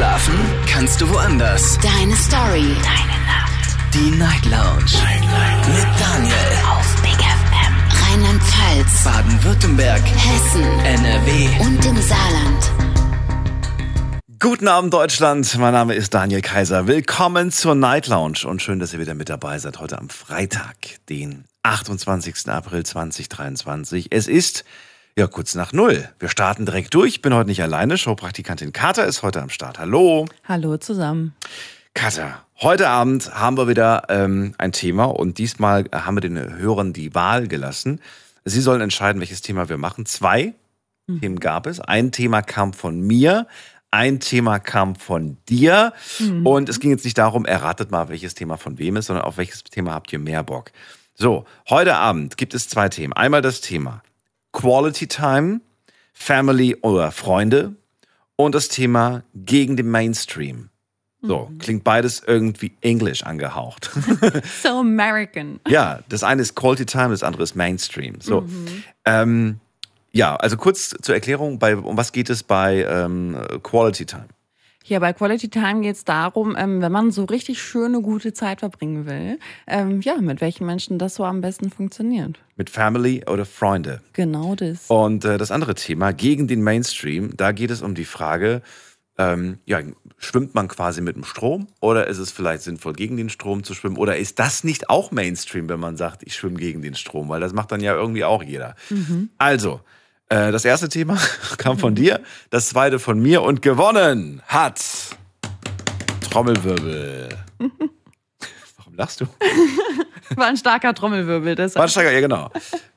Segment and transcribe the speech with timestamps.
[0.00, 0.34] Schlafen
[0.66, 1.78] kannst du woanders.
[1.82, 2.74] Deine Story.
[2.82, 3.76] Deine Nacht.
[3.92, 4.90] Die Night Lounge.
[4.94, 5.68] Night, Night.
[5.68, 6.34] Mit Daniel.
[6.70, 7.74] Auf Big FM.
[8.08, 9.04] Rheinland-Pfalz.
[9.04, 10.00] Baden-Württemberg.
[10.00, 10.62] Hessen.
[10.86, 11.48] NRW.
[11.60, 12.72] Und im Saarland.
[14.38, 15.58] Guten Abend, Deutschland.
[15.58, 16.86] Mein Name ist Daniel Kaiser.
[16.86, 20.76] Willkommen zur Night Lounge und schön, dass ihr wieder mit dabei seid heute am Freitag,
[21.10, 22.48] den 28.
[22.48, 24.06] April 2023.
[24.12, 24.64] Es ist
[25.20, 26.08] ja kurz nach null.
[26.18, 27.22] Wir starten direkt durch.
[27.22, 27.98] Bin heute nicht alleine.
[27.98, 29.78] Showpraktikantin Kater ist heute am Start.
[29.78, 30.26] Hallo.
[30.48, 31.34] Hallo zusammen.
[31.94, 36.92] Kater, heute Abend haben wir wieder ähm, ein Thema und diesmal haben wir den Hörern
[36.92, 38.00] die Wahl gelassen.
[38.44, 40.06] Sie sollen entscheiden, welches Thema wir machen.
[40.06, 40.54] Zwei
[41.10, 41.20] Mhm.
[41.20, 41.80] Themen gab es.
[41.80, 43.46] Ein Thema kam von mir,
[43.90, 45.92] ein Thema kam von dir.
[46.18, 46.46] Mhm.
[46.46, 49.36] Und es ging jetzt nicht darum, erratet mal, welches Thema von wem ist, sondern auf
[49.36, 50.70] welches Thema habt ihr mehr Bock.
[51.14, 53.12] So, heute Abend gibt es zwei Themen.
[53.12, 54.02] Einmal das Thema
[54.52, 55.60] Quality Time,
[56.12, 57.74] Family oder Freunde
[58.36, 60.70] und das Thema gegen den Mainstream.
[61.22, 63.90] So, klingt beides irgendwie englisch angehaucht.
[64.62, 65.60] So American.
[65.68, 68.20] ja, das eine ist Quality Time, das andere ist Mainstream.
[68.20, 68.46] So,
[69.04, 69.60] ähm,
[70.12, 74.28] ja, also kurz zur Erklärung, bei, um was geht es bei ähm, Quality Time?
[74.82, 78.60] Hier bei Quality Time geht es darum, ähm, wenn man so richtig schöne, gute Zeit
[78.60, 82.38] verbringen will, ähm, ja, mit welchen Menschen das so am besten funktioniert.
[82.56, 84.00] Mit Family oder Freunde?
[84.14, 84.86] Genau das.
[84.88, 88.62] Und äh, das andere Thema, gegen den Mainstream, da geht es um die Frage,
[89.18, 89.80] ähm, ja,
[90.16, 93.74] schwimmt man quasi mit dem Strom oder ist es vielleicht sinnvoll, gegen den Strom zu
[93.74, 93.98] schwimmen?
[93.98, 97.28] Oder ist das nicht auch Mainstream, wenn man sagt, ich schwimme gegen den Strom?
[97.28, 98.76] Weil das macht dann ja irgendwie auch jeder.
[99.36, 99.80] Also,
[100.30, 101.18] äh, das erste Thema
[101.58, 104.80] kam von dir, das zweite von mir und gewonnen hat
[106.30, 107.28] Trommelwirbel.
[108.76, 109.26] Warum lachst du?
[110.36, 111.56] War ein starker Trommelwirbel.
[111.56, 112.50] Das Bahnsteiger, ja genau.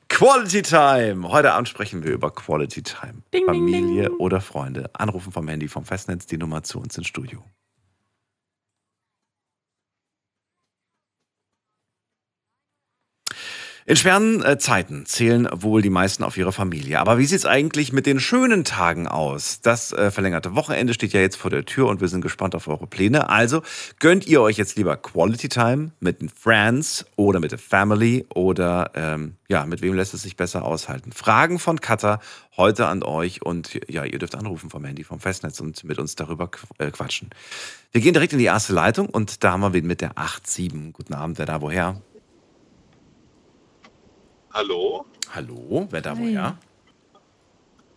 [0.08, 1.28] Quality Time.
[1.28, 3.14] Heute Abend sprechen wir über Quality Time.
[3.32, 4.16] Ding, ding, Familie ding.
[4.18, 4.88] oder Freunde.
[4.92, 7.42] Anrufen vom Handy, vom Festnetz, die Nummer zu uns ins Studio.
[13.86, 17.00] In schweren äh, Zeiten zählen wohl die meisten auf ihre Familie.
[17.00, 19.60] Aber wie sieht's eigentlich mit den schönen Tagen aus?
[19.60, 22.66] Das äh, verlängerte Wochenende steht ja jetzt vor der Tür und wir sind gespannt auf
[22.66, 23.28] eure Pläne.
[23.28, 23.60] Also
[23.98, 28.90] gönnt ihr euch jetzt lieber Quality Time mit den Friends oder mit der Family oder
[28.94, 31.12] ähm, ja, mit wem lässt es sich besser aushalten?
[31.12, 32.20] Fragen von Katha
[32.56, 36.14] heute an euch und ja, ihr dürft anrufen vom Handy, vom Festnetz und mit uns
[36.14, 36.48] darüber
[36.78, 37.28] äh, quatschen.
[37.92, 40.92] Wir gehen direkt in die erste Leitung und da haben wir wen mit der 8-7.
[40.92, 42.00] Guten Abend, wer da woher?
[44.54, 45.04] Hallo,
[45.34, 46.56] Hallo, wer da woher?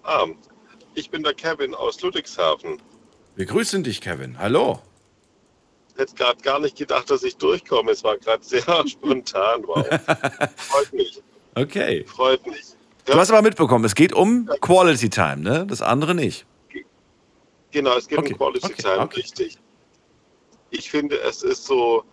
[0.03, 0.25] ah,
[0.95, 2.81] ich bin der Kevin aus Ludwigshafen.
[3.35, 4.39] Wir grüßen dich, Kevin.
[4.39, 4.81] Hallo.
[5.95, 7.91] Hätte gerade gar nicht gedacht, dass ich durchkomme.
[7.91, 9.67] Es war gerade sehr spontan.
[9.67, 9.85] Wow.
[10.57, 11.21] Freut mich,
[11.55, 12.03] Okay.
[12.05, 12.63] freut mich.
[13.05, 15.65] Du hast aber mitbekommen, es geht um Quality Time, ne?
[15.67, 16.45] Das andere nicht.
[17.71, 19.19] Genau, es geht Okay, um Quality okay, Time, okay.
[19.21, 19.57] richtig.
[20.71, 22.03] Ich finde, es ist so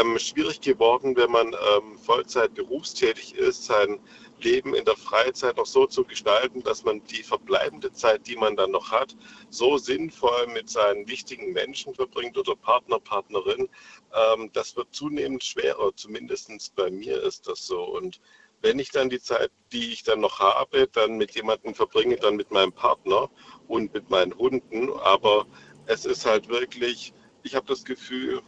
[0.00, 4.00] ähm, schwierig geworden, wenn man ähm, Vollzeit berufstätig ist, sein
[4.40, 8.56] Leben in der Freizeit noch so zu gestalten, dass man die verbleibende Zeit, die man
[8.56, 9.16] dann noch hat,
[9.50, 13.68] so sinnvoll mit seinen wichtigen Menschen verbringt oder Partner, Partnerin.
[14.12, 17.82] Ähm, das wird zunehmend schwerer, zumindest bei mir ist das so.
[17.84, 18.20] Und
[18.62, 22.36] wenn ich dann die Zeit, die ich dann noch habe, dann mit jemandem verbringe, dann
[22.36, 23.30] mit meinem Partner
[23.68, 24.90] und mit meinen Hunden.
[24.90, 25.46] Aber
[25.86, 27.12] es ist halt wirklich,
[27.42, 28.42] ich habe das Gefühl,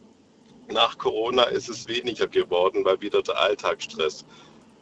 [0.68, 4.24] nach Corona ist es weniger geworden, weil wieder der Alltagsstress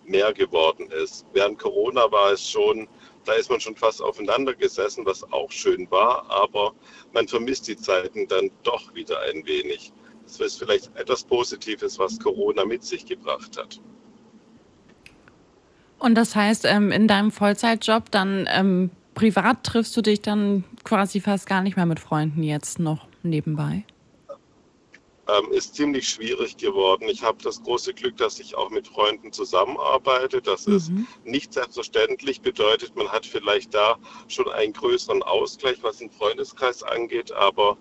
[0.07, 1.27] mehr geworden ist.
[1.33, 2.89] Während Corona war es schon,
[3.25, 6.73] da ist man schon fast aufeinander gesessen, was auch schön war, aber
[7.13, 9.93] man vermisst die Zeiten dann doch wieder ein wenig.
[10.25, 13.81] Das ist vielleicht etwas Positives, was Corona mit sich gebracht hat.
[15.99, 21.21] Und das heißt, ähm, in deinem Vollzeitjob dann ähm, privat triffst du dich dann quasi
[21.21, 23.85] fast gar nicht mehr mit Freunden jetzt noch nebenbei.
[25.29, 27.09] Ähm, ist ziemlich schwierig geworden.
[27.09, 30.43] Ich habe das große Glück, dass ich auch mit Freunden zusammenarbeite.
[30.43, 30.91] Das ist
[31.25, 33.97] nicht selbstverständlich, bedeutet, man hat vielleicht da
[34.29, 37.33] schon einen größeren Ausgleich, was den Freundeskreis angeht.
[37.33, 37.77] Aber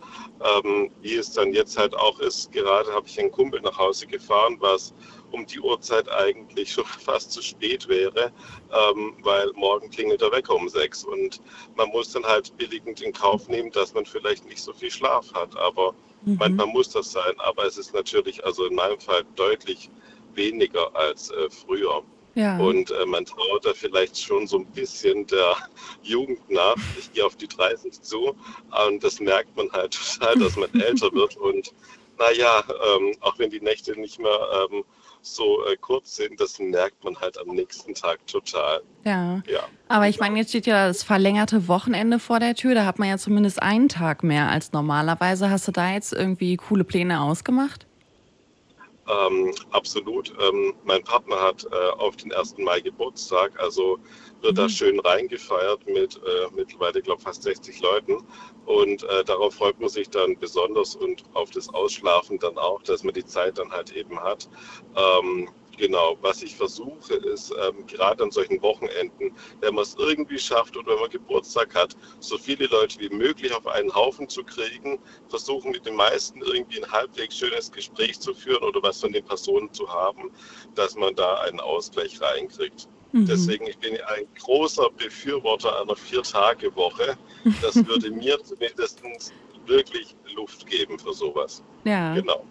[0.63, 4.07] ähm, wie es dann jetzt halt auch ist, gerade habe ich einen Kumpel nach Hause
[4.07, 4.93] gefahren, was
[5.31, 8.31] um die Uhrzeit eigentlich schon fast zu spät wäre,
[8.71, 11.41] ähm, weil morgen klingelt der Wecker um sechs und
[11.75, 15.33] man muss dann halt billigend in Kauf nehmen, dass man vielleicht nicht so viel Schlaf
[15.33, 15.57] hat.
[15.57, 15.93] Aber
[16.25, 19.89] Manchmal muss das sein, aber es ist natürlich, also in meinem Fall deutlich
[20.35, 22.03] weniger als äh, früher.
[22.35, 22.57] Ja.
[22.57, 25.55] Und äh, man traut da vielleicht schon so ein bisschen der
[26.03, 26.75] Jugend nach.
[26.97, 28.35] Ich gehe auf die 30 zu
[28.87, 31.37] und das merkt man halt total, dass man älter wird.
[31.37, 31.73] Und
[32.17, 32.63] naja,
[32.95, 34.83] ähm, auch wenn die Nächte nicht mehr ähm,
[35.25, 38.81] so äh, kurz sind, das merkt man halt am nächsten Tag total.
[39.03, 39.41] Ja.
[39.47, 39.67] Ja.
[39.87, 42.75] Aber ich meine, jetzt steht ja das verlängerte Wochenende vor der Tür.
[42.75, 45.49] Da hat man ja zumindest einen Tag mehr als normalerweise.
[45.49, 47.85] Hast du da jetzt irgendwie coole Pläne ausgemacht?
[49.07, 50.33] Ähm, absolut.
[50.39, 52.57] Ähm, mein Partner hat äh, auf den 1.
[52.59, 53.99] Mai Geburtstag, also
[54.43, 58.17] wird da schön reingefeiert mit äh, mittlerweile, glaube fast 60 Leuten.
[58.65, 63.03] Und äh, darauf freut man sich dann besonders und auf das Ausschlafen dann auch, dass
[63.03, 64.49] man die Zeit dann halt eben hat.
[64.95, 70.37] Ähm, Genau, was ich versuche, ist ähm, gerade an solchen Wochenenden, wenn man es irgendwie
[70.37, 74.43] schafft oder wenn man Geburtstag hat, so viele Leute wie möglich auf einen Haufen zu
[74.43, 74.99] kriegen,
[75.29, 79.25] versuchen mit den meisten irgendwie ein halbwegs schönes Gespräch zu führen oder was von den
[79.25, 80.31] Personen zu haben,
[80.75, 82.87] dass man da einen Ausgleich reinkriegt.
[83.13, 87.15] Deswegen, ich bin ein großer Befürworter einer Vier-Tage-Woche.
[87.61, 89.01] Das würde mir zumindest
[89.67, 91.63] wirklich Luft geben für sowas.
[91.83, 92.15] Ja.
[92.15, 92.43] Genau.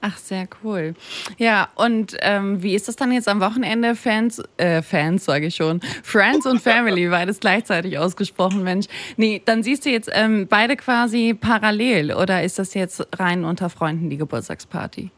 [0.00, 0.94] Ach, sehr cool.
[1.38, 3.96] Ja, und ähm, wie ist das dann jetzt am Wochenende?
[3.96, 8.86] Fans, äh, Fans sage ich schon, Friends und Family, beides gleichzeitig ausgesprochen, Mensch.
[9.16, 13.70] Nee, dann siehst du jetzt ähm, beide quasi parallel oder ist das jetzt rein unter
[13.70, 15.10] Freunden die Geburtstagsparty?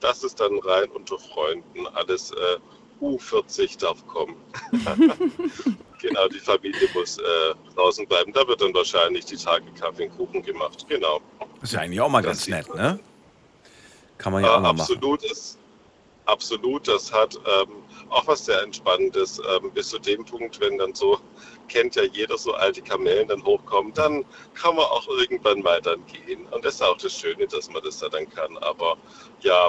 [0.00, 1.86] Das ist dann rein unter Freunden.
[1.94, 2.34] Alles äh,
[3.00, 4.36] U40 darf kommen.
[6.00, 7.22] genau, die Familie muss äh,
[7.74, 8.32] draußen bleiben.
[8.32, 10.86] Da wird dann wahrscheinlich die Tage Kaffee und Kuchen gemacht.
[10.88, 11.20] Genau.
[11.62, 12.98] Ist ja eigentlich auch mal Das ganz nett, ne?
[14.18, 14.80] Kann man Äh, ja auch mal machen.
[14.80, 15.58] absolut ist
[16.26, 17.68] absolut, das hat ähm,
[18.08, 19.40] auch was sehr Entspannendes.
[19.40, 21.18] Ähm, bis zu dem Punkt, wenn dann so,
[21.68, 24.24] kennt ja jeder so alte Kamellen dann hochkommen, dann
[24.54, 26.46] kann man auch irgendwann mal dann gehen.
[26.46, 28.56] Und das ist auch das Schöne, dass man das da dann kann.
[28.58, 28.96] Aber
[29.40, 29.68] ja,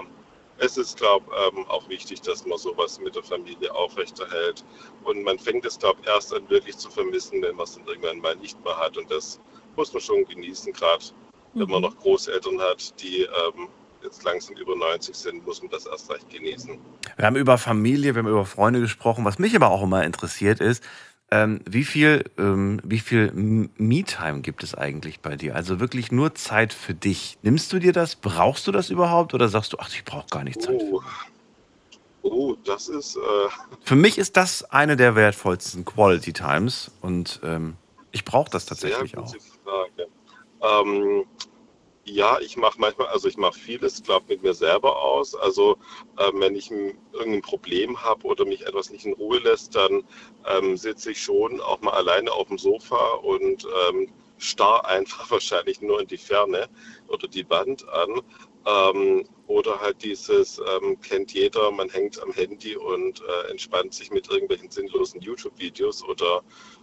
[0.57, 4.63] es ist, glaube ich, ähm, auch wichtig, dass man sowas mit der Familie aufrechterhält.
[5.03, 7.85] Und man fängt es, glaube ich, erst an wirklich zu vermissen, wenn man es dann
[7.87, 8.97] irgendwann mal nicht mehr hat.
[8.97, 9.39] Und das
[9.75, 11.03] muss man schon genießen, gerade
[11.53, 13.69] wenn man noch Großeltern hat, die ähm,
[14.03, 16.79] jetzt langsam über 90 sind, muss man das erst recht genießen.
[17.17, 19.25] Wir haben über Familie, wir haben über Freunde gesprochen.
[19.25, 20.83] Was mich aber auch immer interessiert ist,
[21.31, 25.55] ähm, wie viel, ähm, wie viel Me-Time gibt es eigentlich bei dir?
[25.55, 27.37] Also wirklich nur Zeit für dich.
[27.41, 28.15] Nimmst du dir das?
[28.15, 29.33] Brauchst du das überhaupt?
[29.33, 30.81] Oder sagst du, ach, ich brauche gar nicht Zeit?
[30.81, 31.01] Oh,
[32.21, 33.19] oh das ist, äh,
[33.83, 37.75] Für mich ist das eine der wertvollsten Quality Times und ähm,
[38.11, 39.31] ich brauche das tatsächlich Sehr auch.
[39.31, 40.07] gute Frage.
[42.07, 45.33] Ja, ich mache manchmal, also ich mache vieles, glaube mit mir selber aus.
[45.33, 45.77] Also
[46.19, 50.03] ähm, wenn ich ein, irgendein Problem habe oder mich etwas nicht in Ruhe lässt, dann
[50.45, 55.81] ähm, sitze ich schon auch mal alleine auf dem Sofa und ähm, starr einfach wahrscheinlich
[55.81, 56.69] nur in die Ferne
[57.07, 58.21] oder die Wand an.
[58.67, 64.11] Ähm, oder halt dieses, ähm, kennt jeder, man hängt am Handy und äh, entspannt sich
[64.11, 66.41] mit irgendwelchen sinnlosen YouTube-Videos oder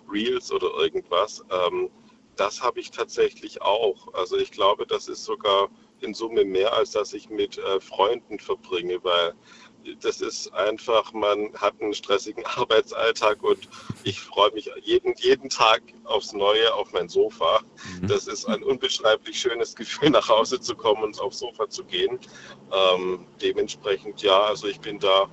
[0.09, 1.43] Reels oder irgendwas.
[1.51, 1.91] Ähm,
[2.37, 4.14] das habe ich tatsächlich auch.
[4.14, 5.69] Also ich glaube, das ist sogar
[6.00, 9.34] in Summe mehr, als dass ich mit äh, Freunden verbringe, weil
[10.00, 13.69] das ist einfach, man hat einen stressigen Arbeitsalltag und
[14.05, 17.61] ich freue mich jeden, jeden Tag aufs Neue auf mein Sofa.
[18.02, 22.19] Das ist ein unbeschreiblich schönes Gefühl, nach Hause zu kommen und aufs Sofa zu gehen.
[22.73, 25.28] Ähm, dementsprechend ja, also ich bin da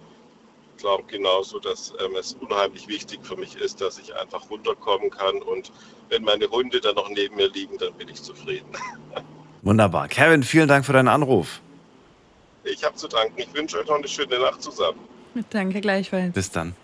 [0.79, 5.41] glaube genauso, dass ähm, es unheimlich wichtig für mich ist, dass ich einfach runterkommen kann
[5.41, 5.71] und
[6.09, 8.69] wenn meine Hunde dann noch neben mir liegen, dann bin ich zufrieden.
[9.61, 10.07] Wunderbar.
[10.07, 11.61] Kevin, vielen Dank für deinen Anruf.
[12.63, 13.37] Ich habe zu danken.
[13.37, 14.99] Ich wünsche euch noch eine schöne Nacht zusammen.
[15.49, 16.33] Danke gleichfalls.
[16.33, 16.75] Bis dann.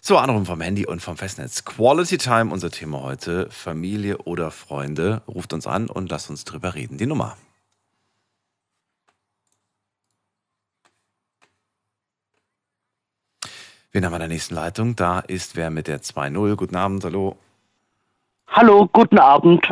[0.00, 1.64] So, Anruf vom Handy und vom Festnetz.
[1.64, 3.48] Quality Time, unser Thema heute.
[3.50, 5.22] Familie oder Freunde.
[5.28, 6.98] Ruft uns an und lasst uns drüber reden.
[6.98, 7.36] Die Nummer.
[13.94, 14.96] Wen haben wir in der nächsten Leitung?
[14.96, 16.56] Da ist wer mit der 2.0.
[16.56, 17.36] Guten Abend, hallo.
[18.48, 19.64] Hallo, guten Abend.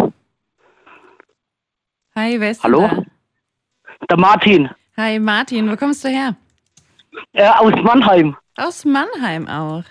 [2.14, 2.86] Hi, wer ist Hallo?
[2.86, 3.06] denn
[4.08, 5.02] Der Martin da?
[5.02, 6.36] Hi, Martin, wo kommst du her?
[7.32, 8.36] äh, aus Mannheim.
[8.56, 9.82] Aus Mannheim auch.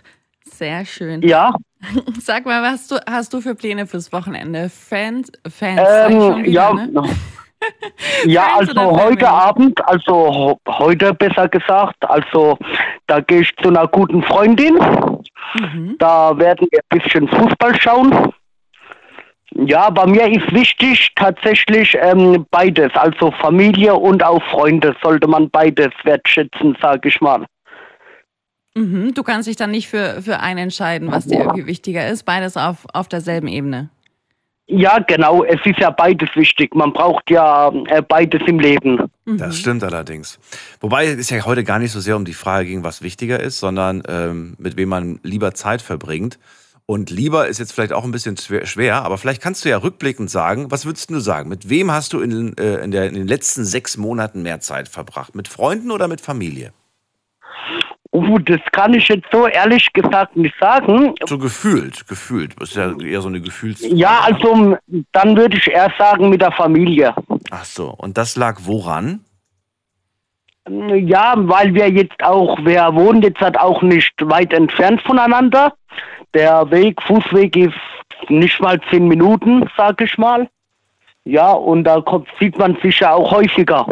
[0.46, 1.22] Sehr schön.
[1.24, 1.54] Ja,
[2.22, 4.70] Sag mal, was hast du, hast du für Pläne fürs Wochenende?
[4.70, 7.04] Fans, Fans, ähm, ja, ne?
[8.26, 9.30] ja, also heute?
[9.30, 12.58] Abend, also heute besser gesagt, also
[13.08, 14.76] da gehe ich zu einer guten Freundin.
[15.56, 15.96] Mhm.
[16.00, 18.34] Da werden wir ein bisschen Fußball schauen.
[19.54, 25.50] Ja, bei mir ist wichtig tatsächlich ähm, beides, also Familie und auch Freunde sollte man
[25.50, 27.46] beides wertschätzen, sage ich mal.
[28.76, 29.14] Mhm.
[29.14, 32.24] Du kannst dich dann nicht für, für einen entscheiden, was dir irgendwie wichtiger ist.
[32.24, 33.90] Beides auf, auf derselben Ebene.
[34.74, 36.74] Ja, genau, es ist ja beides wichtig.
[36.74, 39.12] Man braucht ja äh, beides im Leben.
[39.26, 40.40] Das stimmt allerdings.
[40.80, 43.60] Wobei es ja heute gar nicht so sehr um die Frage ging, was wichtiger ist,
[43.60, 46.40] sondern ähm, mit wem man lieber Zeit verbringt.
[46.86, 49.78] Und lieber ist jetzt vielleicht auch ein bisschen schwer- schwer, aber vielleicht kannst du ja
[49.78, 51.50] rückblickend sagen, was würdest du sagen?
[51.50, 54.88] Mit wem hast du in, äh, in, der, in den letzten sechs Monaten mehr Zeit
[54.88, 55.36] verbracht?
[55.36, 56.72] Mit Freunden oder mit Familie?
[58.30, 61.14] Uh, das kann ich jetzt so ehrlich gesagt nicht sagen.
[61.26, 62.56] So gefühlt, gefühlt.
[62.60, 63.96] Das ist ja eher so eine Gefühlsfrage.
[63.96, 64.78] Ja, also
[65.12, 67.14] dann würde ich eher sagen mit der Familie.
[67.50, 69.22] Ach so, und das lag woran?
[70.70, 75.74] Ja, weil wir jetzt auch, wir wohnen jetzt halt auch nicht weit entfernt voneinander.
[76.34, 80.48] Der Weg, Fußweg ist nicht mal zehn Minuten, sag ich mal.
[81.24, 83.86] Ja, und da kommt, sieht man sich ja auch häufiger.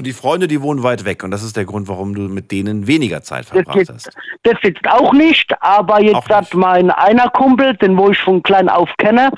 [0.00, 1.22] Und die Freunde, die wohnen weit weg.
[1.24, 4.10] Und das ist der Grund, warum du mit denen weniger Zeit Das verbracht jetzt, hast.
[4.44, 6.30] das jetzt auch nicht, aber jetzt nicht.
[6.30, 9.30] hat mein einer Kumpel, den wo ich von klein auf kenne,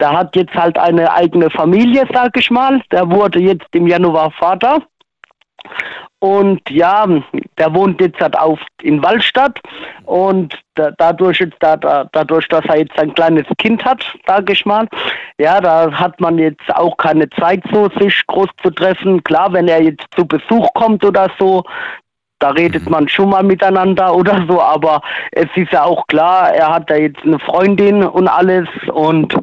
[0.00, 2.80] der hat jetzt halt eine eigene Familie, sag ich mal.
[2.90, 4.80] Der wurde jetzt im Januar Vater.
[6.20, 7.06] Und ja,
[7.58, 9.60] der wohnt jetzt halt auf in Wallstadt
[10.04, 14.66] und da, dadurch, da, da, dadurch, dass er jetzt ein kleines Kind hat, sag ich
[14.66, 14.88] mal,
[15.38, 19.22] ja, da hat man jetzt auch keine Zeit so, sich groß zu treffen.
[19.22, 21.62] Klar, wenn er jetzt zu Besuch kommt oder so,
[22.40, 26.72] da redet man schon mal miteinander oder so, aber es ist ja auch klar, er
[26.72, 29.36] hat da jetzt eine Freundin und alles und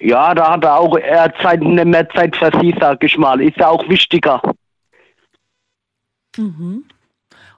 [0.00, 3.40] ja, da hat er auch eher Zeit, mehr Zeit für sie, sag ich mal.
[3.40, 4.40] Ist ja auch wichtiger.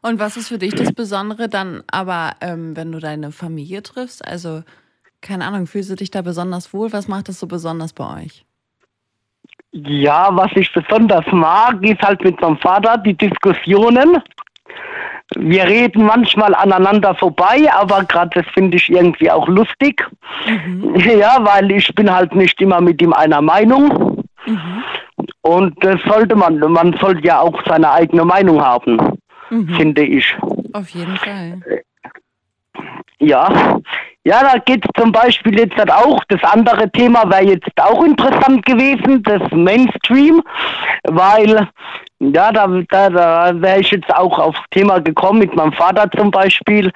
[0.02, 4.26] Und was ist für dich das Besondere dann aber, ähm, wenn du deine Familie triffst?
[4.26, 4.62] Also,
[5.20, 6.92] keine Ahnung, fühlst du dich da besonders wohl?
[6.92, 8.44] Was macht das so besonders bei euch?
[9.70, 14.20] Ja, was ich besonders mag, ist halt mit meinem Vater die Diskussionen.
[15.36, 20.06] Wir reden manchmal aneinander vorbei, aber gerade das finde ich irgendwie auch lustig.
[20.94, 24.24] Ja, weil ich bin halt nicht immer mit ihm einer Meinung.
[25.42, 30.36] Und das sollte man, man sollte ja auch seine eigene Meinung haben, finde ich.
[30.72, 31.60] Auf jeden Fall.
[33.18, 33.80] Ja,
[34.24, 38.64] ja, da geht zum Beispiel jetzt halt auch, das andere Thema wäre jetzt auch interessant
[38.64, 40.42] gewesen, das Mainstream,
[41.04, 41.68] weil,
[42.20, 46.30] ja, da, da, da wäre ich jetzt auch aufs Thema gekommen mit meinem Vater zum
[46.30, 46.92] Beispiel.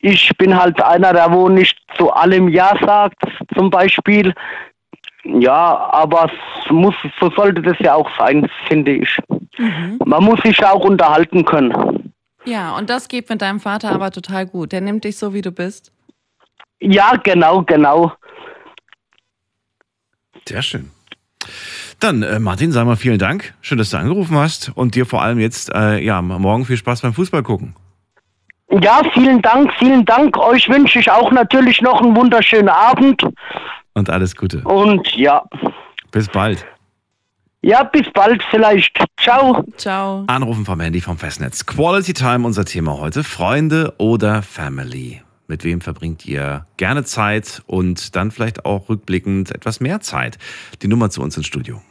[0.00, 3.16] Ich bin halt einer, der wo nicht zu allem Ja sagt,
[3.54, 4.34] zum Beispiel.
[5.24, 6.30] Ja, aber
[6.64, 9.18] es muss, so sollte das ja auch sein, finde ich.
[10.04, 12.12] Man muss sich ja auch unterhalten können.
[12.44, 14.72] Ja, und das geht mit deinem Vater aber total gut.
[14.72, 15.92] Der nimmt dich so, wie du bist.
[16.80, 18.12] Ja, genau, genau.
[20.48, 20.90] Sehr schön.
[22.00, 23.54] Dann, äh, Martin, sag mal vielen Dank.
[23.60, 24.72] Schön, dass du angerufen hast.
[24.74, 27.76] Und dir vor allem jetzt, äh, ja, morgen viel Spaß beim Fußball gucken.
[28.80, 30.36] Ja, vielen Dank, vielen Dank.
[30.36, 33.22] Euch wünsche ich auch natürlich noch einen wunderschönen Abend.
[33.94, 34.62] Und alles Gute.
[34.62, 35.44] Und ja,
[36.10, 36.64] Bis bald.
[37.62, 38.96] ja, bis bald vielleicht.
[39.20, 39.64] Ciao.
[39.76, 40.24] Ciao.
[40.28, 41.66] Anrufen vom Handy vom Festnetz.
[41.66, 43.22] Quality Time, unser Thema heute.
[43.24, 45.22] Freunde oder Family?
[45.46, 50.38] Mit wem verbringt ihr gerne Zeit und dann vielleicht auch rückblickend etwas mehr Zeit?
[50.80, 51.82] Die Nummer zu uns ins Studio.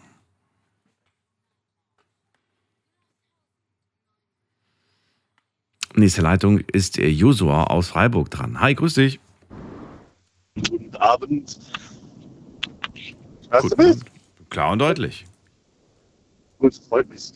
[5.96, 8.60] Nächste Leitung ist Josua aus Freiburg dran.
[8.62, 9.20] Hi, grüß dich.
[10.56, 11.60] Guten Abend.
[13.52, 13.98] Hörst du mich?
[14.50, 15.26] Klar und deutlich.
[16.58, 17.32] Gut, freut mich.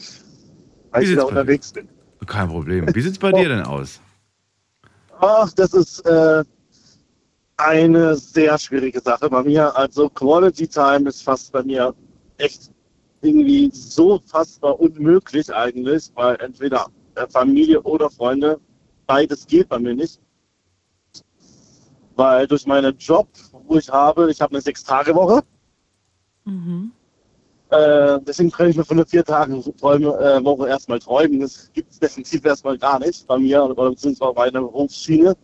[0.92, 1.90] Weil Wie ich wieder unterwegs bin.
[2.26, 2.94] Kein Problem.
[2.96, 4.00] Wie sieht's bei dir denn aus?
[5.20, 6.44] Ach, das ist äh,
[7.58, 9.76] eine sehr schwierige Sache bei mir.
[9.76, 11.94] Also Quality Time ist fast bei mir
[12.38, 12.72] echt
[13.22, 18.60] irgendwie so fassbar unmöglich eigentlich, weil entweder äh, Familie oder Freunde,
[19.06, 20.20] beides geht bei mir nicht.
[22.16, 25.44] Weil durch meinen Job, wo ich habe, ich habe eine Sechs-Tage-Woche,
[27.70, 31.40] Äh, deswegen kann ich mir von einer vier Tagen Träume, äh, Woche erstmal träumen.
[31.40, 35.36] Das gibt es definitiv erstmal gar nicht bei mir oder beziehungsweise bei meiner Berufsschiene.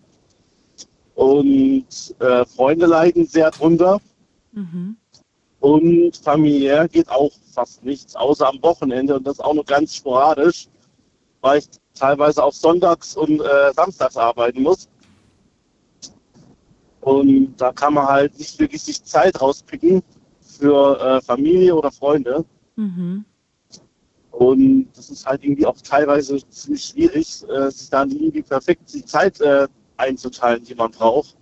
[1.16, 1.86] Und
[2.20, 4.00] äh, Freunde leiden sehr drunter.
[5.60, 10.68] Und familiär geht auch fast nichts, außer am Wochenende und das auch nur ganz sporadisch,
[11.42, 14.90] weil ich teilweise auch sonntags und äh, samstags arbeiten muss.
[17.02, 20.04] Und da kann man halt nicht wirklich sich Zeit rauspicken
[20.62, 22.46] für äh, Familie oder Freunde.
[22.76, 23.26] Mhm.
[24.32, 29.04] Und das ist halt irgendwie auch teilweise ziemlich schwierig, äh, sich dann irgendwie perfekt die
[29.04, 31.36] Zeit äh, einzuteilen, die man braucht.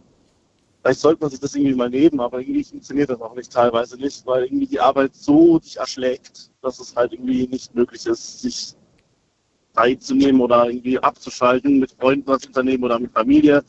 [0.82, 3.98] Vielleicht sollte man sich das irgendwie mal nehmen, aber irgendwie funktioniert das auch nicht teilweise
[3.98, 8.42] nicht, weil irgendwie die Arbeit so dich erschlägt, dass es halt irgendwie nicht möglich ist,
[8.42, 8.74] sich
[9.76, 13.64] Zeit zu nehmen oder irgendwie abzuschalten, mit Freunden was unternehmen oder mit Familie.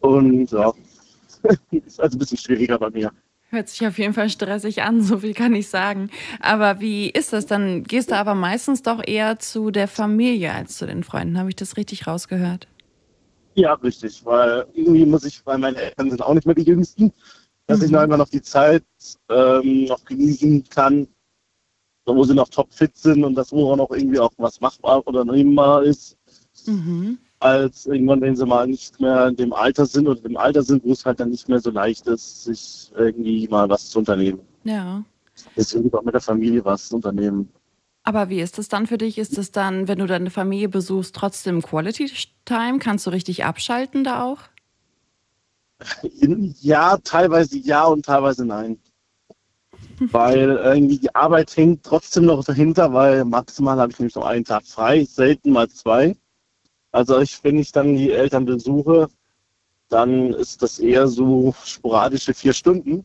[0.00, 0.72] Und ja,
[1.70, 3.10] ist also ein bisschen schwieriger bei mir.
[3.56, 6.10] Hört sich auf jeden Fall stressig an, so viel kann ich sagen.
[6.40, 7.46] Aber wie ist das?
[7.46, 11.38] Dann gehst du aber meistens doch eher zu der Familie als zu den Freunden.
[11.38, 12.68] Habe ich das richtig rausgehört?
[13.54, 17.10] Ja, richtig, weil irgendwie muss ich, weil meine Eltern sind auch nicht mehr die Jüngsten,
[17.66, 18.84] dass ich noch einmal noch die Zeit
[19.30, 21.08] ähm, noch genießen kann,
[22.04, 25.24] wo sie noch topfit sind und das wo auch noch irgendwie auch was machbar oder
[25.24, 26.18] nehmbar ist,
[26.66, 27.18] Mhm.
[27.38, 30.84] Als irgendwann, wenn sie mal nicht mehr in dem Alter sind oder im Alter sind,
[30.84, 34.40] wo es halt dann nicht mehr so leicht ist, sich irgendwie mal was zu unternehmen.
[34.64, 35.04] Ja.
[35.56, 37.48] Deswegen auch mit der Familie was zu unternehmen.
[38.02, 39.18] Aber wie ist das dann für dich?
[39.18, 42.10] Ist das dann, wenn du deine Familie besuchst, trotzdem Quality
[42.44, 42.78] Time?
[42.78, 44.38] Kannst du richtig abschalten da auch?
[46.60, 48.78] Ja, teilweise ja und teilweise nein.
[49.98, 54.44] Weil irgendwie die Arbeit hängt trotzdem noch dahinter, weil maximal habe ich nämlich noch einen
[54.44, 56.14] Tag frei, selten mal zwei.
[56.96, 59.08] Also ich, wenn ich dann die Eltern besuche,
[59.90, 63.04] dann ist das eher so sporadische vier Stunden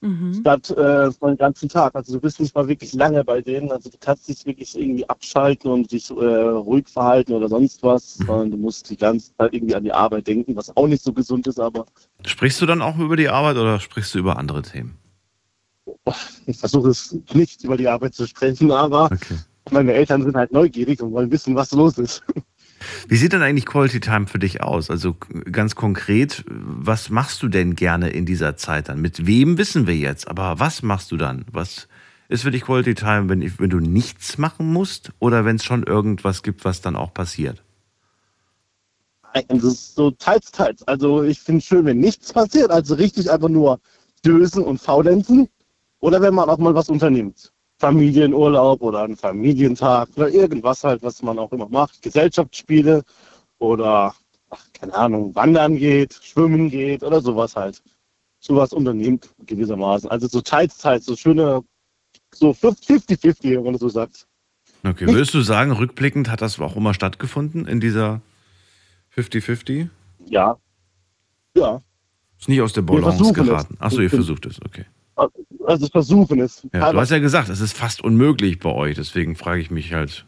[0.00, 0.32] Mhm.
[0.32, 1.94] statt äh, den ganzen Tag.
[1.94, 3.70] Also du bist nicht mal wirklich lange bei denen.
[3.70, 8.14] Also du kannst dich wirklich irgendwie abschalten und dich äh, ruhig verhalten oder sonst was,
[8.14, 11.12] sondern du musst die ganze Zeit irgendwie an die Arbeit denken, was auch nicht so
[11.12, 11.86] gesund ist, aber
[12.24, 14.98] Sprichst du dann auch über die Arbeit oder sprichst du über andere Themen?
[16.46, 19.38] ich versuche es nicht über die Arbeit zu sprechen, aber Okay.
[19.70, 22.22] meine Eltern sind halt neugierig und wollen wissen, was los ist.
[23.08, 24.90] Wie sieht denn eigentlich Quality Time für dich aus?
[24.90, 25.16] Also
[25.50, 29.00] ganz konkret, was machst du denn gerne in dieser Zeit dann?
[29.00, 31.44] Mit wem wissen wir jetzt, aber was machst du dann?
[31.50, 31.88] Was
[32.28, 35.82] ist für dich Quality Time, wenn, wenn du nichts machen musst oder wenn es schon
[35.82, 37.62] irgendwas gibt, was dann auch passiert?
[39.48, 40.86] Ist so teils, teils.
[40.88, 43.80] Also ich finde es schön, wenn nichts passiert, also richtig einfach nur
[44.24, 45.48] dösen und faulenzen.
[46.00, 47.52] Oder wenn man auch mal was unternimmt.
[47.78, 52.02] Familienurlaub oder ein Familientag oder irgendwas halt, was man auch immer macht.
[52.02, 53.04] Gesellschaftsspiele
[53.58, 54.14] oder,
[54.50, 57.82] ach, keine Ahnung, wandern geht, schwimmen geht oder sowas halt.
[58.40, 60.10] Sowas unternimmt gewissermaßen.
[60.10, 61.62] Also so teils, teils, so schöne,
[62.32, 64.26] so 50-50, wenn man das so sagt.
[64.84, 68.20] Okay, würdest du sagen, rückblickend hat das auch immer stattgefunden in dieser
[69.16, 69.88] 50-50?
[70.26, 70.56] Ja.
[71.56, 71.82] Ja.
[72.38, 73.76] Ist nicht aus der Balance geraten.
[73.80, 74.84] Achso, ihr versucht es, okay.
[75.68, 76.66] Also versuchen es.
[76.72, 79.92] Ja, du hast ja gesagt, es ist fast unmöglich bei euch, deswegen frage ich mich
[79.92, 80.24] halt,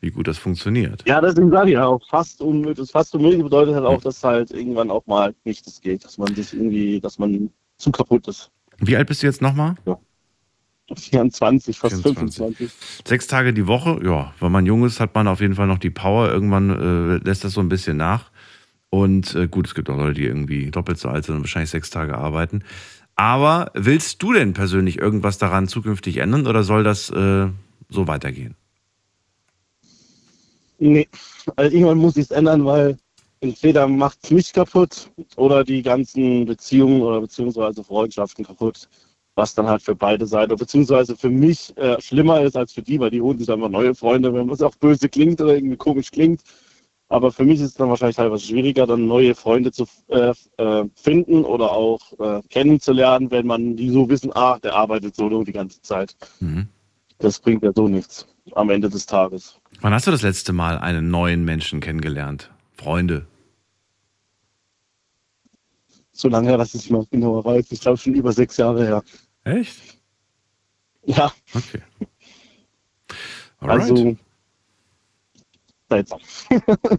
[0.00, 1.04] wie gut das funktioniert.
[1.06, 2.90] Ja, deswegen sage ich ja auch, fast unmöglich.
[2.90, 6.52] Fast unmöglich bedeutet halt auch, dass halt irgendwann auch mal nichts geht, dass man sich
[6.54, 8.50] irgendwie, dass man zu kaputt ist.
[8.78, 9.76] Wie alt bist du jetzt nochmal?
[10.92, 12.36] 24, fast 24.
[12.36, 13.06] 25.
[13.06, 15.78] Sechs Tage die Woche, ja, wenn man jung ist, hat man auf jeden Fall noch
[15.78, 16.30] die Power.
[16.30, 18.32] Irgendwann äh, lässt das so ein bisschen nach.
[18.90, 21.70] Und äh, gut, es gibt auch Leute, die irgendwie doppelt so alt sind und wahrscheinlich
[21.70, 22.64] sechs Tage arbeiten.
[23.18, 27.48] Aber willst du denn persönlich irgendwas daran zukünftig ändern oder soll das äh,
[27.88, 28.54] so weitergehen?
[30.78, 31.08] Nee,
[31.56, 32.96] also irgendwann muss ich es ändern, weil
[33.40, 38.88] entweder macht es mich kaputt oder die ganzen Beziehungen oder beziehungsweise Freundschaften kaputt,
[39.34, 43.00] was dann halt für beide Seiten, beziehungsweise für mich äh, schlimmer ist als für die,
[43.00, 46.12] weil die holen sich einfach neue Freunde, wenn es auch böse klingt oder irgendwie komisch
[46.12, 46.42] klingt.
[47.10, 50.84] Aber für mich ist es dann wahrscheinlich teilweise schwieriger, dann neue Freunde zu äh, äh,
[50.94, 55.52] finden oder auch äh, kennenzulernen, wenn man die so wissen, ah, der arbeitet solo die
[55.52, 56.14] ganze Zeit.
[56.40, 56.68] Mhm.
[57.18, 59.58] Das bringt ja so nichts am Ende des Tages.
[59.80, 62.50] Wann hast du das letzte Mal einen neuen Menschen kennengelernt?
[62.76, 63.26] Freunde?
[66.12, 67.66] So lange her, dass ich mal genauer weiß.
[67.70, 69.02] Ich glaube schon über sechs Jahre her.
[69.44, 69.78] Echt?
[71.04, 71.80] Ja, Okay.
[73.60, 73.80] Alright.
[73.80, 74.16] also
[75.88, 76.20] seltsam.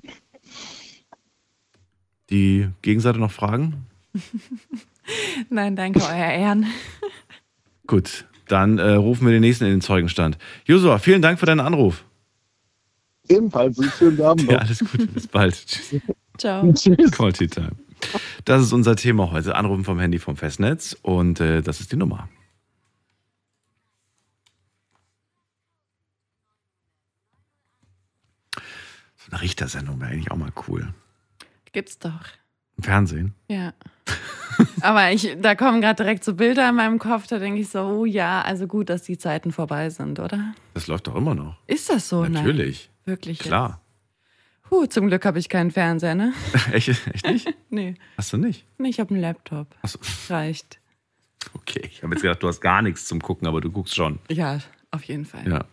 [2.29, 3.85] die Gegenseite noch Fragen?
[5.49, 6.67] Nein, danke, euer Ehren.
[7.87, 10.37] Gut, dann äh, rufen wir den nächsten in den Zeugenstand.
[10.65, 12.03] Josua, vielen Dank für deinen Anruf.
[13.27, 14.53] Ebenfalls einen schönen Abend noch.
[14.53, 15.67] Ja, alles Gute, bis bald.
[15.67, 16.01] Tschüss.
[16.37, 16.71] Ciao.
[16.73, 17.11] Tschüss.
[17.11, 17.71] Quality Time.
[18.45, 19.55] Das ist unser Thema heute.
[19.55, 22.29] Anrufen vom Handy vom Festnetz und äh, das ist die Nummer.
[29.19, 30.93] So eine Richtersendung wäre eigentlich auch mal cool.
[31.73, 32.21] Gibt's doch.
[32.77, 33.35] Im Fernsehen.
[33.49, 33.73] Ja.
[34.81, 37.81] Aber ich, da kommen gerade direkt so Bilder in meinem Kopf, da denke ich so,
[37.81, 40.53] oh ja, also gut, dass die Zeiten vorbei sind, oder?
[40.73, 41.57] Das läuft doch immer noch.
[41.67, 42.23] Ist das so?
[42.25, 42.89] Natürlich.
[43.05, 43.39] Nein, wirklich.
[43.39, 43.81] Klar.
[44.63, 44.71] Jetzt?
[44.71, 46.33] Huh, zum Glück habe ich keinen Fernseher, ne?
[46.71, 47.53] echt, echt nicht?
[47.69, 48.65] Nee, Hast du nicht?
[48.77, 49.75] nee ich habe einen Laptop.
[49.81, 50.79] Achso, Reicht.
[51.53, 51.81] okay.
[51.91, 54.19] Ich habe jetzt gedacht, du hast gar nichts zum Gucken, aber du guckst schon.
[54.29, 54.59] Ja,
[54.91, 55.47] auf jeden Fall.
[55.47, 55.65] Ja.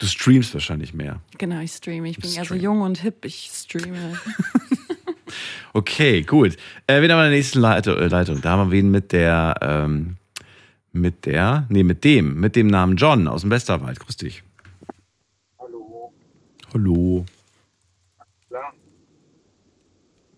[0.00, 1.20] Du streamst wahrscheinlich mehr.
[1.38, 2.08] Genau, ich streame.
[2.08, 4.18] Ich bin ja so jung und hip, ich streame.
[5.72, 6.56] Okay, gut.
[6.86, 7.96] Äh, wen haben wir in der nächsten Leitung?
[7.96, 8.40] äh, Leitung?
[8.40, 10.16] Da haben wir wen mit der, ähm,
[10.92, 14.00] mit der, nee, mit dem, mit dem Namen John aus dem Westerwald.
[14.00, 14.42] Grüß dich.
[15.58, 16.12] Hallo.
[16.74, 17.24] Hallo.
[18.48, 18.74] Klar.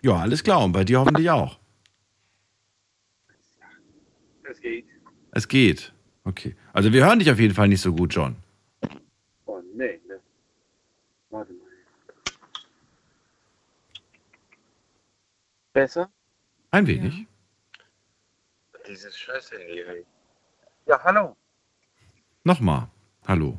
[0.03, 0.63] Ja, alles klar.
[0.63, 1.59] Und bei dir hoffentlich auch.
[4.43, 4.85] Es geht.
[5.31, 5.93] Es geht.
[6.25, 6.55] Okay.
[6.75, 8.37] Also wir hören dich auf jeden Fall nicht so gut, John.
[9.75, 10.21] Nee, ne.
[11.31, 11.69] Warte mal.
[15.73, 16.11] Besser?
[16.71, 17.27] Ein wenig.
[18.87, 20.05] Dieses scheiß Handy.
[20.87, 21.37] Ja, hallo.
[22.45, 22.89] Nochmal.
[23.27, 23.59] Hallo.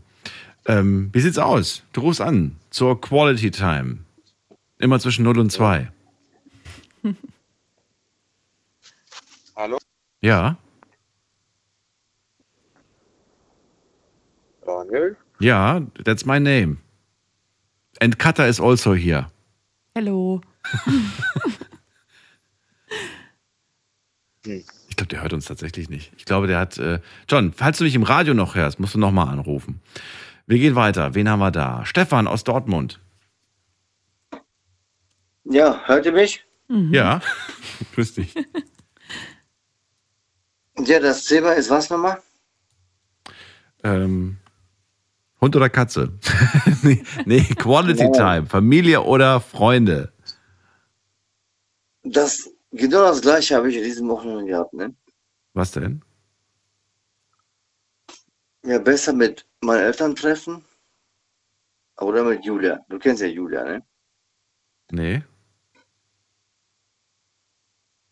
[0.65, 1.83] Ähm, wie sieht's aus?
[1.93, 4.05] Du rufst an zur Quality Time.
[4.77, 5.91] Immer zwischen 0 und 2.
[9.55, 9.77] Hallo?
[10.21, 10.57] Ja?
[14.65, 15.17] Daniel?
[15.43, 16.77] Ja, that's my name.
[17.99, 19.27] And Cutter is also here.
[19.93, 20.39] Hallo.
[24.45, 26.13] Ich glaube, der hört uns tatsächlich nicht.
[26.17, 26.77] Ich glaube, der hat.
[26.77, 29.81] Äh John, falls du mich im Radio noch hörst, musst du nochmal anrufen.
[30.47, 31.13] Wir gehen weiter.
[31.13, 31.85] Wen haben wir da?
[31.85, 33.01] Stefan aus Dortmund.
[35.43, 36.45] Ja, hört ihr mich?
[36.69, 37.21] Ja.
[37.95, 38.33] Grüß dich.
[40.77, 42.21] Ja, das Thema ist was nochmal?
[43.83, 44.37] Ähm,
[45.43, 46.13] Hund oder Katze?
[46.83, 48.45] nee, nee, Quality Time.
[48.45, 50.13] Familie oder Freunde?
[52.03, 54.95] Das, genau das gleiche habe ich in diesem Wochenende gehabt, ne?
[55.53, 56.01] Was denn?
[58.65, 60.63] Ja, besser mit meinen Eltern treffen
[61.99, 62.79] oder mit Julia.
[62.87, 63.83] Du kennst ja Julia, ne?
[64.91, 65.23] Nee.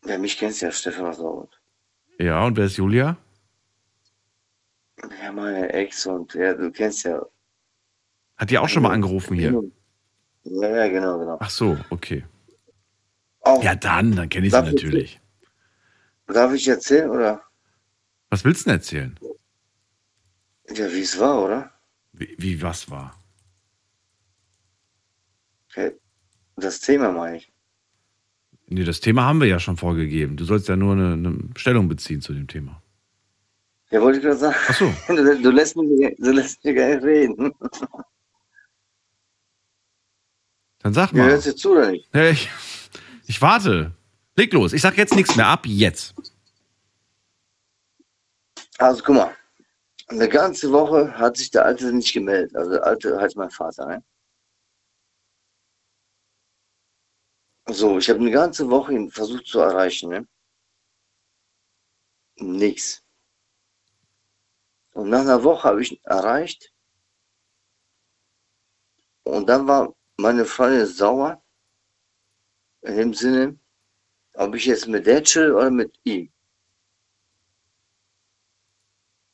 [0.06, 1.62] Ja, mich kennst ja, Stefan Dortmund.
[2.20, 3.16] Ja, und wer ist Julia?
[5.22, 7.22] Ja, meine Ex und ja, du kennst ja.
[8.38, 9.62] Hat die auch schon mal angerufen hier?
[10.44, 11.38] Ja, ja, genau, genau.
[11.40, 12.26] Ach so, okay.
[13.42, 15.20] Auch, Ja, dann, dann kenne ich sie Darf ich- natürlich.
[16.28, 17.42] Darf ich erzählen oder?
[18.30, 19.20] Was willst du denn erzählen?
[20.70, 21.72] Ja, wie es war, oder?
[22.14, 23.18] Wie, wie was war?
[25.70, 25.96] Okay.
[26.56, 27.52] Das Thema meine ich.
[28.68, 30.38] Nee, das Thema haben wir ja schon vorgegeben.
[30.38, 32.81] Du sollst ja nur eine, eine Stellung beziehen zu dem Thema.
[33.92, 34.56] Ja, wollte ich gerade sagen.
[34.68, 34.94] Ach so.
[35.08, 37.54] Du, du, lässt mich, du lässt mich gar nicht reden.
[40.80, 41.32] Dann sag Mir mal.
[41.32, 42.10] hörst du zu oder nicht?
[42.16, 42.50] Ich,
[43.28, 43.92] ich warte.
[44.36, 44.74] Leg los.
[44.74, 45.48] Ich sag jetzt nichts mehr.
[45.48, 46.16] Ab jetzt.
[48.78, 49.36] Also guck mal,
[50.08, 52.56] eine ganze Woche hat sich der Alte nicht gemeldet.
[52.56, 54.04] Also der Alte heißt mein Vater, ne?
[57.68, 60.28] So, ich habe eine ganze Woche ihn versucht zu erreichen, ne?
[62.38, 63.01] Nix.
[64.94, 66.74] Und nach einer Woche habe ich ihn erreicht.
[69.24, 71.42] Und dann war meine Freundin sauer.
[72.82, 73.60] In dem Sinne,
[74.34, 76.32] ob ich jetzt mit der chill oder mit ihm.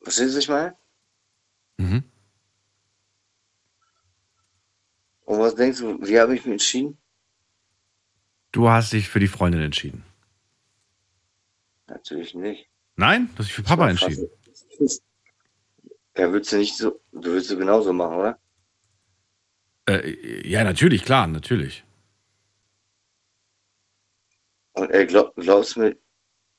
[0.02, 0.78] Verstehst du, was ich meine?
[1.78, 2.04] Mhm.
[5.26, 6.98] Und was denkst du, wie habe ich mich entschieden?
[8.52, 10.06] Du hast dich für die Freundin entschieden.
[11.88, 12.70] Natürlich nicht.
[12.96, 13.30] Nein?
[13.34, 14.30] Du hast dich für Papa entschieden.
[16.18, 18.40] Ja, würdest du nicht so, du würdest du genauso machen, oder?
[19.88, 21.84] Äh, ja, natürlich, klar, natürlich.
[24.74, 25.98] Und ey, glaub, glaubst du mir,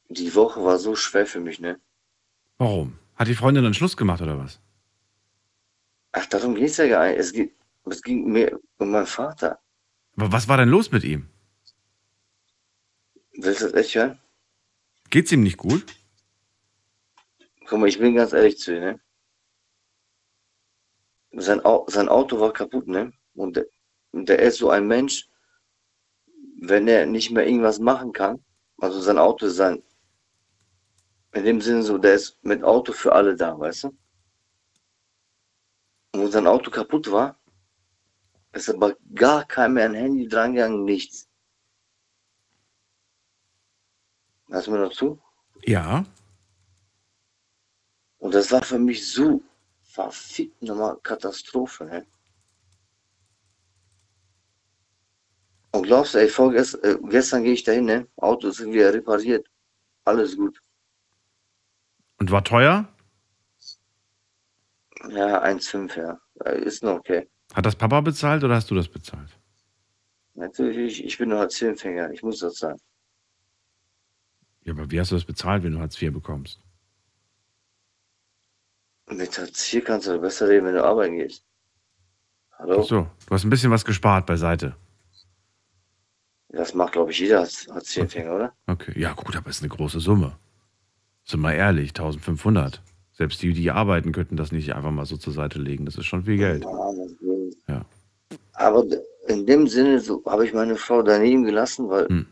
[0.08, 1.80] die Woche war so schwer für mich, ne?
[2.58, 2.98] Warum?
[3.16, 4.60] Hat die Freundin dann Schluss gemacht oder was?
[6.12, 7.18] Ach, darum geht's ja gar nicht.
[7.18, 9.58] Es, geht, es ging mir um meinen Vater.
[10.16, 11.28] Aber was war denn los mit ihm?
[13.34, 14.20] Willst du das echt hören?
[15.10, 15.84] Geht's ihm nicht gut?
[17.66, 19.00] Guck mal, ich bin ganz ehrlich zu dir, ne?
[21.32, 23.12] Sein, Au sein Auto war kaputt, ne?
[23.34, 23.66] Und der,
[24.12, 25.28] und der ist so ein Mensch,
[26.60, 28.42] wenn er nicht mehr irgendwas machen kann,
[28.78, 29.82] also sein Auto ist sein,
[31.32, 33.88] in dem Sinne so, der ist mit Auto für alle da, weißt du?
[36.12, 37.38] Und wo sein Auto kaputt war,
[38.52, 41.28] ist aber gar kein mehr ein Handy drangegangen, nichts.
[44.48, 45.20] Hörst du mir noch zu?
[45.64, 46.04] Ja.
[48.18, 49.42] Und das war für mich so
[49.88, 52.06] verfickt nochmal Katastrophe, ne?
[55.72, 58.06] Und glaubst du, ey, vorgest, äh, gestern gehe ich dahin, ne?
[58.16, 59.46] Auto ist wieder repariert.
[60.04, 60.60] Alles gut.
[62.18, 62.88] Und war teuer?
[65.10, 66.20] Ja, 1,5, ja.
[66.44, 67.28] Äh, Ist noch okay.
[67.54, 69.38] Hat das Papa bezahlt oder hast du das bezahlt?
[70.34, 72.10] Natürlich, ich, ich bin nur Hartz-IV-Empfänger.
[72.12, 72.80] Ich muss das sagen.
[74.62, 76.60] Ja, aber wie hast du das bezahlt, wenn du Hartz IV bekommst?
[79.10, 81.44] Mit Hartz IV kannst du besser leben, wenn du arbeiten gehst.
[82.58, 82.80] Hallo?
[82.82, 84.74] Ach so, du hast ein bisschen was gespart beiseite.
[86.50, 88.52] Das macht, glaube ich, jeder Hartz- Hartz-IV-Empfänger, oder?
[88.66, 90.36] Okay, ja gut, aber ist eine große Summe.
[91.24, 92.82] Sind wir ehrlich, 1500.
[93.12, 95.84] Selbst die, die arbeiten, könnten das nicht einfach mal so zur Seite legen.
[95.84, 96.64] Das ist schon viel Geld.
[96.64, 97.74] Ja.
[97.74, 97.84] Ja.
[98.54, 98.84] Aber
[99.26, 102.26] in dem Sinne so habe ich meine Frau daneben gelassen, weil Hm.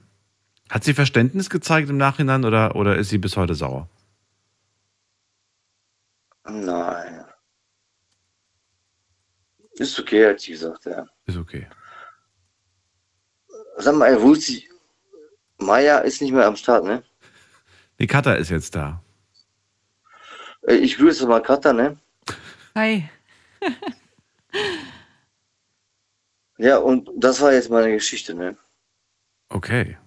[0.71, 3.89] Hat sie Verständnis gezeigt im Nachhinein oder, oder ist sie bis heute sauer?
[6.49, 7.25] Nein.
[9.75, 11.07] Ist okay, hat sie gesagt, ja.
[11.27, 11.67] Ist okay.
[13.79, 14.69] Sag mal, wo ist die,
[15.59, 17.03] Maya ist nicht mehr am Start, ne?
[17.99, 19.03] Nee, Katha ist jetzt da.
[20.63, 21.99] Äh, Ich grüße mal Katha, ne?
[22.75, 23.09] Hi.
[26.59, 28.57] Ja, und das war jetzt meine Geschichte, ne?
[29.51, 29.99] Okay.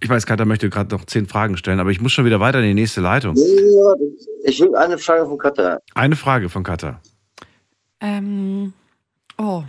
[0.00, 2.60] Ich weiß, Katha möchte gerade noch zehn Fragen stellen, aber ich muss schon wieder weiter
[2.60, 3.34] in die nächste Leitung.
[4.44, 5.78] Ich will eine Frage von Katha.
[5.94, 7.00] Eine Frage von Katha.
[8.00, 8.72] Ähm,
[9.38, 9.62] oh,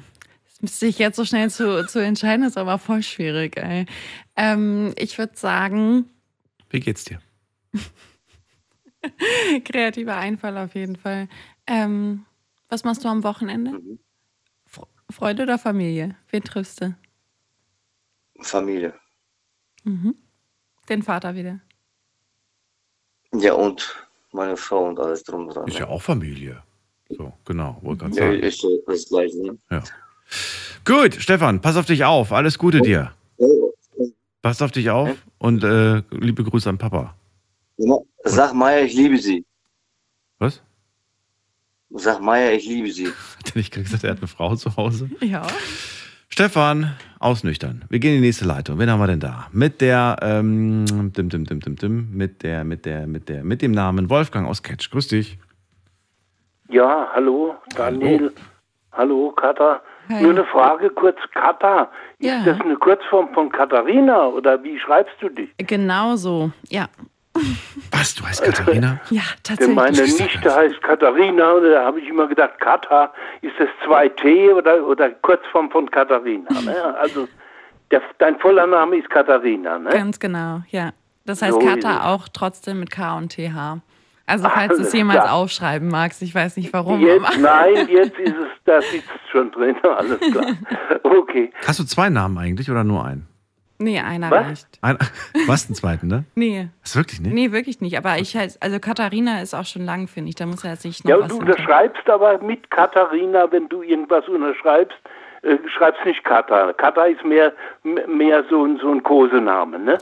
[0.45, 3.85] das müsste ich jetzt so schnell zu, zu entscheiden, ist aber voll schwierig, ey.
[4.35, 6.05] Ähm, ich würde sagen,
[6.69, 7.19] Wie geht's dir?
[9.65, 11.27] kreativer Einfall auf jeden Fall.
[11.67, 12.25] Ähm,
[12.69, 13.79] was machst du am Wochenende?
[14.71, 16.15] Fre- Freunde oder Familie?
[16.29, 16.95] Wen triffst du?
[18.39, 18.93] Familie.
[19.83, 20.15] Mhm.
[20.89, 21.59] Den Vater wieder.
[23.33, 23.95] Ja, und
[24.31, 25.67] meine Frau und alles drum und dran.
[25.67, 26.61] Ist ja auch Familie.
[27.09, 29.57] So, genau, wollte gerade Ja, ist das Gleiche, ne?
[29.69, 29.83] Ja.
[30.85, 32.31] Gut, Stefan, pass auf dich auf.
[32.31, 33.13] Alles Gute dir.
[34.41, 37.15] Pass auf dich auf und äh, liebe Grüße an Papa.
[38.25, 39.45] Sag Maya, ich liebe sie.
[40.39, 40.61] Was?
[41.91, 43.07] Sag Maya, ich liebe sie.
[43.37, 45.09] Hat er nicht gesagt, er hat eine Frau zu Hause?
[45.21, 45.47] Ja.
[46.33, 47.85] Stefan, ausnüchtern.
[47.89, 48.79] Wir gehen in die nächste Leitung.
[48.79, 49.45] Wen haben wir denn da?
[49.51, 50.83] Mit der, ähm,
[51.15, 54.47] dim, dim, dim, dim, dim, mit der, mit der, mit der, mit dem Namen Wolfgang
[54.47, 54.89] aus Ketsch.
[54.89, 55.37] Grüß dich.
[56.69, 58.33] Ja, hallo, Daniel.
[58.93, 59.79] Hallo, Katha.
[60.09, 60.23] Hi.
[60.23, 61.91] Nur eine Frage kurz, Katha.
[62.17, 62.43] Ist Ja.
[62.43, 65.51] das eine Kurzform von Katharina oder wie schreibst du dich?
[65.57, 66.87] Genau so, ja.
[67.91, 68.99] Was, du heißt Katharina?
[69.09, 69.75] Ja, Denn tatsächlich.
[69.75, 74.85] meine Nichte heißt Katharina und da habe ich immer gedacht, Katha, ist das 2T oder,
[74.85, 76.49] oder Kurzform von Katharina?
[76.61, 76.95] Ne?
[76.99, 77.27] Also
[77.91, 79.89] der, dein voller Name ist Katharina, ne?
[79.89, 80.91] Ganz genau, ja.
[81.25, 81.85] Das heißt So es.
[81.85, 83.79] auch trotzdem mit K und TH.
[84.25, 85.33] Also falls du es jemals klar.
[85.33, 87.01] aufschreiben magst, ich weiß nicht warum.
[87.01, 90.45] Jetzt, nein, jetzt ist es, da sitzt es schon drin, alles klar.
[91.03, 91.51] Okay.
[91.67, 93.27] Hast du zwei Namen eigentlich oder nur einen?
[93.79, 94.45] Nee, einer Was?
[94.47, 94.67] reicht.
[94.81, 94.97] Ein,
[95.47, 96.23] was den zweiten, ne?
[96.35, 96.69] Nee.
[96.85, 97.33] Du wirklich nicht?
[97.33, 97.97] Nee, wirklich nicht.
[97.97, 100.35] Aber ich heißt, also Katharina ist auch schon lang, finde ich.
[100.35, 103.81] Da muss er jetzt nicht noch Ja, was du unterschreibst aber mit Katharina, wenn du
[103.81, 104.97] irgendwas unterschreibst,
[105.41, 106.73] äh, schreibst nicht Kata.
[106.73, 107.53] Kata ist mehr,
[108.07, 109.97] mehr so, ein- so ein Kosename, ne?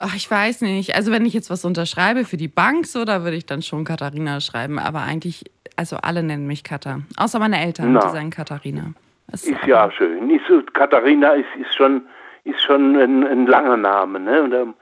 [0.00, 0.94] Ach, ich weiß nicht.
[0.94, 3.84] Also wenn ich jetzt was unterschreibe für die Bank, so, da würde ich dann schon
[3.84, 4.78] Katharina schreiben.
[4.78, 5.44] Aber eigentlich,
[5.74, 7.00] also alle nennen mich Katha.
[7.16, 8.00] Außer meine Eltern, Na.
[8.06, 8.92] die sagen Katharina.
[9.28, 10.30] Das Ist ja schön.
[10.30, 12.02] Ist so, Katharina ist, ist schon,
[12.48, 14.42] ist schon ein, ein langer Name, ne?
[14.42, 14.74] Und ähm,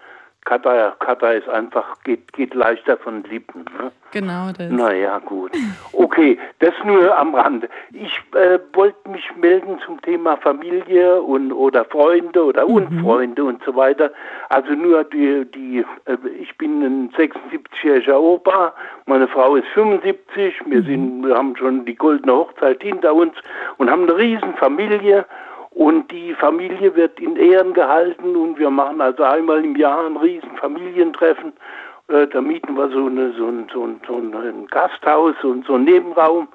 [0.47, 3.91] Kata, Kata ist einfach, geht, geht leichter von den Lippen, ne?
[4.13, 4.71] Genau das.
[4.71, 5.51] Naja, gut.
[5.93, 7.69] Okay, das nur am Rande.
[7.93, 13.75] Ich äh, wollte mich melden zum Thema Familie und oder Freunde oder Unfreunde und so
[13.75, 14.13] weiter.
[14.49, 18.73] Also nur die, die äh, ich bin ein 76-jähriger Opa,
[19.07, 23.35] meine Frau ist 75, wir sind, wir haben schon die goldene Hochzeit hinter uns
[23.79, 25.27] und haben eine riesen Familie.
[25.77, 30.17] Und die Familie wird in Ehren gehalten und wir machen also einmal im Jahr ein
[30.17, 31.53] riesen Familientreffen.
[32.09, 35.75] Äh, da mieten wir so, eine, so, ein, so, ein, so ein Gasthaus und so
[35.75, 36.49] einen Nebenraum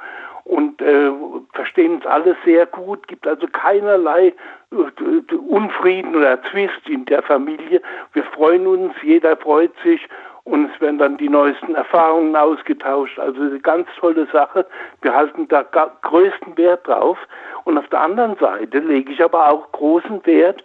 [0.46, 1.12] und äh,
[1.54, 3.08] verstehen uns alle sehr gut.
[3.08, 4.34] Gibt also keinerlei
[4.72, 7.80] äh, Unfrieden oder Zwist in der Familie.
[8.14, 10.02] Wir freuen uns, jeder freut sich
[10.44, 13.20] und es werden dann die neuesten Erfahrungen ausgetauscht.
[13.20, 14.66] Also eine ganz tolle Sache.
[15.02, 17.18] Wir halten da größten Wert drauf.
[17.64, 20.64] Und auf der anderen Seite lege ich aber auch großen Wert,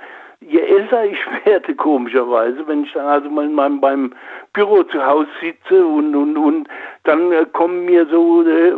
[0.48, 4.14] je älter ich werde, komischerweise, wenn ich dann also mal in meinem beim
[4.52, 6.68] Büro zu Hause sitze und, und, und
[7.04, 8.74] dann äh, kommen mir so äh,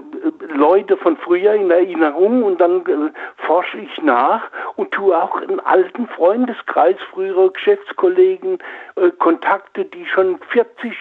[0.54, 3.10] Leute von früher in Erinnerung und dann äh,
[3.46, 4.42] forsche ich nach
[4.76, 8.58] und tue auch einen alten Freundeskreis, frühere Geschäftskollegen,
[8.96, 10.92] äh, Kontakte, die schon 40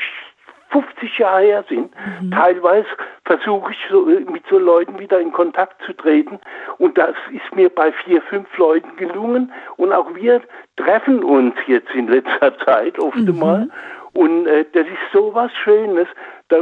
[0.69, 1.91] 50 Jahre her sind.
[2.32, 2.88] Teilweise
[3.25, 6.39] versuche ich so, äh, mit so Leuten wieder in Kontakt zu treten
[6.77, 10.41] und das ist mir bei vier, fünf Leuten gelungen und auch wir
[10.75, 13.69] treffen uns jetzt in letzter Zeit oft einmal
[14.13, 16.08] und äh, das ist so was Schönes.
[16.49, 16.57] Da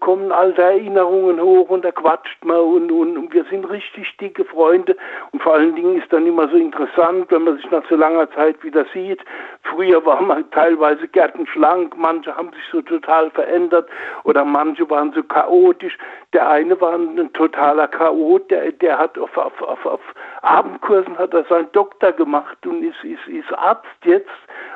[0.00, 4.44] kommen alte Erinnerungen hoch und da quatscht man und, und, und wir sind richtig dicke
[4.44, 4.96] Freunde
[5.30, 8.28] und vor allen Dingen ist dann immer so interessant, wenn man sich nach so langer
[8.32, 9.24] Zeit wieder sieht.
[9.62, 13.88] Früher war man teilweise gärtenschlank, manche haben sich so total verändert
[14.24, 15.96] oder manche waren so chaotisch.
[16.32, 20.00] Der eine war ein totaler Chaot, der, der hat auf, auf, auf, auf
[20.42, 24.28] Abendkursen hat er seinen Doktor gemacht und ist, ist, ist Arzt jetzt,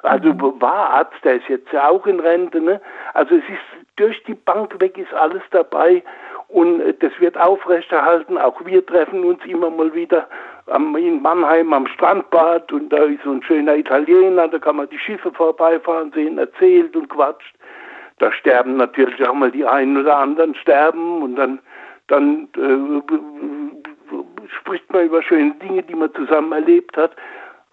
[0.02, 2.80] also war Arzt, der ist jetzt ja auch in Rente, ne?
[3.14, 6.02] Also es ist durch die Bank weg ist alles dabei
[6.48, 8.38] und äh, das wird aufrechterhalten.
[8.38, 10.28] Auch wir treffen uns immer mal wieder
[10.66, 14.98] in Mannheim am Strandbad und da ist so ein schöner Italiener, da kann man die
[14.98, 17.54] Schiffe vorbeifahren sehen, erzählt und quatscht.
[18.18, 21.58] Da sterben natürlich auch mal die einen oder anderen sterben und dann,
[22.08, 23.02] dann äh,
[24.60, 27.12] spricht man über schöne Dinge, die man zusammen erlebt hat.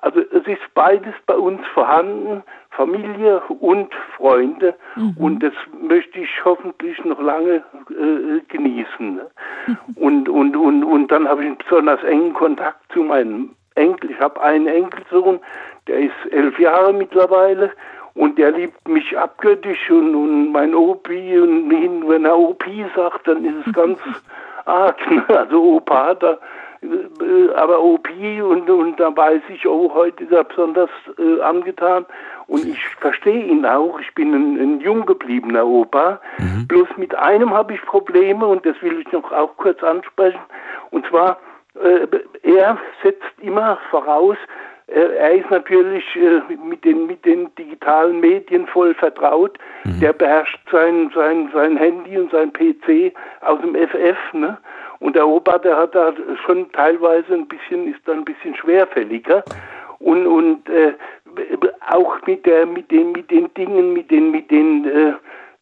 [0.06, 4.76] Also es ist beides bei uns vorhanden, Familie und Freunde.
[5.18, 9.20] Und das möchte ich hoffentlich noch lange äh, genießen.
[9.96, 14.12] Und, und, und, und dann habe ich einen besonders engen Kontakt zu meinem Enkel.
[14.12, 15.40] Ich habe einen Enkelsohn,
[15.88, 17.72] der ist elf Jahre mittlerweile.
[18.14, 21.72] Und der liebt mich abgöttisch und, und mein Opi und
[22.08, 23.98] wenn er Opi sagt, dann ist es ganz
[24.66, 24.98] arg.
[25.30, 26.38] Also Opa, da, äh,
[27.56, 32.06] aber Opi und, und da weiß ich, oh, heute ist er besonders äh, angetan.
[32.48, 34.00] Und ich verstehe ihn auch.
[34.00, 36.20] Ich bin ein, ein jung gebliebener Opa.
[36.68, 40.42] Bloß mit einem habe ich Probleme und das will ich noch auch kurz ansprechen.
[40.92, 41.38] Und zwar,
[41.82, 42.08] äh,
[42.44, 44.38] er setzt immer voraus,
[44.88, 49.58] äh, er ist natürlich äh, mit den, mit den digitalen Medien voll vertraut.
[50.02, 54.18] Der beherrscht sein, sein, sein Handy und sein PC aus dem FF.
[54.34, 54.58] Ne?
[55.00, 56.14] Und der Opa, der hat da
[56.46, 59.44] schon teilweise ein bisschen, ist da ein bisschen schwerfälliger.
[60.00, 60.94] Und, und äh,
[61.90, 65.14] auch mit, der, mit, den, mit den Dingen, mit den, mit den, äh,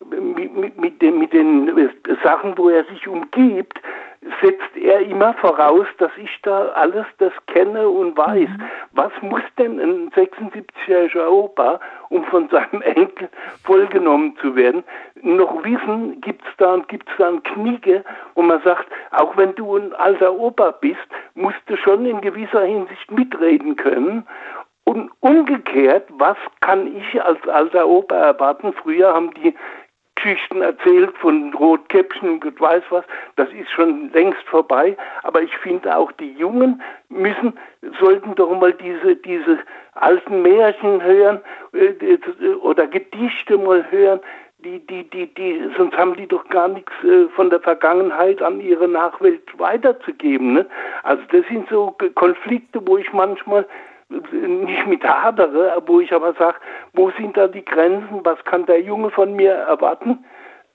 [0.10, 1.90] mit, mit, den, mit den äh,
[2.24, 3.80] Sachen, wo er sich umgibt,
[4.42, 8.50] setzt er immer voraus, dass ich da alles das kenne und weiß.
[8.94, 13.30] Was muss denn ein 76-jähriger Opa, um von seinem Enkel
[13.64, 14.84] vollgenommen zu werden,
[15.22, 18.04] noch wissen, gibt's da, gibt's da ein Kniege,
[18.36, 22.64] wo man sagt, auch wenn du ein alter Opa bist, musst du schon in gewisser
[22.64, 24.26] Hinsicht mitreden können.
[24.86, 28.74] Und umgekehrt, was kann ich als alter Opa erwarten?
[28.74, 29.56] Früher haben die
[30.24, 33.04] Geschichten erzählt von Rotkäppchen und weiß was,
[33.36, 34.96] das ist schon längst vorbei.
[35.24, 37.54] Aber ich finde auch die Jungen müssen,
[38.00, 39.60] sollten doch mal diese, diese
[39.96, 41.42] alten Märchen hören
[41.74, 44.22] äh, oder Gedichte mal hören.
[44.60, 48.62] Die, die, die, die, sonst haben die doch gar nichts äh, von der Vergangenheit an
[48.62, 50.54] ihre Nachwelt weiterzugeben.
[50.54, 50.66] Ne?
[51.04, 53.66] Also das sind so Konflikte, wo ich manchmal
[54.10, 56.58] nicht mit hadere, wo ich aber sage,
[56.94, 60.24] wo sind da die Grenzen, was kann der Junge von mir erwarten,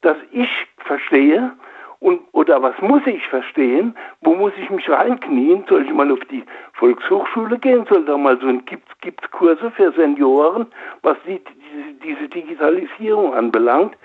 [0.03, 1.53] dass ich verstehe?
[2.01, 6.21] Und oder was muss ich verstehen, wo muss ich mich reinknien, soll ich mal auf
[6.31, 10.67] die Volkshochschule gehen, soll da mal so ein gibt's gibt's Kurse für Senioren,
[11.03, 13.97] was die, diese, diese Digitalisierung anbelangt?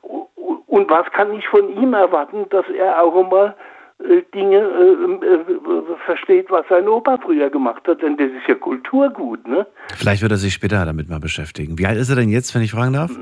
[0.00, 3.52] Und was kann ich von ihm erwarten, dass er auch äh,
[4.34, 9.46] Dinge äh, äh, versteht, was sein Opa früher gemacht hat, denn das ist ja Kulturgut,
[9.46, 9.66] ne?
[9.96, 11.78] Vielleicht wird er sich später damit mal beschäftigen.
[11.78, 13.12] Wie alt ist er denn jetzt, wenn ich fragen darf?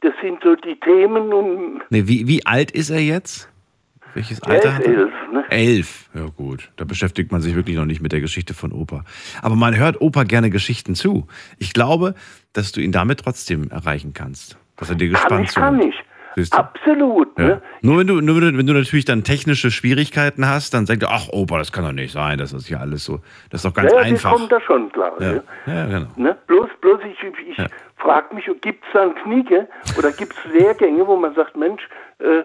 [0.00, 3.48] Das sind so die Themen und Nee, wie, wie alt ist er jetzt?
[4.14, 4.92] Welches er Alter ist hat er?
[4.98, 5.44] elf, ne?
[5.50, 6.10] Elf.
[6.14, 9.04] Ja gut, da beschäftigt man sich wirklich noch nicht mit der Geschichte von Opa.
[9.42, 11.26] Aber man hört Opa gerne Geschichten zu.
[11.58, 12.14] Ich glaube,
[12.52, 14.56] dass du ihn damit trotzdem erreichen kannst.
[14.76, 15.94] Dass er dir Kann gespannt ich, kann zuhört.
[15.94, 16.07] ich.
[16.38, 16.58] Siehst du?
[16.58, 17.44] Absolut, Ja.
[17.46, 17.62] ne?
[17.82, 21.10] Nur wenn du, nur wenn du, du natürlich dann technische Schwierigkeiten hast, dann sagt er,
[21.10, 23.18] ach Opa, das kann doch nicht sein, das ist hier alles so,
[23.50, 24.30] das ist doch ganz ja, einfach.
[24.30, 25.12] Das kommt da schon klar.
[25.18, 25.32] Ja.
[25.32, 25.42] Ne?
[25.66, 26.06] ja, genau.
[26.16, 26.36] Ne?
[26.46, 27.66] Bloß, bloß ich, ich Ja.
[27.96, 29.66] frage mich, gibt es dann Kniege
[29.98, 31.82] oder gibt es Lehrgänge, wo man sagt, Mensch,
[32.20, 32.44] äh, äh,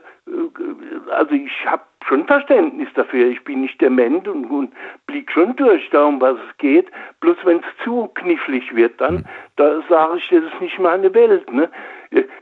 [1.15, 4.73] also ich habe schon Verständnis dafür, ich bin nicht dement und, und
[5.07, 6.87] blick schon durch da, um was es geht.
[7.21, 9.25] Bloß wenn es zu knifflig wird, dann, Hm.
[9.55, 11.51] da sage ich, das ist nicht meine Welt.
[11.53, 11.69] Ne?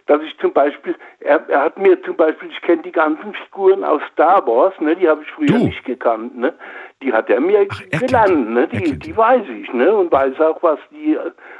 [0.07, 3.83] Dass ich zum Beispiel, er, er hat mir zum Beispiel, ich kenne die ganzen Figuren
[3.83, 4.95] aus Star Wars, ne?
[4.95, 5.65] die habe ich früher Du?
[5.65, 6.37] nicht gekannt.
[6.37, 6.53] Ne?
[7.01, 8.51] Die hat er mir er kennt gelernt, die.
[8.53, 8.61] ne?
[8.61, 9.95] Er die, die weiß ich, ne?
[9.95, 11.17] Und weiß auch, was die,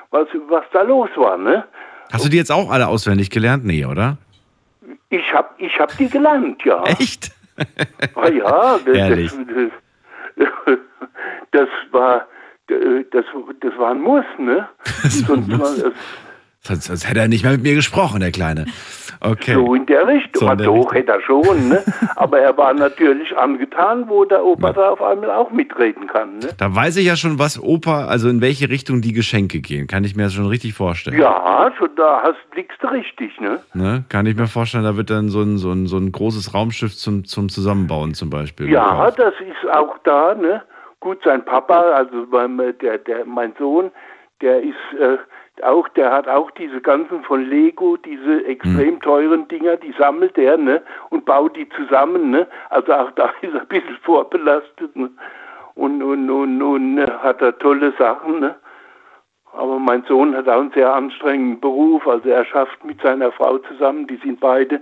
[0.10, 1.64] was, was da los war, ne?
[2.12, 3.64] Hast du die jetzt auch alle auswendig gelernt?
[3.66, 4.18] Nee, oder?
[5.10, 6.84] Ich hab, ich hab die gelernt, ja.
[6.84, 7.32] Echt?
[8.16, 9.32] Ah, ja, das, Ehrlich?
[10.36, 10.78] das,
[11.52, 12.28] das war,
[12.68, 13.26] das,
[13.62, 14.68] das war ein Muss, ne?
[15.04, 15.94] Sonst war es
[16.64, 18.66] Sonst, sonst hätte er nicht mehr mit mir gesprochen, der Kleine.
[19.20, 19.56] Okay.
[19.56, 20.48] so in der Richtung.
[20.48, 20.94] So in der doch, Richtung.
[20.94, 21.84] hätte er schon, ne?
[22.16, 26.50] Aber er war natürlich angetan, wo der Opa da auf einmal auch mitreden kann, ne?
[26.60, 29.88] Da weiß ich ja schon, was Opa, also in welche Richtung die Geschenke gehen.
[29.88, 31.20] Kann ich mir das schon richtig vorstellen.
[31.20, 33.60] Ja, schon da hast, liegst du richtig, ne?
[33.74, 34.04] Ne?
[34.10, 36.96] Kann ich mir vorstellen, da wird dann so ein, so ein, so ein großes Raumschiff
[36.96, 38.70] zum, zum Zusammenbauen zum Beispiel.
[38.70, 39.20] Ja, gekauft.
[39.20, 40.62] das ist auch da, ne?
[41.00, 43.90] Gut, sein Papa, also beim, äh, der, der, mein Sohn,
[44.42, 45.18] der ist äh,
[45.64, 50.58] auch, der hat auch diese ganzen von Lego, diese extrem teuren Dinger, die sammelt er,
[50.58, 50.82] ne?
[51.10, 52.48] Und baut die zusammen, ne?
[52.70, 55.10] Also auch da ist er ein bisschen vorbelastet, ne?
[55.76, 58.56] Und, und, und, und äh, hat er tolle Sachen, ne?
[59.54, 62.08] Aber mein Sohn hat auch einen sehr anstrengenden Beruf.
[62.08, 64.82] Also er schafft mit seiner Frau zusammen, die sind beide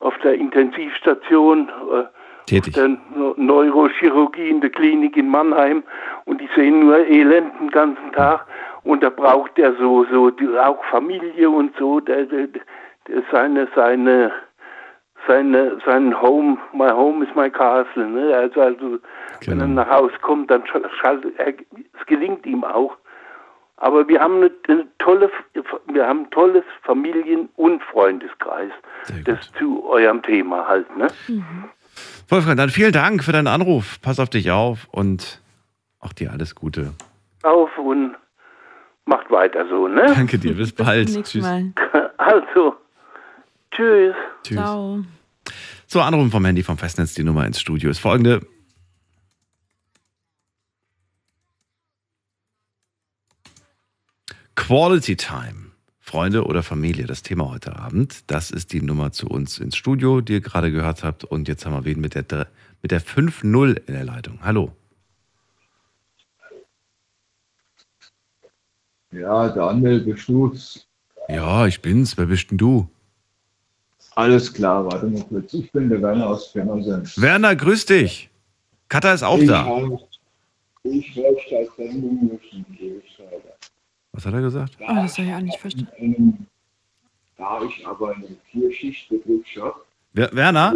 [0.00, 2.04] auf der Intensivstation, äh,
[2.46, 2.74] Tätig.
[2.74, 5.82] der Neu- Neurochirurgie in der Klinik in Mannheim
[6.26, 8.46] und die sehen nur Elend den ganzen Tag
[8.84, 13.66] und da braucht er so, so die, auch Familie und so, der, der, der, seine,
[13.74, 14.32] seine,
[15.26, 18.06] seine, sein Home, my home is my castle.
[18.06, 18.32] Ne?
[18.36, 18.98] Also, also
[19.46, 22.96] wenn er nach Hause kommt, dann schall, er, es gelingt ihm auch.
[23.78, 25.30] Aber wir haben eine, eine tolle,
[25.92, 28.70] wir haben ein tolles Familien- und Freundeskreis.
[29.24, 31.08] Das zu eurem Thema halt, ne?
[32.28, 34.00] Wolfgang, dann vielen Dank für deinen Anruf.
[34.02, 35.40] Pass auf dich auf und
[36.00, 36.92] auch dir alles Gute.
[37.42, 38.16] Auf und
[39.04, 40.06] macht weiter so, ne?
[40.06, 41.08] Danke dir, bis bald.
[41.08, 41.42] Nächstes Tschüss.
[41.42, 41.72] Mal.
[42.18, 42.74] Also,
[43.70, 44.14] tschüss.
[44.42, 44.56] Tschüss.
[44.56, 45.04] Ciao.
[45.86, 48.40] So, Anrufen vom Handy vom Festnetz, die Nummer ins Studio ist folgende.
[54.56, 55.65] Quality Time.
[56.06, 58.30] Freunde oder Familie, das Thema heute Abend.
[58.30, 61.24] Das ist die Nummer zu uns ins Studio, die ihr gerade gehört habt.
[61.24, 62.46] Und jetzt haben wir wen mit der,
[62.80, 64.38] mit der 5-0 in der Leitung.
[64.40, 64.70] Hallo.
[69.10, 70.86] Ja, Daniel, bist du's?
[71.28, 72.16] Ja, ich bin's.
[72.16, 72.88] Wer bist denn du?
[74.14, 75.52] Alles klar, warte mal kurz.
[75.54, 77.20] Ich bin der Werner aus Pirmasens.
[77.20, 78.30] Werner, grüß dich.
[78.88, 79.64] Katha ist auch ich da.
[79.64, 79.98] Habe,
[80.84, 83.55] ich möchte als Sendung müssen, gebe ich weiter.
[84.16, 84.76] Was hat er gesagt?
[84.80, 85.88] Oh, das habe ich auch nicht verstanden.
[86.00, 86.46] Einem,
[87.36, 89.74] da ich aber in einem Vierschichtbetrieb habe,
[90.14, 90.74] Wer- Werner?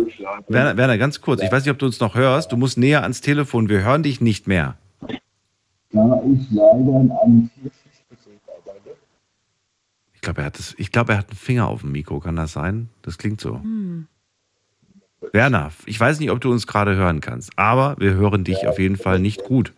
[0.49, 1.41] Werner, Werner, ganz kurz.
[1.43, 2.53] Ich weiß nicht, ob du uns noch hörst.
[2.53, 3.71] Du musst näher ans Telefon.
[3.71, 4.77] Wir hören dich nicht mehr.
[5.01, 8.97] da ich leider in einem Vierschichtbetrieb arbeite,
[10.13, 12.21] Ich glaube, er hat das, ich glaube, er hat einen Finger auf dem Mikro.
[12.21, 12.91] Kann das sein?
[13.01, 13.55] Das klingt so.
[13.55, 14.07] Hm.
[15.33, 18.79] Werner, ich weiß nicht, ob du uns gerade hören kannst, aber wir hören dich auf
[18.79, 19.73] jeden Fall nicht gut.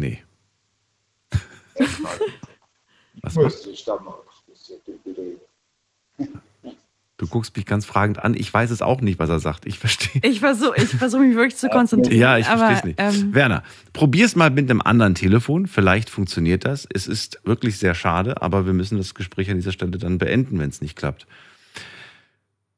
[0.00, 0.18] Nee.
[3.22, 3.52] Was bitte.
[7.18, 8.32] Du guckst mich ganz fragend an.
[8.32, 9.66] Ich weiß es auch nicht, was er sagt.
[9.66, 10.22] Ich verstehe.
[10.24, 12.18] Ich versuche ich versuch mich wirklich zu konzentrieren.
[12.18, 12.98] Ja, ich verstehe es nicht.
[12.98, 15.66] Ähm, Werner, probier's mal mit einem anderen Telefon.
[15.66, 16.88] Vielleicht funktioniert das.
[16.90, 20.58] Es ist wirklich sehr schade, aber wir müssen das Gespräch an dieser Stelle dann beenden,
[20.58, 21.26] wenn es nicht klappt.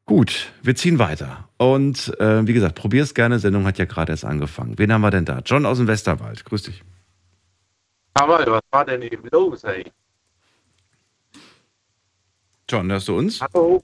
[0.06, 1.48] Gut, wir ziehen weiter.
[1.56, 3.38] Und äh, wie gesagt, probier's gerne.
[3.38, 4.76] Sendung hat ja gerade erst angefangen.
[4.76, 5.40] Wen haben wir denn da?
[5.46, 6.44] John aus dem Westerwald.
[6.44, 6.82] Grüß dich.
[8.14, 9.84] Aber was war denn eben los, ey?
[12.68, 13.40] John, hörst du uns?
[13.40, 13.82] Hallo?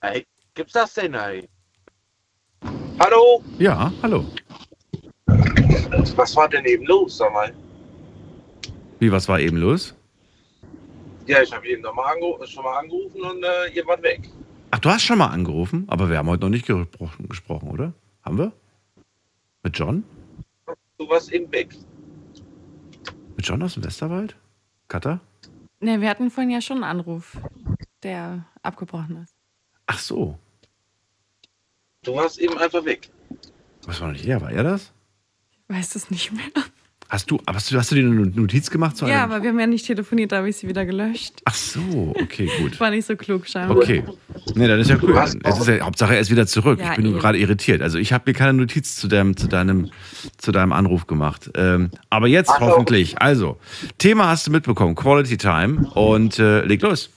[0.00, 1.48] Ey, gibt's das denn, ey?
[2.98, 3.42] Hallo?
[3.58, 4.24] Ja, hallo.
[6.16, 7.54] Was war denn eben los, sag mal?
[8.98, 9.94] Wie, was war eben los?
[11.26, 12.14] Ja, ich habe eben noch mal
[12.46, 14.28] schon mal angerufen und äh, ihr wart weg.
[14.70, 17.92] Ach, du hast schon mal angerufen, aber wir haben heute noch nicht gesprochen, gesprochen oder?
[18.22, 18.52] Haben wir?
[19.62, 20.04] Mit John?
[20.98, 21.74] Du warst eben weg.
[23.36, 24.36] Mit John aus dem Westerwald?
[24.88, 25.20] Katha?
[25.80, 27.36] ne, wir hatten vorhin ja schon einen Anruf,
[28.02, 29.34] der abgebrochen ist.
[29.86, 30.38] Ach so.
[32.02, 33.10] Du warst eben einfach weg.
[33.84, 34.40] Was war nicht er?
[34.40, 34.92] War er das?
[35.52, 36.44] Ich weiß es nicht mehr.
[37.14, 39.50] Hast du, aber hast du, hast du dir eine Notiz gemacht zu Ja, aber wir
[39.50, 41.34] haben ja nicht telefoniert, da habe ich sie wieder gelöscht.
[41.44, 42.80] Ach so, okay, gut.
[42.80, 43.76] War nicht so klug scheinbar.
[43.76, 44.02] Okay.
[44.56, 45.16] Nee, dann ist ja cool.
[45.44, 46.80] Es ist ja, Hauptsache, er ist wieder zurück.
[46.80, 47.82] Ja, ich bin nur gerade irritiert.
[47.82, 49.92] Also ich habe mir keine Notiz zu deinem, zu deinem,
[50.38, 51.52] zu deinem Anruf gemacht.
[51.54, 53.16] Ähm, aber jetzt Ach hoffentlich.
[53.22, 53.60] Also,
[53.98, 55.88] Thema hast du mitbekommen, Quality Time.
[55.94, 57.10] Und äh, leg los.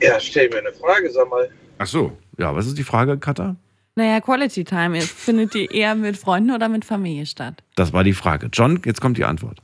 [0.00, 1.48] Ja, stell mir eine Frage, sag mal.
[1.78, 2.18] Ach so.
[2.36, 3.54] Ja, was ist die Frage, Katha?
[3.94, 7.62] Naja, Quality Time, findet die eher mit Freunden oder mit Familie statt?
[7.76, 8.48] Das war die Frage.
[8.50, 9.58] John, jetzt kommt die Antwort.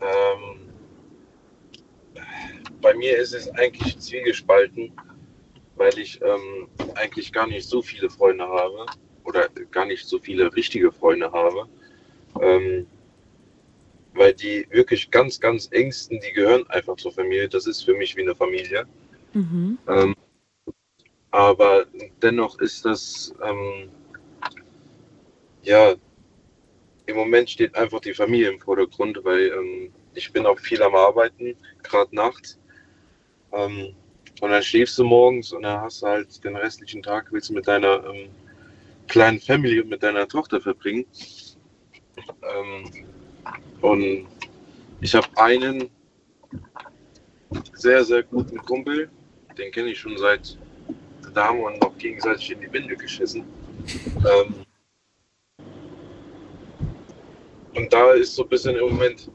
[0.00, 0.58] Ähm,
[2.80, 4.92] bei mir ist es eigentlich zwiegespalten,
[5.76, 8.86] weil ich ähm, eigentlich gar nicht so viele Freunde habe
[9.24, 11.68] oder gar nicht so viele richtige Freunde habe.
[12.40, 12.86] Ähm,
[14.14, 17.48] weil die wirklich ganz, ganz engsten, die gehören einfach zur Familie.
[17.48, 18.86] Das ist für mich wie eine Familie.
[19.32, 19.78] Mhm.
[21.32, 21.86] Aber
[22.22, 23.90] dennoch ist das, ähm,
[25.62, 25.94] ja,
[27.06, 30.94] im Moment steht einfach die Familie im Vordergrund, weil ähm, ich bin auch viel am
[30.94, 32.58] Arbeiten, gerade nachts.
[33.52, 33.94] Ähm,
[34.40, 37.54] und dann schläfst du morgens und dann hast du halt den restlichen Tag, willst du
[37.54, 38.28] mit deiner ähm,
[39.08, 41.06] kleinen Family und mit deiner Tochter verbringen.
[42.42, 43.06] Ähm,
[43.80, 44.26] und
[45.00, 45.90] ich habe einen
[47.74, 49.10] sehr, sehr guten Kumpel,
[49.58, 50.58] den kenne ich schon seit,
[51.34, 53.44] da haben wir noch gegenseitig in die Winde geschissen.
[54.16, 54.54] Ähm,
[57.74, 59.30] und da ist so ein bisschen im Moment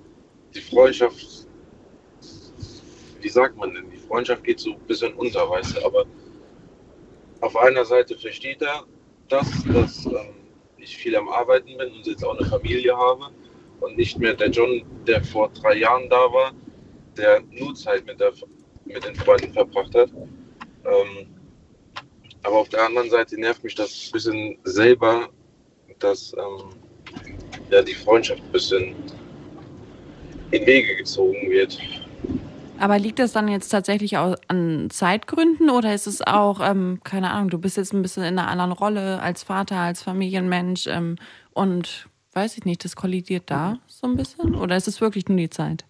[0.54, 1.48] die Freundschaft,
[3.20, 6.06] wie sagt man denn, die Freundschaft geht so ein bisschen unter, weißt du, aber
[7.42, 8.84] auf einer Seite versteht er
[9.28, 10.36] das, dass ähm,
[10.78, 13.26] ich viel am Arbeiten bin und jetzt auch eine Familie habe
[13.82, 16.52] und nicht mehr der John, der vor drei Jahren da war,
[17.18, 18.32] der nur Zeit mit, der,
[18.86, 20.12] mit den Freunden verbracht hat.
[20.86, 21.37] Ähm,
[22.48, 25.28] aber auf der anderen Seite nervt mich das ein bisschen selber,
[26.00, 26.70] dass ähm,
[27.70, 28.96] ja, die Freundschaft ein bisschen
[30.52, 31.78] in Wege gezogen wird.
[32.80, 37.32] Aber liegt das dann jetzt tatsächlich auch an Zeitgründen oder ist es auch, ähm, keine
[37.32, 41.18] Ahnung, du bist jetzt ein bisschen in einer anderen Rolle als Vater, als Familienmensch ähm,
[41.52, 44.56] und weiß ich nicht, das kollidiert da so ein bisschen?
[44.56, 45.84] Oder ist es wirklich nur die Zeit?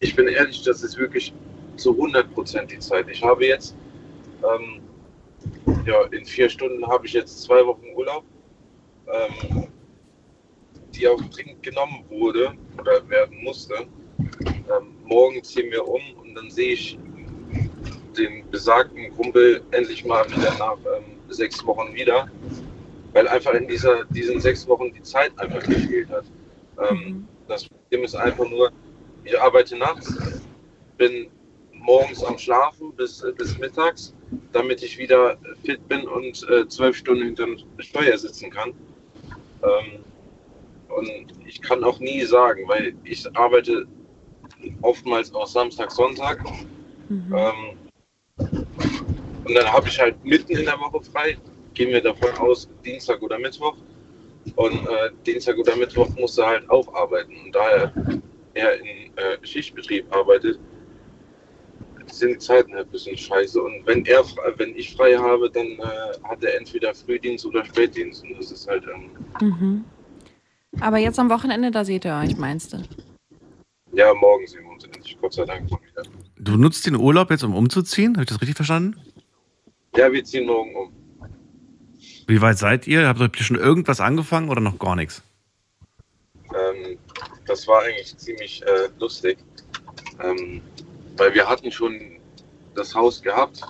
[0.00, 1.32] Ich bin ehrlich, das ist wirklich
[1.76, 3.06] zu 100 Prozent die Zeit.
[3.08, 3.76] Ich habe jetzt,
[4.42, 4.81] ähm,
[5.86, 8.24] ja, in vier Stunden habe ich jetzt zwei Wochen Urlaub,
[9.06, 9.66] ähm,
[10.94, 13.74] die auch dringend genommen wurde oder werden musste.
[14.40, 16.98] Ähm, morgen ziehen wir um und dann sehe ich
[18.16, 22.28] den besagten Kumpel endlich mal wieder nach ähm, sechs Wochen wieder,
[23.12, 26.24] weil einfach in dieser, diesen sechs Wochen die Zeit einfach gefehlt hat.
[26.90, 28.70] Ähm, das Problem ist einfach nur,
[29.24, 30.14] ich arbeite nachts,
[30.96, 31.30] bin
[31.72, 34.14] morgens am Schlafen bis, bis mittags,
[34.52, 38.72] damit ich wieder fit bin und äh, zwölf Stunden hinter dem Steuer sitzen kann.
[39.62, 40.04] Ähm,
[40.88, 43.86] und ich kann auch nie sagen, weil ich arbeite
[44.82, 46.44] oftmals auch Samstag, Sonntag.
[47.10, 47.76] Ähm,
[49.44, 51.36] und dann habe ich halt mitten in der Woche frei.
[51.74, 53.76] Gehen wir davon aus, Dienstag oder Mittwoch.
[54.56, 57.32] Und äh, Dienstag oder Mittwoch muss er halt auch arbeiten.
[57.44, 57.92] Und da er,
[58.54, 60.58] er in äh, Schichtbetrieb arbeitet,
[62.18, 63.62] sind die Zeiten halt ein bisschen scheiße.
[63.62, 64.24] Und wenn er,
[64.56, 65.80] wenn ich frei habe, dann äh,
[66.24, 68.22] hat er entweder Frühdienst oder Spätdienst.
[68.24, 69.10] Und das ist halt, ähm,
[69.40, 69.84] Mhm.
[70.80, 72.78] Aber jetzt am Wochenende, da seht ihr euch, meinst du?
[73.94, 76.02] ja, morgen sehen wir uns endlich, Gott sei Dank mal wieder.
[76.38, 78.14] Du nutzt den Urlaub jetzt, um umzuziehen?
[78.14, 78.98] Habe ich das richtig verstanden?
[79.94, 80.92] Ja, wir ziehen morgen um.
[82.26, 83.06] Wie weit seid ihr?
[83.06, 85.22] Habt ihr schon irgendwas angefangen oder noch gar nichts?
[86.54, 86.96] Ähm,
[87.46, 89.38] das war eigentlich ziemlich äh, lustig,
[90.22, 90.62] ähm,
[91.22, 92.00] weil wir hatten schon
[92.74, 93.62] das Haus gehabt.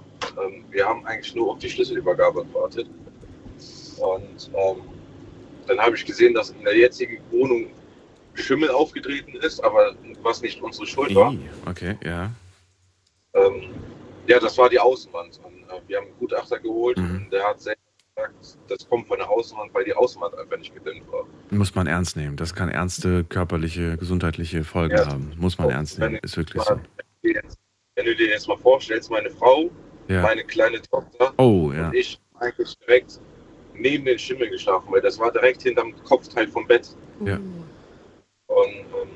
[0.43, 2.87] Ähm, wir haben eigentlich nur auf die Schlüsselübergabe gewartet.
[3.99, 4.77] Und ähm,
[5.67, 7.67] dann habe ich gesehen, dass in der jetzigen Wohnung
[8.35, 11.35] Schimmel aufgetreten ist, aber was nicht unsere Schuld war.
[11.69, 12.31] Okay, ja.
[13.35, 13.65] Ähm,
[14.27, 15.39] ja, das war die Außenwand.
[15.45, 17.25] Und, äh, wir haben einen Gutachter geholt Mhm.
[17.25, 17.83] und der hat selbst
[18.17, 18.35] gesagt,
[18.69, 21.25] das kommt von der Außenwand, weil die Außenwand einfach nicht gedämmt war.
[21.51, 22.37] Muss man ernst nehmen.
[22.37, 25.07] Das kann ernste körperliche, gesundheitliche Folgen Ja.
[25.07, 25.33] haben.
[25.37, 26.19] Muss man ernst nehmen.
[26.23, 26.81] Ist wirklich so.
[27.23, 27.59] Wenn du dir jetzt-
[27.97, 29.71] wenn du dir jetzt mal vorstellst, meine Frau,
[30.09, 30.23] Ja.
[30.23, 31.89] meine kleine Tochter Oh, ja.
[31.89, 33.21] und ich eigentlich direkt
[33.75, 36.89] neben den Schimmel geschlafen, weil das war direkt hinterm Kopfteil vom Bett.
[37.25, 37.37] Ja.
[38.49, 39.11] Und ähm,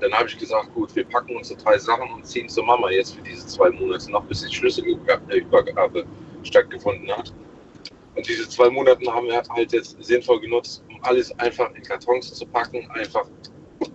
[0.00, 3.14] dann habe ich gesagt, gut, wir packen unsere drei Sachen und ziehen zur Mama jetzt
[3.14, 6.06] für diese zwei Monate noch, bis die Schlüsselübergabe
[6.44, 7.32] stattgefunden hat.
[8.14, 12.32] Und diese zwei Monate haben wir halt jetzt sinnvoll genutzt, um alles einfach in Kartons
[12.32, 13.26] zu packen, einfach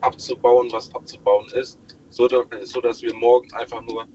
[0.02, 1.80] abzubauen, was abzubauen ist,
[2.12, 2.28] so,
[2.64, 4.08] so dass wir morgen einfach nur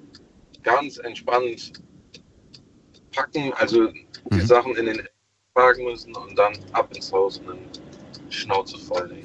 [0.63, 1.73] ganz entspannt
[3.13, 3.89] packen, also
[4.33, 5.09] die Sachen in den
[5.55, 7.59] tragen müssen und dann ab ins Haus und dann
[8.29, 9.11] Schnauze voll.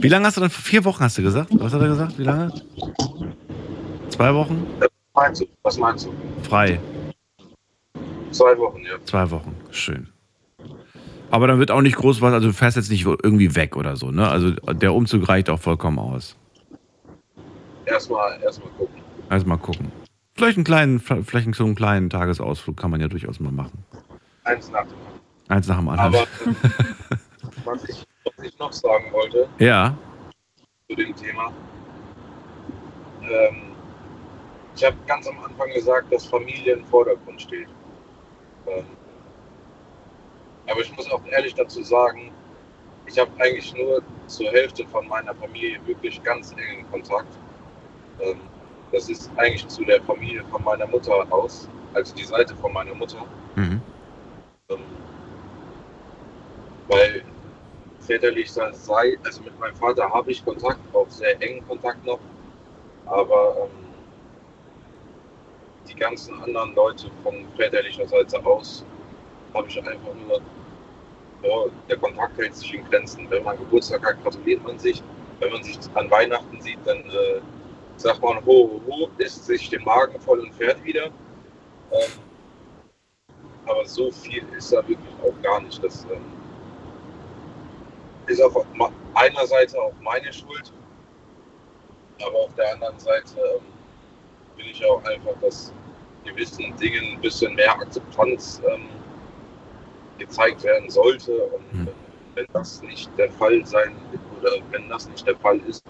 [0.00, 0.50] Wie lange hast du dann?
[0.50, 1.50] Vier Wochen hast du gesagt?
[1.52, 2.18] Was hat er gesagt?
[2.18, 2.52] Wie lange?
[4.08, 4.66] Zwei Wochen?
[5.14, 5.46] Meinst du?
[5.62, 6.12] Was meinst du?
[6.42, 6.80] Frei.
[8.32, 8.96] Zwei Wochen, ja.
[9.04, 9.54] Zwei Wochen.
[9.70, 10.08] Schön.
[11.30, 13.96] Aber dann wird auch nicht groß was, also du fährst jetzt nicht irgendwie weg oder
[13.96, 14.28] so, ne?
[14.28, 16.36] Also der Umzug reicht auch vollkommen aus.
[17.86, 19.02] Erstmal erstmal gucken.
[19.28, 19.90] Also mal gucken.
[20.34, 23.84] Vielleicht einen kleinen, vielleicht so einen kleinen Tagesausflug kann man ja durchaus mal machen.
[24.44, 24.98] Eins nach dem
[25.48, 26.14] Eins nach dem anderen.
[26.14, 26.26] Aber
[27.64, 29.96] was ich, was ich noch sagen wollte ja.
[30.88, 31.52] zu dem Thema,
[33.22, 33.72] ähm,
[34.74, 37.68] ich habe ganz am Anfang gesagt, dass Familie im Vordergrund steht.
[38.66, 38.84] Ähm,
[40.66, 42.32] aber ich muss auch ehrlich dazu sagen,
[43.06, 47.38] ich habe eigentlich nur zur Hälfte von meiner Familie wirklich ganz engen Kontakt.
[48.20, 48.40] Ähm,
[48.92, 52.94] das ist eigentlich zu der Familie von meiner Mutter aus, also die Seite von meiner
[52.94, 53.18] Mutter.
[53.56, 53.80] Mhm.
[54.70, 54.78] Ähm,
[56.88, 57.24] weil
[58.00, 62.20] väterlich sei, also mit meinem Vater habe ich Kontakt, auch sehr engen Kontakt noch,
[63.06, 63.86] aber ähm,
[65.88, 68.84] die ganzen anderen Leute von väterlicher Seite aus
[69.54, 70.40] habe ich einfach nur,
[71.42, 73.26] ja, der Kontakt hält sich in Grenzen.
[73.30, 75.02] Wenn man Geburtstag hat, gratuliert man sich.
[75.40, 77.40] Wenn man sich an Weihnachten sieht, dann äh,
[77.96, 81.06] sagt man ho, ho, ho, isst sich den Magen voll und fährt wieder.
[81.06, 82.10] Ähm,
[83.66, 85.82] aber so viel ist da wirklich auch gar nicht.
[85.82, 86.24] Das ähm,
[88.26, 88.64] ist auf
[89.14, 90.72] einer Seite auch meine Schuld,
[92.24, 93.62] aber auf der anderen Seite ähm,
[94.56, 95.72] will ich auch einfach, dass
[96.24, 98.86] gewissen Dingen ein bisschen mehr Akzeptanz ähm,
[100.18, 101.32] gezeigt werden sollte.
[101.32, 101.88] Und
[102.34, 103.96] wenn das nicht der Fall sein
[104.38, 105.82] oder wenn das nicht der Fall ist,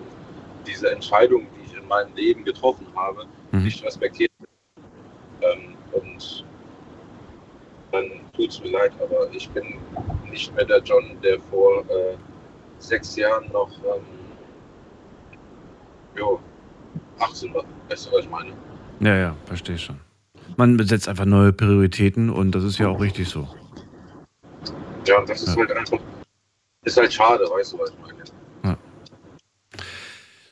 [0.66, 1.46] diese Entscheidung,
[1.86, 4.30] in meinem Leben getroffen habe, nicht respektiert.
[5.40, 6.44] Ähm, und
[7.92, 9.76] dann tut es mir leid, aber ich bin
[10.30, 12.16] nicht mehr der John, der vor äh,
[12.78, 14.04] sechs Jahren noch ähm,
[16.16, 16.40] jo,
[17.20, 17.64] 18 Uhr.
[17.88, 18.52] Weißt du, was ich meine?
[19.00, 20.00] Ja, ja, verstehe schon.
[20.56, 23.46] Man setzt einfach neue Prioritäten und das ist ja auch richtig so.
[25.06, 25.98] Ja, das ist halt einfach,
[26.84, 28.24] ist halt schade, weißt du, was ich meine?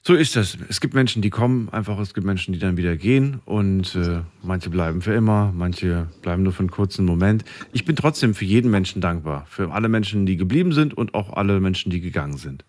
[0.06, 0.58] So ist das.
[0.68, 4.20] Es gibt Menschen, die kommen einfach, es gibt Menschen, die dann wieder gehen und äh,
[4.42, 7.42] manche bleiben für immer, manche bleiben nur für einen kurzen Moment.
[7.72, 9.46] Ich bin trotzdem für jeden Menschen dankbar.
[9.48, 12.66] Für alle Menschen, die geblieben sind und auch alle Menschen, die gegangen sind.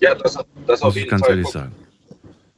[0.00, 1.30] Ja, das, das auf Muss ich jeden ganz Fall.
[1.32, 1.72] ehrlich sagen.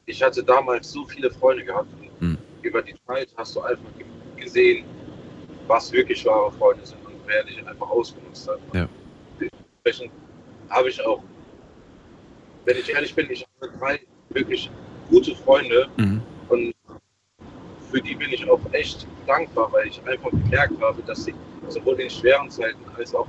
[0.06, 1.88] Ich hatte damals so viele Freunde gehabt.
[2.00, 2.38] Und Hm.
[2.62, 4.84] Über die Zeit hast du einfach ge- gesehen,
[5.66, 8.58] was wirklich wahre Freunde sind und wer dich einfach ausgenutzt hat.
[8.74, 8.88] Ja.
[9.40, 10.12] Dementsprechend
[10.70, 11.20] habe ich auch,
[12.68, 13.98] wenn ich ehrlich bin, ich habe drei
[14.28, 14.70] wirklich
[15.08, 16.20] gute Freunde Mhm.
[16.50, 16.74] und
[17.90, 21.34] für die bin ich auch echt dankbar, weil ich einfach gemerkt habe, dass sie
[21.68, 23.26] sowohl in schweren Zeiten als auch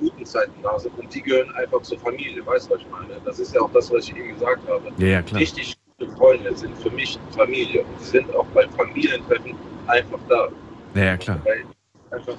[0.00, 2.88] in guten Zeiten da sind und die gehören einfach zur Familie, weißt du, was ich
[2.90, 3.20] meine?
[3.24, 4.90] Das ist ja auch das, was ich eben gesagt habe.
[4.98, 5.40] Ja, ja, klar.
[5.40, 9.54] Richtig gute Freunde sind für mich Familie und die sind auch bei Familientreffen
[9.86, 10.48] einfach da.
[10.94, 11.40] Ja, ja, klar.
[11.44, 11.64] Weil
[12.10, 12.34] einfach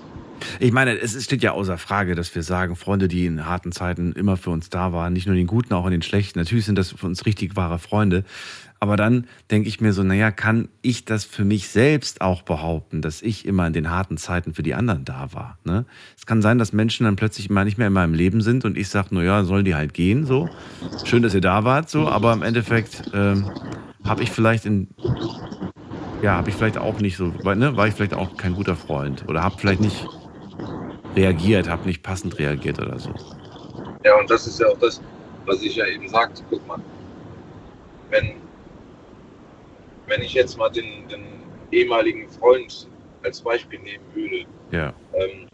[0.59, 4.13] Ich meine, es steht ja außer Frage, dass wir sagen, Freunde, die in harten Zeiten
[4.13, 6.39] immer für uns da waren, nicht nur in den guten, auch in den schlechten.
[6.39, 8.23] Natürlich sind das für uns richtig wahre Freunde.
[8.83, 13.01] Aber dann denke ich mir so, naja, kann ich das für mich selbst auch behaupten,
[13.01, 15.57] dass ich immer in den harten Zeiten für die anderen da war?
[15.63, 15.85] Ne?
[16.17, 18.77] Es kann sein, dass Menschen dann plötzlich mal nicht mehr in meinem Leben sind und
[18.77, 20.49] ich sage, naja, sollen die halt gehen, so.
[21.05, 22.09] Schön, dass ihr da wart, so.
[22.09, 23.49] Aber im Endeffekt ähm,
[24.03, 24.89] habe ich vielleicht in,
[26.21, 29.23] ja, habe ich vielleicht auch nicht so, ne, war ich vielleicht auch kein guter Freund
[29.29, 30.05] oder habe vielleicht nicht
[31.15, 33.09] reagiert, habe nicht passend reagiert oder so.
[34.03, 35.01] Ja, und das ist ja auch das,
[35.45, 36.43] was ich ja eben sagte.
[36.49, 36.79] Guck mal,
[38.09, 38.33] wenn,
[40.07, 41.23] wenn ich jetzt mal den, den
[41.71, 42.87] ehemaligen Freund
[43.23, 44.93] als Beispiel nehmen würde, Ja.
[45.13, 45.47] ähm,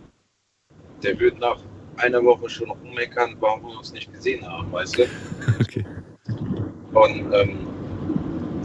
[1.04, 1.60] der würde nach
[1.98, 5.04] einer Woche schon rummeckern, warum wir uns nicht gesehen haben, weißt du?
[5.62, 5.86] Okay.
[6.94, 7.68] Und ähm,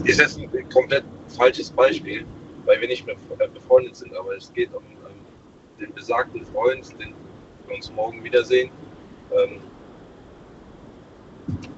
[0.05, 1.03] ist jetzt ein komplett
[1.37, 2.25] falsches Beispiel,
[2.65, 4.83] weil wir nicht mehr äh, befreundet sind, aber es geht um
[5.79, 7.13] den besagten Freund, den
[7.67, 8.71] wir uns morgen wiedersehen.
[9.31, 9.59] Ähm,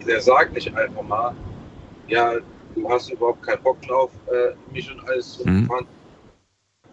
[0.06, 1.36] der sagt nicht einfach mal,
[2.08, 2.36] ja,
[2.76, 5.66] du hast überhaupt keinen Bock drauf, äh, mich und alles zu Mhm.
[5.68, 5.88] fahren.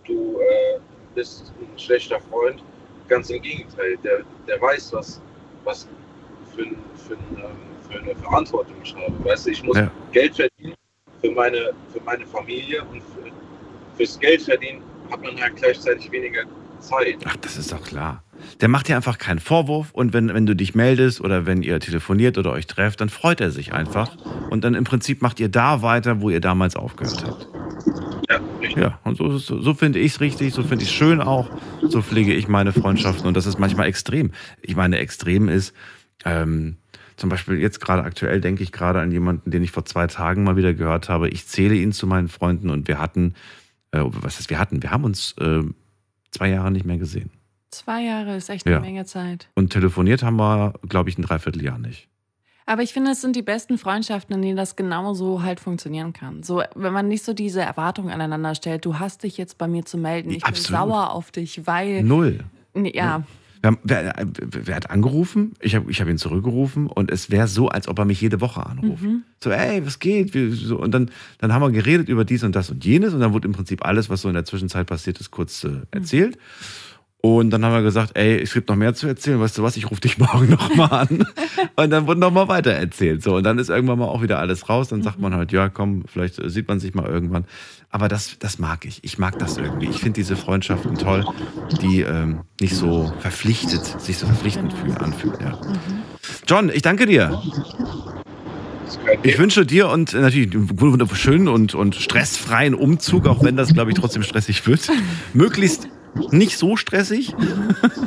[0.06, 0.80] Du äh,
[1.14, 2.62] bist ein schlechter Freund.
[3.08, 5.20] Ganz im Gegenteil, der, der weiß, was,
[5.64, 5.86] was
[6.54, 7.56] für, für, ähm,
[7.88, 9.12] für eine Verantwortung ich habe.
[9.24, 9.90] Weißt du, ich muss Ja.
[10.12, 10.74] Geld verdienen
[11.20, 13.30] für meine, für meine Familie und für,
[13.96, 16.44] fürs Geld verdienen hat man halt gleichzeitig weniger
[16.84, 17.16] Zeit.
[17.26, 18.22] Ach, das ist doch klar.
[18.60, 21.80] Der macht dir einfach keinen Vorwurf und wenn, wenn du dich meldest oder wenn ihr
[21.80, 24.16] telefoniert oder euch trefft, dann freut er sich einfach.
[24.50, 27.48] Und dann im Prinzip macht ihr da weiter, wo ihr damals aufgehört habt.
[28.30, 28.82] Ja, richtig.
[28.82, 31.48] Ja, und so, es- so finde ich es richtig, so finde ich es schön auch.
[31.88, 34.32] So pflege ich meine Freundschaften und das ist manchmal extrem.
[34.62, 35.74] Ich meine, extrem ist,
[36.24, 36.76] ähm,
[37.16, 40.42] zum Beispiel jetzt gerade aktuell denke ich gerade an jemanden, den ich vor zwei Tagen
[40.44, 41.28] mal wieder gehört habe.
[41.28, 43.34] Ich zähle ihn zu meinen Freunden und wir hatten,
[43.92, 45.60] äh, was ist, wir hatten, wir haben uns äh,
[46.34, 47.30] zwei Jahre nicht mehr gesehen.
[47.70, 48.76] Zwei Jahre ist echt Ja.
[48.76, 49.48] eine Menge Zeit.
[49.54, 52.08] Und telefoniert haben wir, glaube ich, ein Dreivierteljahr nicht.
[52.66, 56.42] Aber ich finde, es sind die besten Freundschaften, in denen das genauso halt funktionieren kann.
[56.42, 59.84] So, wenn man nicht so diese Erwartungen aneinander stellt, du hast dich jetzt bei mir
[59.84, 60.68] zu melden, ich Absolut.
[60.68, 62.02] bin sauer auf dich, weil.
[62.02, 62.40] Null.
[62.74, 63.24] Ja, Wir
[63.64, 65.54] haben, wer, wer hat angerufen?
[65.60, 68.40] Ich habe ich hab ihn zurückgerufen und es wäre so, als ob er mich jede
[68.40, 69.02] Woche anruft.
[69.02, 69.22] Mhm.
[69.42, 70.32] So, ey, was geht?
[70.52, 73.32] So, und dann, dann haben wir geredet über dies und das und jenes und dann
[73.32, 76.38] wurde im Prinzip alles, was so in der Zwischenzeit passiert ist, kurz äh, erzählt.
[77.24, 79.78] Und dann haben wir gesagt, ey, es gibt noch mehr zu erzählen, weißt du was,
[79.78, 81.26] ich rufe dich morgen nochmal an.
[81.74, 83.22] und dann wurde nochmal weiter erzählt.
[83.22, 84.88] So, und dann ist irgendwann mal auch wieder alles raus.
[84.88, 87.46] Dann sagt man halt, ja, komm, vielleicht äh, sieht man sich mal irgendwann.
[87.88, 89.02] Aber das, das mag ich.
[89.04, 89.86] Ich mag das irgendwie.
[89.88, 91.24] Ich finde diese Freundschaften toll,
[91.80, 95.38] die ähm, nicht so verpflichtet, sich so verpflichtend fühlen, anfühlen.
[95.40, 95.58] Ja.
[96.46, 97.40] John, ich danke dir.
[99.22, 103.72] Ich wünsche dir und äh, natürlich einen wunderschönen und, und stressfreien Umzug, auch wenn das,
[103.72, 104.90] glaube ich, trotzdem stressig wird.
[105.32, 105.88] Möglichst
[106.30, 107.34] nicht so stressig.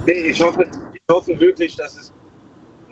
[0.06, 2.14] Nee, ich hoffe, ich hoffe wirklich, dass es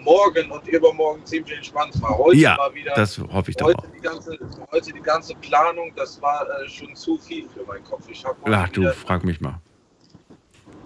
[0.06, 2.18] morgen und übermorgen ziemlich entspannt war.
[2.18, 2.94] Heute Ja, war wieder.
[2.96, 3.86] das hoffe ich doch heute auch.
[3.96, 4.38] Die ganze,
[4.72, 8.04] heute die ganze Planung, das war äh, schon zu viel für meinen Kopf.
[8.10, 9.62] Ich Ach du, frag mich mal.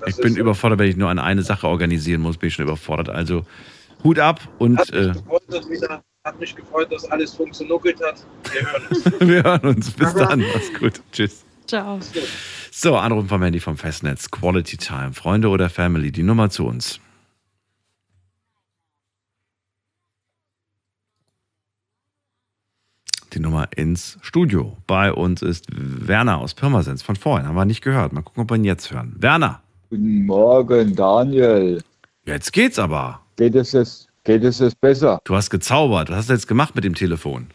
[0.05, 2.65] Ich bin äh, überfordert, wenn ich nur an eine Sache organisieren muss, bin ich schon
[2.65, 3.09] überfordert.
[3.09, 3.45] Also
[4.03, 7.99] Hut ab und hat, mich äh, gefreut, dass wieder, hat mich gefreut, dass alles funktioniert
[8.01, 8.23] hat.
[8.51, 9.05] Wir hören uns.
[9.19, 9.91] wir hören uns.
[9.91, 10.39] Bis dann.
[10.53, 11.01] Mach's gut.
[11.11, 11.43] Tschüss.
[11.69, 11.99] Ciao.
[12.71, 14.29] So, Anruf vom Handy vom Festnetz.
[14.31, 15.13] Quality Time.
[15.13, 16.99] Freunde oder Family, die Nummer zu uns.
[23.33, 24.75] Die Nummer ins Studio.
[24.87, 27.03] Bei uns ist Werner aus Pirmasens.
[27.03, 28.11] Von vorhin haben wir nicht gehört.
[28.11, 29.15] Mal gucken, ob wir ihn jetzt hören.
[29.19, 31.81] Werner, Guten Morgen, Daniel.
[32.25, 33.21] jetzt geht's aber.
[33.37, 35.19] Geht es jetzt, geht es jetzt besser?
[35.25, 36.09] Du hast gezaubert.
[36.09, 37.47] Was hast du jetzt gemacht mit dem Telefon?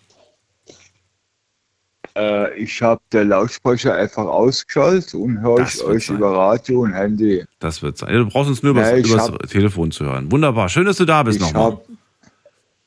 [2.17, 6.17] Äh, ich habe den Lautsprecher einfach ausgeschaltet und höre ich euch sein.
[6.19, 7.45] über Radio und Handy.
[7.59, 8.15] Das wird sein.
[8.15, 10.31] Du brauchst uns nur übers, ich übers hab- Telefon zu hören.
[10.31, 10.69] Wunderbar.
[10.69, 11.63] Schön, dass du da bist Ich nochmal.
[11.73, 11.83] habe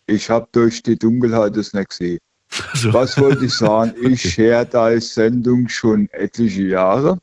[0.05, 2.19] ich hab durch die Dunkelheit das nicht gesehen.
[2.73, 2.93] So.
[2.93, 3.93] Was wollte ich sagen?
[4.01, 7.19] Ich höre deine Sendung schon etliche Jahre.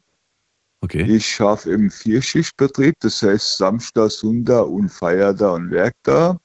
[0.83, 1.05] Okay.
[1.09, 6.37] Ich schaffe im Vierschichtbetrieb, das heißt Samstag, Sonntag und Feiertag und Werktag.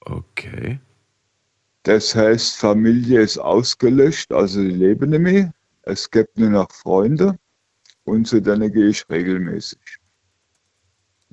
[0.00, 0.80] Okay.
[1.84, 5.52] Das heißt, Familie ist ausgelöscht, also die leben nicht mehr.
[5.82, 7.36] Es gibt nur noch Freunde
[8.04, 9.80] und zu denen gehe ich regelmäßig.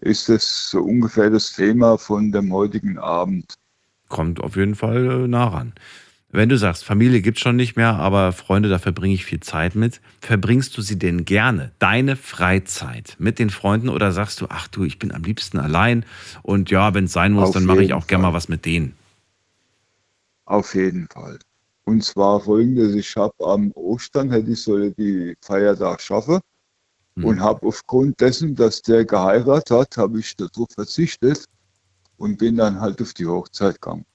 [0.02, 3.56] Ist das so ungefähr das Thema von dem heutigen Abend?
[4.08, 5.74] Kommt auf jeden Fall äh, nah ran.
[6.32, 9.74] Wenn du sagst, Familie gibt's schon nicht mehr, aber Freunde, da verbringe ich viel Zeit
[9.74, 14.68] mit, verbringst du sie denn gerne, deine Freizeit mit den Freunden oder sagst du, ach
[14.68, 16.06] du, ich bin am liebsten allein
[16.44, 18.66] und ja, wenn es sein muss, Auf dann mache ich auch gerne mal was mit
[18.66, 18.94] denen.
[20.50, 21.38] Auf jeden Fall.
[21.86, 26.40] Und zwar folgendes, ich habe am Ostern, hätte ich soll die Feiertag schaffen
[27.16, 31.46] und habe aufgrund dessen, dass der geheiratet hat, habe ich darauf verzichtet
[32.18, 34.06] und bin dann halt auf die Hochzeit gegangen.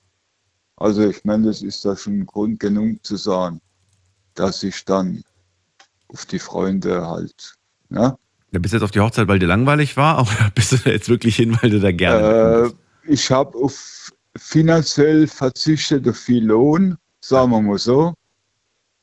[0.77, 3.61] Also ich meine, das ist da schon Grund genug zu sagen,
[4.35, 5.23] dass ich dann
[6.09, 7.55] auf die Freunde halt,
[7.91, 8.19] ne?
[8.51, 10.91] Ja, bist du jetzt auf die Hochzeit, weil dir langweilig war oder bist du da
[10.91, 12.73] jetzt wirklich hin, weil du da gerne
[13.07, 18.15] Äh, ich habe auf finanziell verzichtet auf viel Lohn, sagen wir mal so,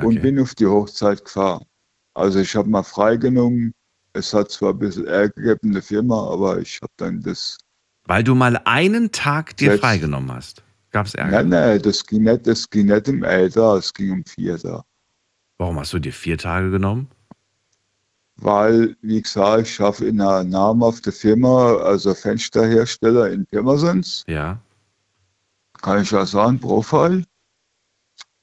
[0.01, 1.65] und bin auf die Hochzeit gefahren.
[2.13, 3.73] Also ich habe mal freigenommen.
[4.13, 7.57] Es hat zwar ein bisschen Ärger gegeben in der Firma, aber ich habe dann das.
[8.05, 10.63] Weil du mal einen Tag dir freigenommen hast.
[10.91, 11.31] Gab's Ärger?
[11.31, 14.83] Nein, nein, das ging nicht, das ging nicht um Älter, es ging um vier da.
[15.57, 17.07] Warum hast du dir vier Tage genommen?
[18.35, 24.23] Weil, wie gesagt, ich schaffe in einer namhaften Firma, also Fensterhersteller in Pirmasens.
[24.27, 24.59] Ja.
[25.81, 27.23] Kann ich ja sagen, Profile.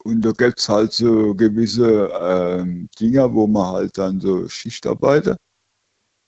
[0.04, 4.86] Und da gibt es halt so gewisse ähm, Dinger, wo man halt dann so Schicht
[4.86, 5.38] arbeitet.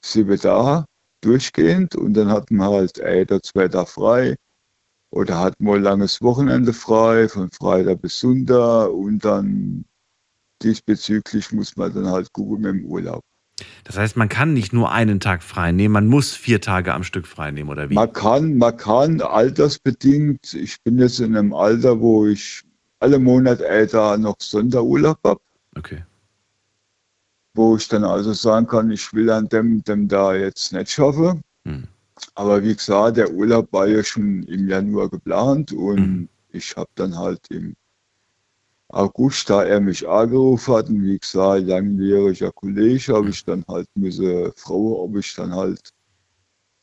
[0.04, 0.84] Sieben Tage
[1.22, 4.36] durchgehend und dann hat man halt ein oder zwei Tage frei.
[5.12, 9.84] Oder hat mal ein langes Wochenende frei, von Freitag bis Sonntag und dann
[10.62, 13.22] diesbezüglich muss man dann halt gucken mit dem Urlaub.
[13.84, 17.02] Das heißt, man kann nicht nur einen Tag frei nehmen, man muss vier Tage am
[17.04, 17.94] Stück frei nehmen, oder wie?
[17.94, 22.62] Man kann, man kann altersbedingt, ich bin jetzt in einem Alter, wo ich
[23.00, 25.40] alle Monate älter noch Sonderurlaub habe.
[25.76, 26.04] Okay.
[27.54, 31.42] Wo ich dann also sagen kann, ich will an dem, dem da jetzt nicht schaffen.
[31.64, 31.84] Hm.
[32.34, 36.28] Aber wie gesagt, der Urlaub war ja schon im Januar geplant und Hm.
[36.50, 37.74] ich habe dann halt im
[38.92, 43.88] August, da er mich angerufen hat, und wie gesagt, langjähriger Kollege, habe ich dann halt
[43.94, 45.92] müsse fragen, ob ich dann halt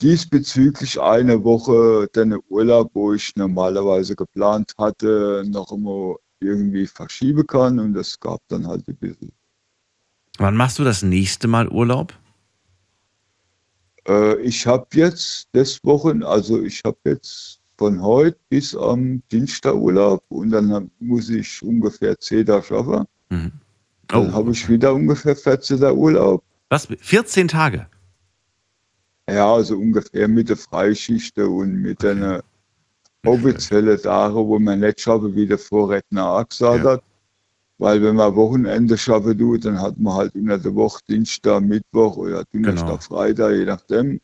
[0.01, 7.80] diesbezüglich eine Woche den Urlaub, wo ich normalerweise geplant hatte, noch immer irgendwie verschieben kann
[7.80, 9.32] und das gab dann halt ein bisschen.
[10.38, 12.14] Wann machst du das nächste Mal Urlaub?
[14.08, 19.75] Äh, ich habe jetzt das Wochen, also ich habe jetzt von heute bis am Dienstag
[19.75, 23.05] Urlaub und dann muss ich ungefähr 10 Tage schaffen.
[23.30, 23.51] Mhm.
[24.07, 26.43] Dann habe ich wieder ungefähr 14 Tage Urlaub.
[26.69, 26.88] Was?
[26.99, 27.88] 14 Tage?
[29.30, 32.41] Ja, also ungefähr mit der Freischichte und mit den
[33.25, 37.03] offiziellen Tagen, wo man nicht schaffen, wie der Vorredner auch gesagt hat.
[37.78, 42.17] Weil wenn man Wochenende schaffen tut, dann hat man halt unter der Woche Dienstag, Mittwoch
[42.17, 44.19] oder Donnerstag, Freitag, je nachdem.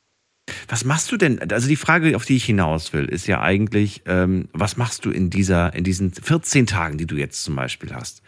[0.67, 1.39] Was machst du denn?
[1.51, 5.09] Also die Frage, auf die ich hinaus will, ist ja eigentlich, ähm, was machst du
[5.09, 8.21] in dieser, in diesen 14 Tagen, die du jetzt zum Beispiel hast?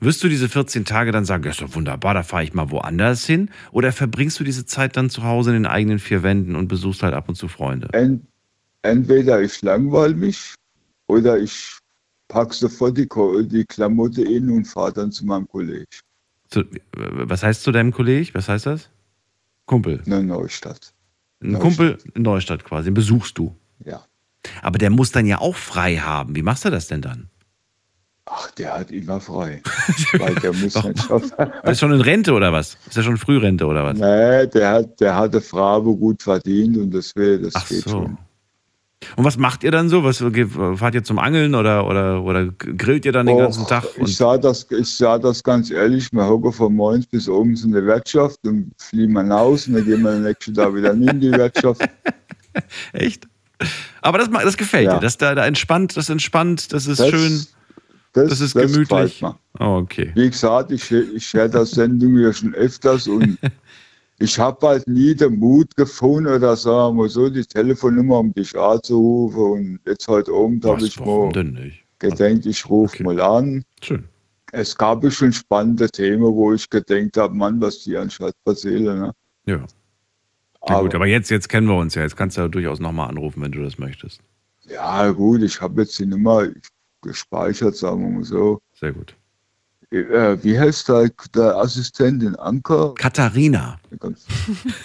[0.00, 2.70] Wirst du diese 14 Tage dann sagen, ja, ist doch wunderbar, da fahre ich mal
[2.70, 3.50] woanders hin?
[3.70, 7.02] Oder verbringst du diese Zeit dann zu Hause in den eigenen vier Wänden und besuchst
[7.02, 7.88] halt ab und zu Freunde?
[7.92, 8.26] Ent,
[8.82, 10.54] entweder ich langweile mich
[11.06, 11.78] oder ich
[12.28, 13.08] packe sofort die,
[13.48, 15.86] die Klamotte in und fahre dann zu meinem Kollegen.
[16.48, 18.28] Zu, äh, was heißt zu deinem Kollegen?
[18.34, 18.90] Was heißt das?
[19.66, 20.02] Kumpel.
[20.04, 20.93] In Neustadt.
[21.44, 21.76] Ein Neustadt.
[21.76, 23.54] Kumpel in Neustadt quasi, den besuchst du.
[23.84, 24.02] Ja.
[24.62, 26.34] Aber der muss dann ja auch frei haben.
[26.34, 27.28] Wie machst du das denn dann?
[28.26, 29.60] Ach, der hat immer frei.
[30.18, 31.30] Weil der muss nicht schaffen.
[31.64, 32.78] Ist schon in Rente oder was?
[32.88, 33.98] Ist er schon Frührente oder was?
[33.98, 37.68] Nee, der hat, der hat eine Frau, wo gut verdient und das, will, das Ach
[37.68, 37.90] geht so.
[37.90, 38.18] schon.
[39.16, 40.04] Und was macht ihr dann so?
[40.04, 40.46] Was, ge-
[40.76, 43.84] fahrt ihr zum Angeln oder, oder, oder grillt ihr dann den ganzen Och, Tag?
[43.98, 47.72] Ich sage das, ich sag das ganz ehrlich, wir hocken von morgens bis abends in
[47.72, 51.20] der Wirtschaft und fliegen wir raus und dann gehen wir den nächsten Tag wieder in
[51.20, 51.82] die Wirtschaft.
[52.92, 53.26] Echt?
[54.02, 54.94] Aber das, das gefällt Ja.
[54.94, 55.00] dir.
[55.00, 57.46] Das, da, da entspannt, das entspannt, das ist Das- schön,
[58.12, 59.22] Das, das ist gemütlich.
[59.58, 60.12] Oh, okay.
[60.14, 63.38] Wie gesagt, ich, ich höre das Sendung ja schon öfters und
[64.24, 68.58] ich habe halt nie den Mut gefunden oder sagen wir so, die Telefonnummer um dich
[68.58, 71.30] anzurufen und jetzt heute Abend habe ich mal
[71.98, 73.64] gedenkt, ich rufe mal an.
[73.82, 74.04] Schön.
[74.52, 79.12] es gab schon spannende Themen, wo ich gedenkt habe, Mann, was die anstatt Seele, ne?
[79.46, 79.66] Ja.
[80.66, 82.02] Na gut, aber jetzt, jetzt kennen wir uns ja.
[82.02, 84.22] Jetzt kannst du ja durchaus nochmal anrufen, wenn du das möchtest.
[84.66, 86.48] Ja, gut, ich habe jetzt die Nummer
[87.02, 88.60] gespeichert, sagen wir mal so.
[88.72, 89.14] Sehr gut.
[89.90, 92.94] Äh, wie heißt der, der Assistentin Anker?
[92.94, 93.78] Katharina.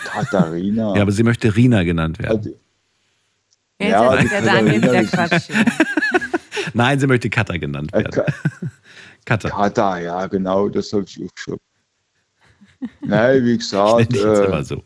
[0.05, 0.93] Katharina.
[0.95, 2.53] Ja, aber sie möchte Rina genannt werden.
[3.79, 5.49] Jetzt Ja, hat die der Daniel wieder Katharina Quatsch.
[6.73, 8.11] Nein, sie möchte Katha genannt Äh, werden.
[8.11, 8.33] Ka-
[9.25, 9.49] Katha.
[9.49, 11.57] Kata, ja, genau, das habe ich auch schon.
[13.01, 14.83] Nein, wie Ich gesagt, jetzt äh, immer so.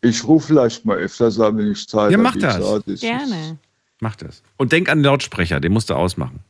[0.00, 2.22] ich rufe vielleicht mal öfters an, wenn ich Zeit Ja, habe.
[2.22, 2.56] mach Wie das.
[2.56, 3.58] gesagt, ist- Gerne.
[4.00, 4.42] Mach das.
[4.56, 6.40] Und denk an den Lautsprecher, den musst du ausmachen.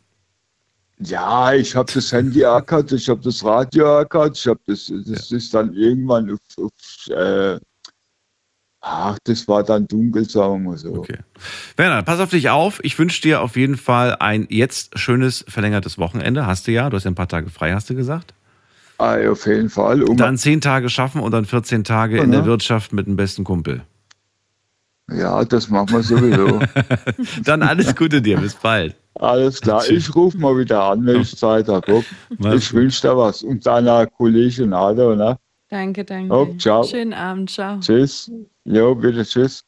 [1.02, 5.30] Ja, ich habe das Handy erkannt, ich habe das Radio erkannt, ich habe das, das
[5.32, 7.58] ist dann irgendwann auf, auf äh,
[8.82, 10.94] ach, das war dann dunkel, sagen wir so.
[10.96, 11.18] Okay.
[11.76, 12.80] Werner, pass auf dich auf.
[12.82, 16.46] Ich wünsche dir auf jeden Fall ein jetzt schönes verlängertes Wochenende.
[16.46, 16.90] Hast du ja.
[16.90, 18.34] Du hast ja ein paar Tage frei, hast du gesagt.
[18.98, 20.02] Ah, auf jeden Fall.
[20.02, 22.40] Um, Dann zehn Tage schaffen und dann 14 Tage in Ja.
[22.40, 23.82] der Wirtschaft mit dem besten Kumpel.
[25.10, 26.60] ja, das machen wir sowieso.
[27.44, 28.36] Dann alles Gute dir.
[28.38, 28.94] Bis bald.
[29.14, 32.04] Alles klar, ich rufe mal wieder an, wenn ich Zeit habe.
[32.54, 33.42] Ich wünsche dir was.
[33.42, 35.38] Und deiner Kollegin Ada, ne?
[35.68, 36.34] Danke, danke.
[36.34, 36.84] Oh, ciao.
[36.84, 37.78] Schönen Abend, ciao.
[37.80, 38.30] Tschüss.
[38.64, 39.64] Jo, bitte tschüss.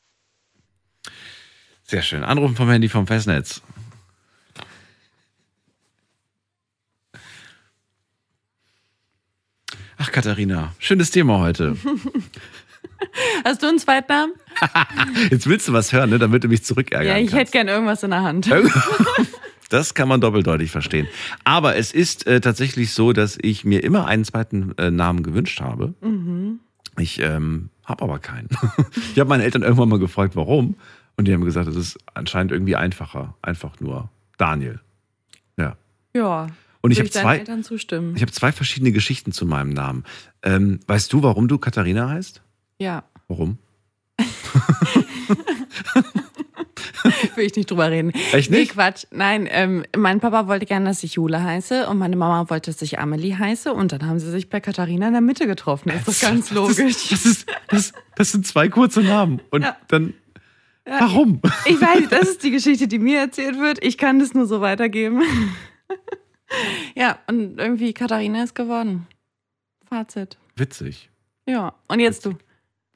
[1.82, 2.24] Sehr schön.
[2.24, 3.61] Anrufen vom Handy vom Festnetz.
[9.99, 11.76] Ach, Katharina, schönes Thema heute.
[13.45, 14.34] Hast du einen Zweitnamen?
[15.30, 17.40] Jetzt willst du was hören, ne, damit du mich zurückärgern Ja, ich kannst.
[17.40, 18.47] hätte gern irgendwas in der Hand.
[19.72, 21.06] Das kann man doppeldeutig verstehen.
[21.44, 25.60] Aber es ist äh, tatsächlich so, dass ich mir immer einen zweiten äh, Namen gewünscht
[25.60, 25.94] habe.
[26.02, 26.60] Mhm.
[26.98, 28.48] Ich ähm, habe aber keinen.
[29.12, 30.76] ich habe meine Eltern irgendwann mal gefragt, warum.
[31.16, 33.34] Und die haben gesagt, es ist anscheinend irgendwie einfacher.
[33.40, 34.80] Einfach nur Daniel.
[35.56, 35.76] Ja.
[36.14, 36.48] Ja.
[36.82, 38.14] Und ich habe zwei, Eltern zustimmen.
[38.14, 40.04] ich habe zwei verschiedene Geschichten zu meinem Namen.
[40.42, 42.42] Ähm, weißt du, warum du Katharina heißt?
[42.78, 43.56] Ja, Warum?
[47.36, 48.12] will ich nicht drüber reden.
[48.32, 48.72] Echt Nee, nicht?
[48.72, 49.05] Quatsch.
[49.11, 52.82] Nein, ähm, mein Papa wollte gerne, dass ich Jule heiße und meine Mama wollte, dass
[52.82, 55.90] ich Amelie heiße und dann haben sie sich bei Katharina in der Mitte getroffen.
[55.90, 57.09] Ist doch ganz logisch.
[57.11, 59.40] Das, ist, das, das sind zwei kurze Namen.
[59.50, 59.76] Und Ja.
[59.88, 60.14] dann,
[60.86, 61.00] Ja.
[61.00, 61.40] warum?
[61.66, 63.82] Ich weiß, das ist die Geschichte, die mir erzählt wird.
[63.84, 65.22] Ich kann das nur so weitergeben.
[66.94, 69.07] ja, und irgendwie Katharina ist geworden.
[69.88, 70.38] Fazit.
[70.57, 71.11] Witzig.
[71.46, 72.34] Ja, und jetzt du.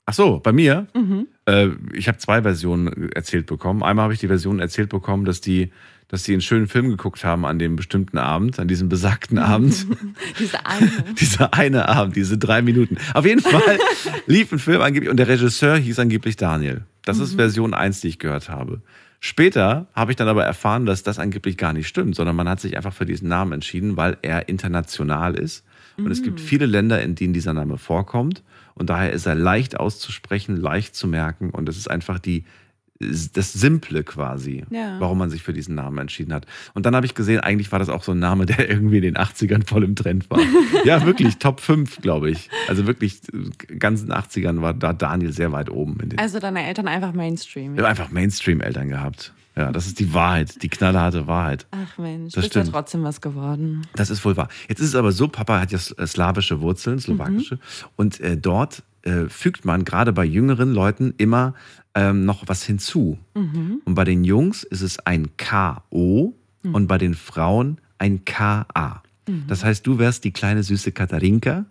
[0.09, 0.86] Ach so, bei mir?
[0.94, 1.26] Mhm.
[1.46, 3.82] Äh, ich habe zwei Versionen erzählt bekommen.
[3.82, 5.72] Einmal habe ich die Version erzählt bekommen, dass die,
[6.07, 9.84] dass die einen schönen Film geguckt haben an dem bestimmten Abend, an diesem besagten Abend.
[10.38, 10.92] Diese eine.
[11.20, 12.98] Dieser eine Abend, diese drei Minuten.
[13.14, 13.78] Auf jeden Fall
[14.26, 16.84] lief ein Film angeblich und der Regisseur hieß angeblich Daniel.
[17.04, 17.36] Das ist Mhm.
[17.38, 18.82] Version 1, die ich gehört habe.
[19.18, 22.61] Später habe ich dann aber erfahren, dass das angeblich gar nicht stimmt, sondern man hat
[22.61, 25.64] sich einfach für diesen Namen entschieden, weil er international ist.
[25.96, 26.44] Und es gibt Mhm.
[26.44, 28.44] viele Länder, in denen dieser Name vorkommt.
[28.76, 31.50] Und daher ist er leicht auszusprechen, leicht zu merken.
[31.50, 32.44] Und es ist einfach die,
[32.98, 34.98] das Simple quasi, Ja.
[35.00, 36.46] warum man sich für diesen Namen entschieden hat.
[36.72, 39.02] Und dann habe ich gesehen, eigentlich war das auch so ein Name, der irgendwie in
[39.02, 40.40] den 80ern voll im Trend war.
[40.84, 42.48] ja, wirklich, Top 5, glaube ich.
[42.68, 45.98] Also wirklich, äh, ganzen 80ern war da Daniel sehr weit oben.
[46.00, 47.76] In den, Also deine Eltern einfach Mainstream.
[47.76, 49.34] Wir haben einfach Mainstream-Eltern gehabt.
[49.57, 51.66] Ja, das ist die Wahrheit, die knallharte Wahrheit.
[51.70, 53.86] Ach Mensch, Das bist ja trotzdem was geworden.
[53.94, 54.48] Das ist wohl wahr.
[54.68, 57.59] Jetzt ist es aber so, Papa hat ja äh, slawische Wurzeln, slowakische.
[57.96, 61.54] Und äh, dort äh, fügt man gerade bei jüngeren Leuten immer
[61.94, 63.18] ähm, noch was hinzu.
[63.34, 63.80] Mhm.
[63.86, 66.74] Und bei den Jungs ist es ein K-O Mhm.
[66.74, 69.02] und bei den Frauen ein K-A.
[69.28, 69.44] Mhm.
[69.48, 71.64] Das heißt, du wärst die kleine süße Katharinka.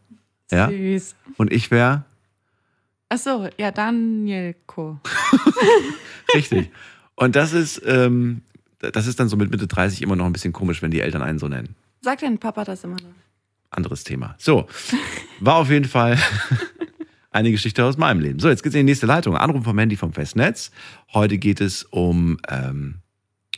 [0.51, 0.69] Ja?
[0.69, 1.15] Süß.
[1.37, 2.05] Und ich wäre
[3.09, 4.99] Ach so, ja, Danielko.
[6.33, 6.71] richtig.
[7.15, 8.41] Und das ist, ähm,
[8.79, 11.21] das ist dann so mit Mitte 30 immer noch ein bisschen komisch, wenn die Eltern
[11.21, 11.75] einen so nennen.
[12.01, 13.13] Sagt dein Papa das immer noch?
[13.75, 14.35] anderes Thema.
[14.37, 14.67] So,
[15.39, 16.17] war auf jeden Fall
[17.31, 18.39] eine Geschichte aus meinem Leben.
[18.39, 19.35] So, jetzt geht's in die nächste Leitung.
[19.35, 20.71] Anruf vom Handy vom Festnetz.
[21.13, 22.95] Heute geht es um ähm,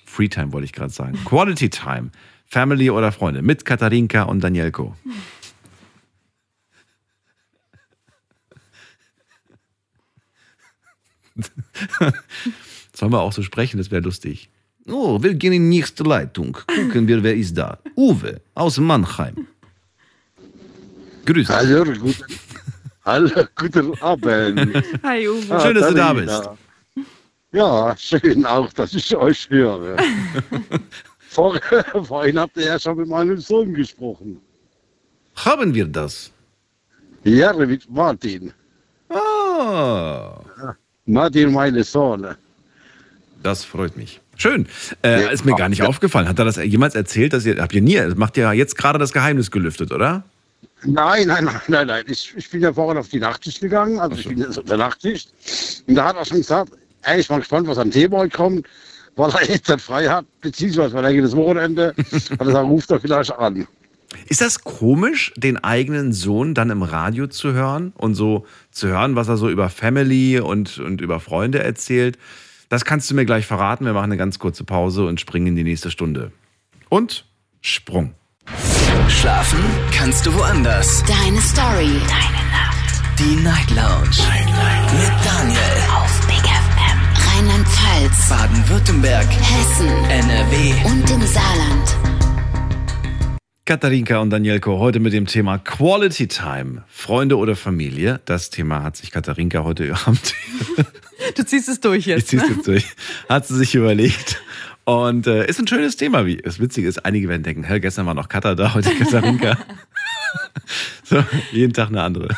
[0.05, 1.17] Freetime, wollte ich gerade sagen.
[1.25, 2.09] Quality Time.
[2.45, 4.95] Family oder Freunde mit Katharinka und Danielko.
[12.97, 13.77] Sollen wir auch so sprechen?
[13.77, 14.49] Das wäre lustig.
[14.89, 16.57] Oh, wir gehen in die nächste Leitung.
[16.65, 17.77] Gucken wir, wer ist da.
[17.95, 19.45] Uwe aus Mannheim.
[21.25, 21.55] Grüß dich.
[21.55, 22.23] Hallo, guten,
[23.05, 24.83] hallo, guten Abend.
[25.03, 25.45] Hi, Uwe.
[25.47, 26.57] Ah, Schön, dass du da Darina.
[27.51, 29.97] Ja, schön auch, dass ich euch höre.
[31.19, 31.59] Vor,
[32.03, 34.41] vorhin habt ihr ja schon mit meinem Sohn gesprochen.
[35.35, 36.31] Haben wir das?
[37.23, 38.51] Ja, mit Martin.
[39.09, 40.39] Ah,
[41.05, 42.35] Martin, meine Sohn.
[43.43, 44.21] Das freut mich.
[44.37, 44.67] Schön.
[45.03, 45.27] Äh, Ja.
[45.29, 45.87] ist mir gar nicht Ja.
[45.87, 46.27] aufgefallen.
[46.27, 47.33] Hat er das jemals erzählt?
[47.33, 50.23] Dass ihr, habt ihr nie, macht ihr jetzt gerade das Geheimnis gelüftet, oder?
[50.83, 52.03] Nein, nein, nein, nein, nein.
[52.07, 54.77] Ich, ich bin ja vorhin auf die Nachtschicht gegangen, also ich bin jetzt auf der
[54.77, 55.29] Nachtschicht.
[55.87, 56.71] Und da hat er schon gesagt,
[57.01, 58.67] ey, ich bin gespannt, was am heute kommt,
[59.15, 62.91] weil er jetzt nicht frei hat, beziehungsweise weil er jedes Wochenende, hat er gesagt, ruft
[62.91, 63.67] doch gleich an.
[64.27, 69.15] Ist das komisch, den eigenen Sohn dann im Radio zu hören und so zu hören,
[69.15, 72.17] was er so über Family und, und über Freunde erzählt?
[72.69, 73.85] Das kannst du mir gleich verraten.
[73.85, 76.31] Wir machen eine ganz kurze Pause und springen in die nächste Stunde.
[76.89, 77.25] Und
[77.61, 78.13] Sprung.
[79.07, 79.59] Schlafen
[79.91, 81.03] kannst du woanders.
[81.05, 81.99] Deine Story.
[82.07, 83.19] Deine Nacht.
[83.19, 84.17] Die Night Lounge.
[84.93, 85.59] Mit Daniel.
[85.95, 87.37] Auf Big FM.
[87.37, 88.29] Rheinland-Pfalz.
[88.29, 89.27] Baden-Württemberg.
[89.27, 89.87] Hessen.
[90.09, 90.73] NRW.
[90.85, 92.16] Und im Saarland.
[93.67, 96.83] Katharinka und Danielko heute mit dem Thema Quality Time.
[96.87, 98.21] Freunde oder Familie?
[98.23, 100.33] Das Thema hat sich Katharinka heute Abend,
[101.35, 102.29] Du ziehst es durch ich jetzt.
[102.29, 102.47] zieh's Ne?
[102.55, 102.85] jetzt durch,
[103.27, 104.41] hat sie sich überlegt.
[104.85, 108.05] Und äh, ist ein schönes Thema, wie das Witzige ist, einige werden denken, hä, gestern
[108.05, 109.57] war noch Katha da, heute Katharinka.
[111.03, 112.29] so, jeden Tag eine andere.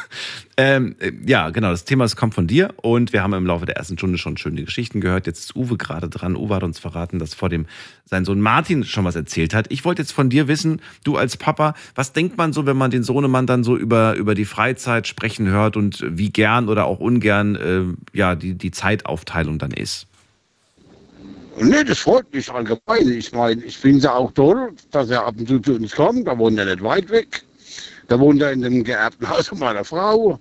[0.57, 3.65] Ähm, äh, ja, genau, das Thema es kommt von dir und wir haben im Laufe
[3.65, 5.25] der ersten Stunde schon schöne Geschichten gehört.
[5.25, 6.35] Jetzt ist Uwe gerade dran.
[6.35, 7.65] Uwe hat uns verraten, dass vor dem
[8.05, 9.67] sein Sohn Martin schon was erzählt hat.
[9.69, 12.91] Ich wollte jetzt von dir wissen, du als Papa, was denkt man so, wenn man
[12.91, 16.99] den Sohnemann dann so über, über die Freizeit sprechen hört und wie gern oder auch
[16.99, 20.07] ungern äh, ja, die, die Zeitaufteilung dann ist?
[21.61, 23.07] Nee, das freut mich allgemein.
[23.09, 25.93] Ich meine, ich finde es ja auch toll, dass er ab und zu zu uns
[25.93, 26.27] kommt.
[26.27, 27.43] Da wohnt er nicht weit weg.
[28.09, 30.39] Da wohnt er in dem geerbten Haus meiner Frau.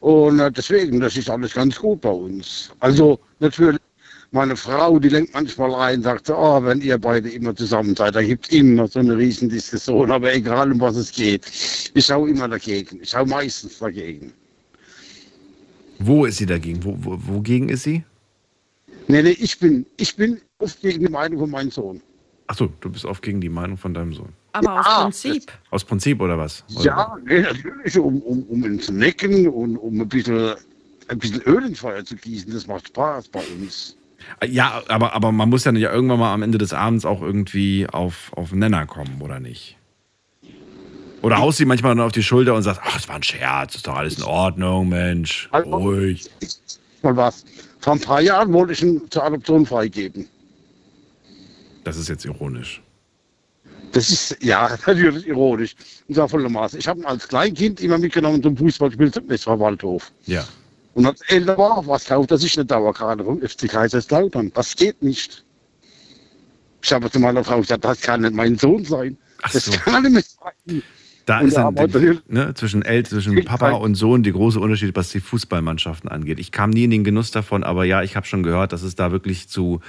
[0.00, 2.70] Und äh, deswegen, das ist alles ganz gut bei uns.
[2.80, 3.80] Also natürlich,
[4.32, 8.16] meine Frau, die lenkt manchmal ein, sagt so, oh, wenn ihr beide immer zusammen seid,
[8.16, 10.10] da gibt es immer so eine riesen Diskussion.
[10.10, 11.46] Aber egal, um was es geht.
[11.94, 13.00] Ich schaue immer dagegen.
[13.00, 14.32] Ich schaue meistens dagegen.
[16.00, 16.82] Wo ist sie dagegen?
[16.84, 18.02] Wo, wo, wogegen ist sie?
[19.08, 22.00] Nee, nee, ich bin, ich bin oft gegen die Meinung von meinem Sohn.
[22.46, 24.32] Achso, du bist oft gegen die Meinung von deinem Sohn.
[24.54, 25.52] Aber aus Ja, Prinzip.
[25.70, 26.64] Aus Prinzip oder was?
[26.76, 30.54] Oder Ja, nee, natürlich, um, um, um ihn zu necken und um ein bisschen,
[31.08, 32.52] ein bisschen Öl ins Feuer zu gießen.
[32.52, 33.96] Das macht Spaß bei uns.
[34.46, 37.86] Ja, aber, aber man muss ja nicht irgendwann mal am Ende des Abends auch irgendwie
[37.90, 39.76] auf, auf den Nenner kommen, oder nicht?
[41.20, 43.74] Oder haust sie manchmal nur auf die Schulter und sagst, ach, es war ein Scherz,
[43.74, 46.30] ist doch alles in Ordnung, Mensch, Also- ruhig.
[47.02, 47.44] Mal was.
[47.80, 50.26] Vor ein paar Jahren wollte ich ihn zur Adoption freigeben.
[51.82, 52.80] Das ist jetzt ironisch.
[53.94, 55.74] Das ist, ja, natürlich ironisch.
[56.08, 56.78] Und zwar folgendermaßen.
[56.78, 60.12] Ich habe ihn als Kleinkind immer mitgenommen zum Fußballspiel zum Westfahrwaldhof.
[60.26, 60.44] Ja.
[60.94, 64.52] Und als er älter war, was kauft er sich eine Dauerkarte vom FC Kaiserslautern?
[64.54, 65.44] Das geht nicht.
[66.82, 69.16] Ich habe zu meiner Frau gesagt, das kann nicht mein Sohn sein.
[69.42, 69.72] Ach das so.
[69.72, 70.82] kann nicht sein.
[71.26, 74.94] Da Und ist dann die, ne, zwischen, El zwischen Papa und Sohn die große Unterschied,
[74.94, 76.38] was die Fußballmannschaften angeht.
[76.38, 78.94] Ich kam nie in den Genuss davon, aber ja, ich habe schon gehört, dass es
[78.94, 79.80] da wirklich zu,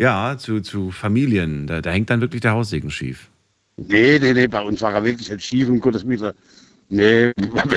[0.00, 3.28] ja, zu, zu Familien, da, da hängt dann wirklich der Haussegen schief.
[3.76, 6.32] Nee, nee, nee, bei uns war er wirklich nicht schief, um Gottes Willen.
[6.88, 7.32] Nee,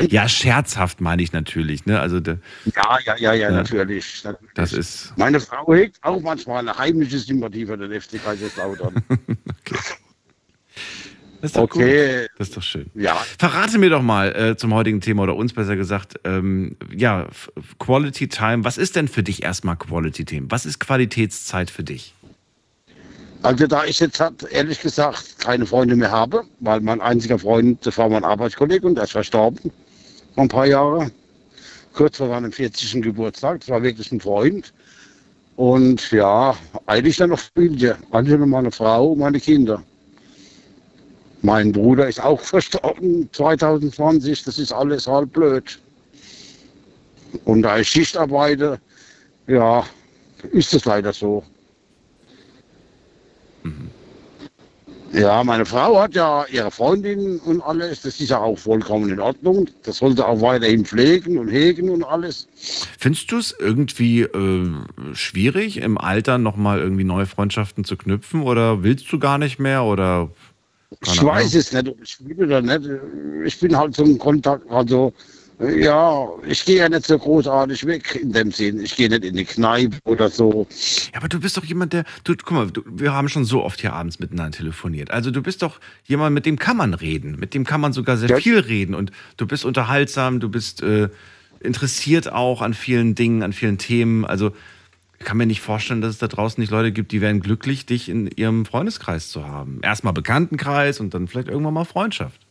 [0.09, 1.85] Ja, scherzhaft meine ich natürlich.
[1.85, 1.99] Ne?
[1.99, 2.39] Also der,
[2.75, 3.51] ja, ja, ja, ja, Ja.
[3.51, 4.23] natürlich.
[4.23, 4.53] natürlich.
[4.55, 5.13] das ist.
[5.17, 8.95] Meine Frau hegt auch manchmal eine heimliche Sympathie für den FC Kaiserslautern.
[11.43, 12.21] Das ist doch Okay.
[12.21, 12.29] gut.
[12.37, 12.89] Das ist doch schön.
[12.95, 17.27] ja, Verrate mir doch mal äh, zum heutigen Thema oder uns besser gesagt, ähm, ja,
[17.79, 18.63] Quality Time.
[18.63, 20.45] Was ist denn für dich erstmal Quality Time?
[20.49, 22.13] Was ist Qualitätszeit für dich?
[23.41, 27.85] also da ich jetzt halt, ehrlich gesagt keine Freunde mehr habe, weil mein einziger Freund,
[27.85, 29.69] das war mein Arbeitskollege und der ist verstorben
[30.33, 31.11] vor ein paar Jahren,
[31.91, 33.01] kurz vor seinem 40.
[33.01, 33.59] Geburtstag.
[33.59, 34.73] Das war wirklich ein Freund.
[35.57, 37.97] Und ja, eigentlich dann noch Familie.
[38.11, 39.83] Eigentlich nur meine Frau und meine Kinder.
[41.43, 44.43] Mein Bruder ist auch verstorben 2020.
[44.45, 45.77] Das ist alles halb blöd.
[47.43, 48.79] Und da ich Schicht arbeite,
[49.47, 49.85] ja,
[50.53, 51.43] ist es leider so.
[55.11, 58.03] Ja, meine Frau hat ja ihre Freundin und alles.
[58.03, 59.69] Das ist ja auch vollkommen in Ordnung.
[59.83, 62.47] Das sollte auch weiterhin pflegen und hegen und alles.
[62.97, 64.71] Findest du es irgendwie äh,
[65.11, 69.83] schwierig, im Alter nochmal irgendwie neue Freundschaften zu knüpfen oder willst du gar nicht mehr
[69.83, 70.29] oder?
[71.01, 71.59] Keine ich weiß Ahnung?
[71.59, 72.89] es nicht, ob ich will oder nicht.
[73.45, 75.13] Ich bin halt so im Kontakt, also
[75.77, 78.81] ja, ich gehe ja nicht so großartig weg in dem Sinn.
[78.81, 80.67] Ich gehe nicht in die Kneipe oder so.
[81.13, 83.63] Ja, aber du bist doch jemand, der, du, guck mal, du, wir haben schon so
[83.63, 85.11] oft hier abends miteinander telefoniert.
[85.11, 88.17] Also du bist doch jemand, mit dem kann man reden, mit dem kann man sogar
[88.17, 88.37] sehr Ja.
[88.37, 91.09] viel reden und du bist unterhaltsam, du bist äh,
[91.61, 94.25] interessiert auch an vielen Dingen, an vielen Themen.
[94.25, 94.51] Also
[95.23, 97.85] ich kann mir nicht vorstellen, dass es da draußen nicht Leute gibt, die wären glücklich,
[97.85, 99.79] dich in ihrem Freundeskreis zu haben.
[99.81, 102.41] Erstmal Bekanntenkreis und dann vielleicht irgendwann mal Freundschaft.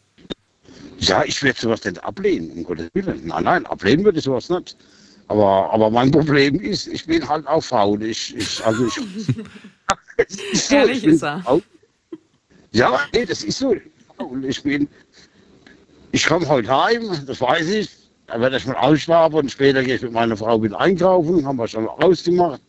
[0.98, 3.26] Ja, ich werde sowas nicht ablehnen, um Gottes Willen.
[3.26, 4.74] Nein, nein, ablehnen würde ich sowas nicht.
[5.28, 8.02] Aber, aber mein Problem ist, ich bin halt auch faul.
[8.04, 8.94] Ich, ich, also ich,
[10.54, 11.42] so, Ehrlich ist er.
[11.44, 11.60] Auch,
[12.70, 13.76] ja, nee, das ist so.
[14.16, 14.88] Und ich bin,
[16.12, 17.90] ich komme heute heim, das weiß ich.
[18.32, 21.58] Da werde ich mal ausschlafen und später gehe ich mit meiner Frau wieder einkaufen, haben
[21.58, 22.62] wir schon ausgemacht.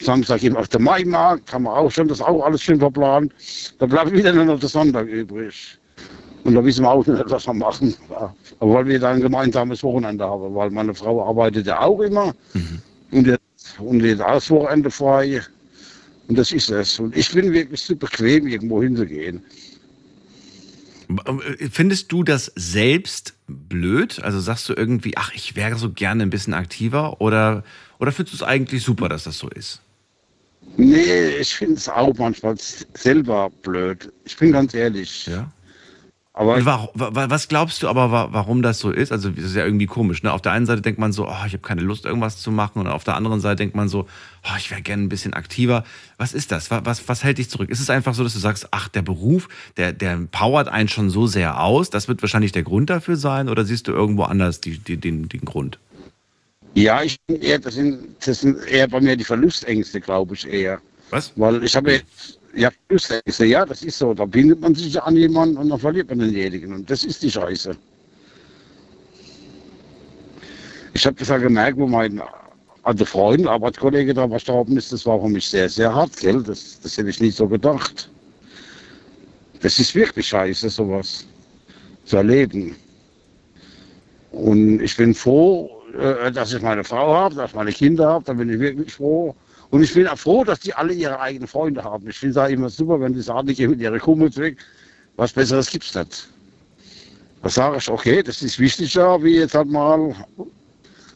[0.00, 3.30] Samstag eben auf der Maimarkt, haben wir auch schon das auch alles schön verplant.
[3.78, 5.78] Da bleibt wieder nur noch der Sonntag übrig.
[6.44, 7.94] Und da wissen wir auch nicht, was wir machen.
[8.08, 8.34] Ja.
[8.60, 12.34] Aber weil wir dann ein gemeinsames Wochenende haben, weil meine Frau arbeitet ja auch immer
[13.10, 13.42] und jetzt
[13.78, 15.42] und jetzt auch das Wochenende frei.
[16.28, 16.98] Und das ist es.
[16.98, 19.44] Und ich bin wirklich zu bequem, irgendwo hinzugehen.
[21.08, 24.20] Äh, Findest du das selbst blöd?
[24.22, 27.20] Also sagst du irgendwie, ach, ich wäre so gerne ein bisschen aktiver?
[27.20, 27.64] Oder,
[27.98, 29.80] oder findest du es eigentlich super, dass das so ist?
[30.76, 34.12] Nee, ich finde es auch manchmal selber blöd.
[34.24, 35.26] Ich bin ganz ehrlich.
[35.26, 35.50] Ja.
[36.38, 39.10] Aber Und wa- wa- was glaubst du aber, wa- warum das so ist?
[39.10, 40.22] Also, das ist ja irgendwie komisch.
[40.22, 40.30] Ne?
[40.30, 42.78] Auf der einen Seite denkt man so, oh, ich habe keine Lust, irgendwas zu machen.
[42.78, 44.06] Und auf der anderen Seite denkt man so,
[44.44, 45.82] oh, ich wäre gerne ein bisschen aktiver.
[46.18, 46.70] Was ist das?
[46.70, 47.70] Wa- Was, was hält dich zurück?
[47.70, 51.08] Ist es einfach so, dass du sagst, ach, der Beruf, der, der powert einen schon
[51.08, 51.88] so sehr aus?
[51.88, 53.48] Das wird wahrscheinlich der Grund dafür sein?
[53.48, 55.78] Oder siehst du irgendwo anders die, die, den, den Grund?
[56.74, 60.78] ja, ich eher, das sind, das sind eher bei mir die Verlustängste, glaube ich eher.
[61.08, 61.32] Was?
[61.36, 62.02] Weil ich habe
[62.56, 64.14] ja, Verlustängste, ja, das ist so.
[64.14, 66.72] Da bindet man sich an jemanden und dann verliert man denjenigen.
[66.72, 67.76] Und das ist die Scheiße.
[70.94, 72.22] Ich habe das ja gemerkt, wo mein
[72.82, 76.42] alter Freund, Arbeitskollege da verstorben ist, das war für mich sehr, sehr hart, gell?
[76.42, 78.08] Das, das hätte ich nicht so gedacht.
[79.60, 81.26] Das ist wirklich scheiße, sowas
[82.04, 82.76] zu erleben.
[84.30, 88.24] Und ich bin froh, äh, dass ich meine Frau habe, dass ich meine Kinder habe,
[88.24, 89.34] da bin ich wirklich froh.
[89.70, 92.08] Und ich bin auch froh, dass die alle ihre eigenen Freunde haben.
[92.08, 94.58] Ich finde es auch immer super, wenn die sagen, die gehen mit ihren Kumpels weg.
[95.16, 96.28] Was Besseres gibt's nicht.
[97.42, 100.14] Da sage ich, okay, das ist wichtiger, wie jetzt halt mal.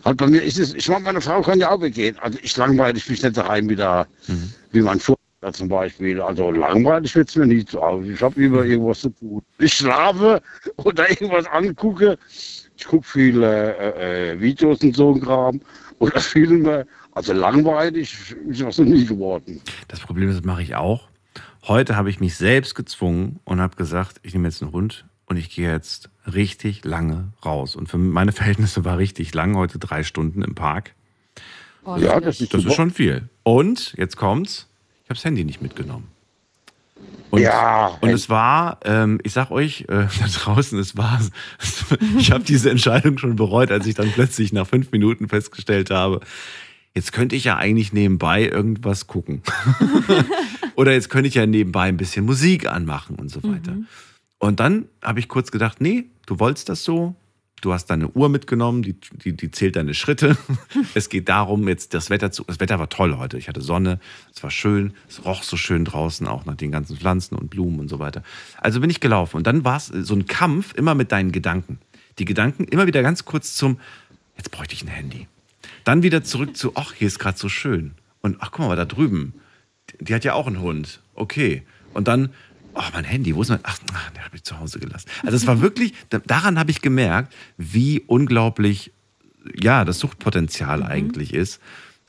[0.05, 2.17] Halt bei mir ist es, ich meine, meine Frau kann ja auch weggehen.
[2.21, 4.07] Also ich langweile mich nicht daheim wieder,
[4.73, 6.21] wie mein Vorgänger zum Beispiel.
[6.21, 8.13] Also langweilig wird es mir nicht zu Hause.
[8.13, 9.43] Ich habe immer irgendwas zu tun.
[9.59, 10.41] Ich schlafe
[10.77, 12.19] oder irgendwas angucke.
[12.77, 15.61] Ich gucke viele äh, äh, Videos und so ein Kram
[15.99, 16.87] oder Filme.
[17.21, 19.61] Also langweilig ist das noch nie geworden.
[19.89, 21.07] Das Problem ist, das mache ich auch.
[21.69, 25.37] Heute habe ich mich selbst gezwungen und habe gesagt, ich nehme jetzt einen Hund und
[25.37, 27.77] ich gehe jetzt richtig lange raus.
[27.77, 30.95] Und für meine Verhältnisse war richtig lang, heute drei Stunden im Park.
[31.85, 33.29] Oh, Ja, das das ist Das ist schon viel.
[33.43, 34.67] Und jetzt kommt's,
[35.05, 36.09] ich habe das Handy nicht mitgenommen.
[37.29, 41.21] Und, Ja, und es war, ähm, ich sag euch, äh, da draußen, es war,
[42.19, 46.21] ich habe diese Entscheidung schon bereut, als ich dann plötzlich nach fünf Minuten festgestellt habe,
[46.95, 49.43] jetzt könnte ich ja eigentlich nebenbei irgendwas gucken.
[50.77, 53.77] Oder jetzt könnte ich ja nebenbei ein bisschen Musik anmachen und so weiter.
[54.39, 57.15] Und dann habe ich kurz gedacht, nee, du wolltest das so.
[57.61, 60.39] Du hast deine Uhr mitgenommen, die, die, die zählt deine Schritte.
[60.95, 62.45] Es geht darum, jetzt das Wetter zu.
[62.45, 63.37] Das Wetter war toll heute.
[63.37, 64.01] Ich hatte Sonne,
[64.35, 67.81] es war schön, es roch so schön draußen, auch nach den ganzen Pflanzen und Blumen
[67.81, 68.23] und so weiter.
[68.57, 69.37] Also bin ich gelaufen.
[69.37, 71.79] Und dann war es so ein Kampf immer mit deinen Gedanken.
[72.19, 73.79] Die Gedanken immer wieder ganz kurz zum,
[74.39, 75.27] jetzt bräuchte ich ein Handy.
[75.85, 77.93] Dann wieder zurück zu, ach, hier ist gerade so schön.
[78.21, 79.35] Und ach, guck mal, da drüben,
[80.01, 81.01] die, hat ja auch einen Hund.
[81.15, 81.63] Okay.
[81.95, 82.31] Und dann,
[82.75, 85.09] ach, mein Handy, wo ist mein, ach, den habe ich zu Hause gelassen.
[85.25, 88.93] Also es war wirklich, da- daran habe ich gemerkt, wie unglaublich,
[89.55, 91.61] ja, das Suchtpotenzial eigentlich ist.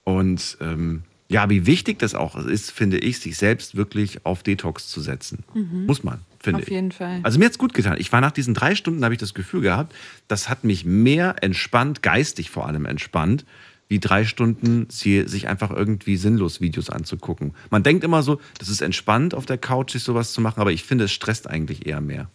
[0.04, 4.90] Und ähm, ja, wie wichtig das auch ist, finde ich, sich selbst wirklich auf Detox
[4.90, 5.46] zu setzen.
[5.54, 6.74] Muss man, finde Auf ich.
[6.74, 7.22] jeden Fall.
[7.24, 7.96] Also mir hat's gut getan.
[8.00, 9.96] Ich war nach diesen drei Stunden, habe ich das Gefühl gehabt,
[10.28, 13.46] das hat mich mehr entspannt, geistig vor allem entspannt,
[13.88, 17.54] wie drei Stunden sie, sich einfach irgendwie sinnlos Videos anzugucken.
[17.70, 20.74] Man denkt immer so, das ist entspannt auf der Couch, sich sowas zu machen, aber
[20.74, 22.30] ich finde, es stresst eigentlich eher mehr.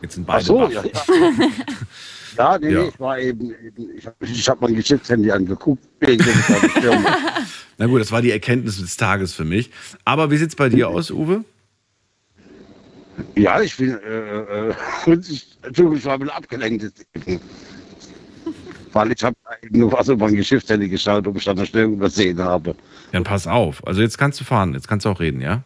[0.00, 0.72] Jetzt sind Ach beide so, baff.
[0.72, 0.82] ja.
[1.08, 1.32] Ja,
[2.36, 2.84] ja nee, Ja.
[2.88, 3.54] ich war eben,
[3.94, 5.82] ich habe hab mein Geschäftshandy angeguckt.
[7.78, 9.70] Na gut, das war die Erkenntnis des Tages für mich.
[10.04, 11.44] Aber wie sieht's bei dir aus, Uwe?
[13.36, 14.74] ja, ich bin, äh, äh,
[15.06, 16.92] Entschuldigung, ich war ein abgelenkt.
[18.92, 19.36] Weil ich habe
[19.70, 22.74] nur was über mein Geschäftshandy geschaut, ob ich da eine Störung übersehen habe.
[23.12, 23.86] Dann pass auf.
[23.86, 25.62] Also jetzt kannst du fahren, jetzt kannst du auch reden, ja?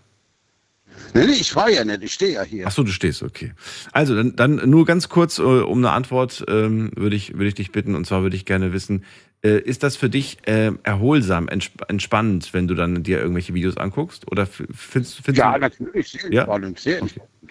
[1.15, 2.67] Nee, nee, ich fahre ja nicht, ich stehe ja hier.
[2.67, 3.53] Ach so, du stehst, okay.
[3.93, 7.55] Also dann, dann nur ganz kurz äh, um eine Antwort ähm, würde ich, würde ich
[7.55, 7.95] dich bitten.
[7.95, 9.05] Und zwar würde ich gerne wissen,
[9.45, 13.77] äh, ist das für dich äh, erholsam, entsp entspannend, wenn du dann dir irgendwelche Videos
[13.77, 14.31] anguckst?
[14.33, 16.43] Oder findest, findest Ja, du, natürlich, sehr Ja?
[16.45, 17.01] spannend, sehr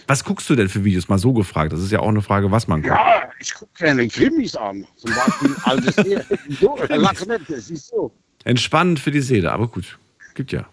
[0.07, 1.07] was guckst du denn für Videos?
[1.07, 1.71] Mal so gefragt.
[1.71, 2.95] Das ist ja auch eine Frage, was man guckt.
[2.95, 4.85] Ja, ich gucke gerne Krimis an.
[4.97, 6.23] Zum Beispiel alte Serien.
[6.59, 8.11] So, lach nicht, das ist so.
[8.43, 9.97] Entspannend für die Seele, aber gut.
[10.33, 10.65] Gibt ja.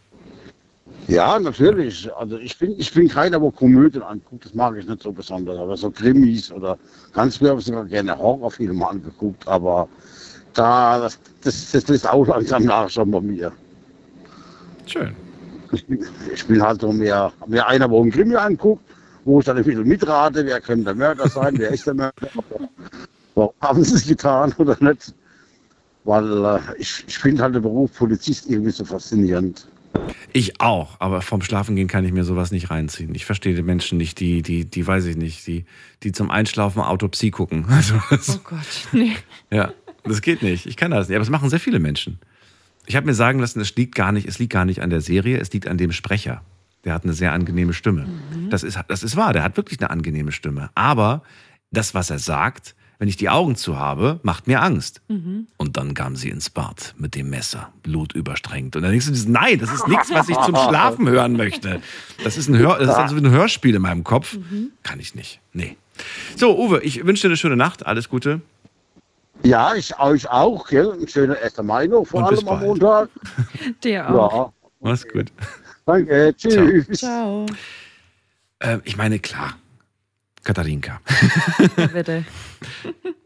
[1.10, 2.08] Ja, natürlich.
[2.16, 4.44] Also ich bin, ich bin keiner, der Komödien anguckt.
[4.44, 5.58] Das mag ich nicht so besonders.
[5.58, 6.78] Aber so Krimis oder
[7.12, 9.46] ganz früher habe ich sogar gerne Horrorfilme angeguckt.
[9.48, 9.88] Aber
[10.54, 13.52] Da, das, das, das lässt auch langsam nachschauen bei mir.
[14.86, 15.14] Schön.
[15.72, 16.04] Ich bin,
[16.34, 18.82] ich bin halt so mehr, mehr einer, wo ein Krimi anguckt,
[19.24, 22.28] wo ich dann ein bisschen mitrate, wer könnte der Mörder sein, wer ist der Mörder,
[23.34, 25.14] warum haben sie es getan oder nicht.
[26.04, 29.66] Weil äh, ich, ich finde halt den Beruf Polizist irgendwie so faszinierend.
[30.32, 33.14] Ich auch, aber vom Schlafengehen kann ich mir sowas nicht reinziehen.
[33.14, 35.64] Ich verstehe die Menschen nicht, die, die, die weiß ich nicht, die,
[36.02, 37.66] die zum Einschlafen Autopsie gucken.
[37.68, 39.12] Also, Oh Gott, nee.
[39.50, 39.72] ja,
[40.04, 40.66] das geht nicht.
[40.66, 41.16] Ich kann das nicht.
[41.16, 42.18] Aber das machen sehr viele Menschen.
[42.86, 45.00] Ich habe mir sagen lassen, es liegt gar nicht, es liegt gar nicht an der
[45.00, 46.42] Serie, es liegt an dem Sprecher.
[46.84, 48.08] Der hat eine sehr angenehme Stimme.
[48.50, 50.70] Das, ist, das ist wahr, der hat wirklich eine angenehme Stimme.
[50.74, 51.22] Aber
[51.70, 55.00] das, was er sagt, wenn ich die Augen zu habe, macht mir Angst.
[55.08, 58.76] Und dann kam sie ins Bad mit dem Messer, blutüberstrengt.
[58.76, 61.80] Und dann denkst du, dir, nein, das ist nichts, was ich zum Schlafen hören möchte.
[62.22, 64.36] Das ist ein, Hör, das ist also wie ein Hörspiel in meinem Kopf.
[64.82, 65.40] Kann ich nicht.
[65.54, 65.78] Nee.
[66.36, 67.86] So, Uwe, ich wünsche dir eine schöne Nacht.
[67.86, 68.42] Alles Gute.
[69.42, 70.92] Ja, ich euch auch, gell?
[71.00, 71.56] Ein schöner 1.
[71.62, 72.60] Mai noch, vor allem am.
[72.60, 73.08] Montag.
[73.82, 74.48] Dir auch.
[74.48, 75.32] Ja, Mach's gut.
[75.86, 76.86] danke, tschüss.
[76.98, 77.46] Ciao.
[78.58, 79.56] Äh, ich meine, klar,
[80.44, 81.00] Katharinka.
[81.94, 82.26] Bitte.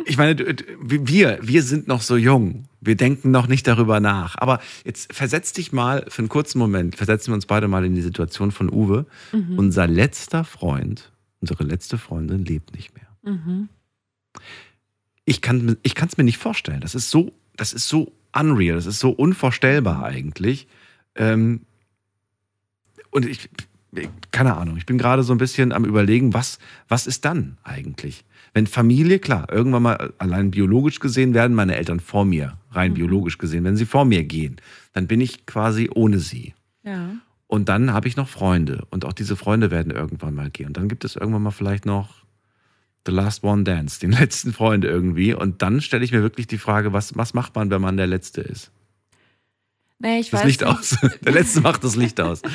[0.06, 0.36] Ich meine,
[0.80, 2.64] wir, wir sind noch so jung.
[2.80, 4.36] Wir denken noch nicht darüber nach.
[4.36, 7.94] Aber jetzt versetz dich mal für einen kurzen Moment, versetzen wir uns beide mal in
[7.94, 9.06] die Situation von Uwe.
[9.32, 9.58] Mhm.
[9.58, 13.34] Unser letzter Freund, unsere letzte Freundin lebt nicht mehr.
[13.34, 13.68] Mhm.
[15.24, 16.80] Ich kann ich es mir nicht vorstellen.
[16.80, 20.68] Das ist so, das ist so unreal, das ist so unvorstellbar eigentlich.
[21.14, 21.62] Ähm,
[23.10, 23.48] und ich,
[24.32, 26.58] keine Ahnung, ich bin gerade so ein bisschen am überlegen, was,
[26.88, 28.24] was ist dann eigentlich?
[28.54, 33.36] Wenn Familie, klar, irgendwann mal allein biologisch gesehen werden meine Eltern vor mir, rein biologisch
[33.36, 34.56] gesehen, wenn sie vor mir gehen,
[34.92, 36.54] dann bin ich quasi ohne sie.
[36.84, 37.16] Ja.
[37.48, 40.68] Und dann habe ich noch Freunde und auch diese Freunde werden irgendwann mal gehen.
[40.68, 42.24] Und dann gibt es irgendwann mal vielleicht noch
[43.06, 45.34] The Last One Dance, den letzten Freund irgendwie.
[45.34, 48.06] Und dann stelle ich mir wirklich die Frage, was, was macht man, wenn man der
[48.06, 48.70] Letzte ist?
[49.98, 50.70] Nee, ich Das weiß Licht nicht.
[50.70, 50.96] aus.
[51.24, 52.42] Der Letzte macht das Licht aus.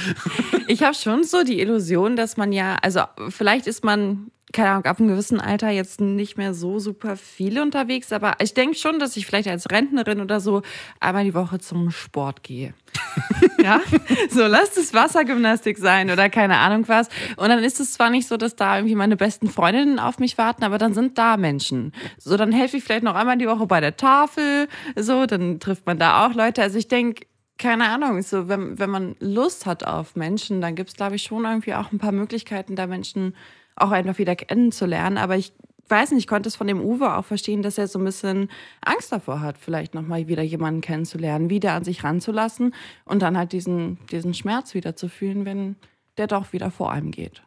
[0.68, 4.86] Ich habe schon so die Illusion, dass man ja, also vielleicht ist man, keine Ahnung,
[4.86, 9.00] ab einem gewissen Alter jetzt nicht mehr so super viel unterwegs, aber ich denke schon,
[9.00, 10.62] dass ich vielleicht als Rentnerin oder so
[11.00, 12.74] einmal die Woche zum Sport gehe.
[13.64, 13.82] ja,
[14.30, 17.10] so lasst es Wassergymnastik sein oder keine Ahnung was.
[17.38, 20.38] Und dann ist es zwar nicht so, dass da irgendwie meine besten Freundinnen auf mich
[20.38, 21.94] warten, aber dann sind da Menschen.
[22.18, 24.68] So, dann helfe ich vielleicht noch einmal die Woche bei der Tafel.
[24.96, 26.64] So, dann trifft man da auch Leute.
[26.64, 27.28] Also ich denke,
[27.60, 31.24] keine Ahnung, so wenn, wenn man Lust hat auf Menschen, dann gibt es, glaube ich,
[31.24, 33.36] schon irgendwie auch ein paar Möglichkeiten, da Menschen
[33.80, 35.18] auch einfach wieder kennenzulernen.
[35.18, 35.54] Aber ich
[35.90, 38.50] weiß nicht, ich konnte es von dem Uwe auch verstehen, dass er so ein bisschen
[38.82, 42.74] Angst davor hat, vielleicht nochmal wieder jemanden kennenzulernen, wieder an sich ranzulassen
[43.06, 45.76] und dann halt diesen, diesen Schmerz wieder zu fühlen, wenn
[46.18, 47.42] der doch wieder vor einem geht.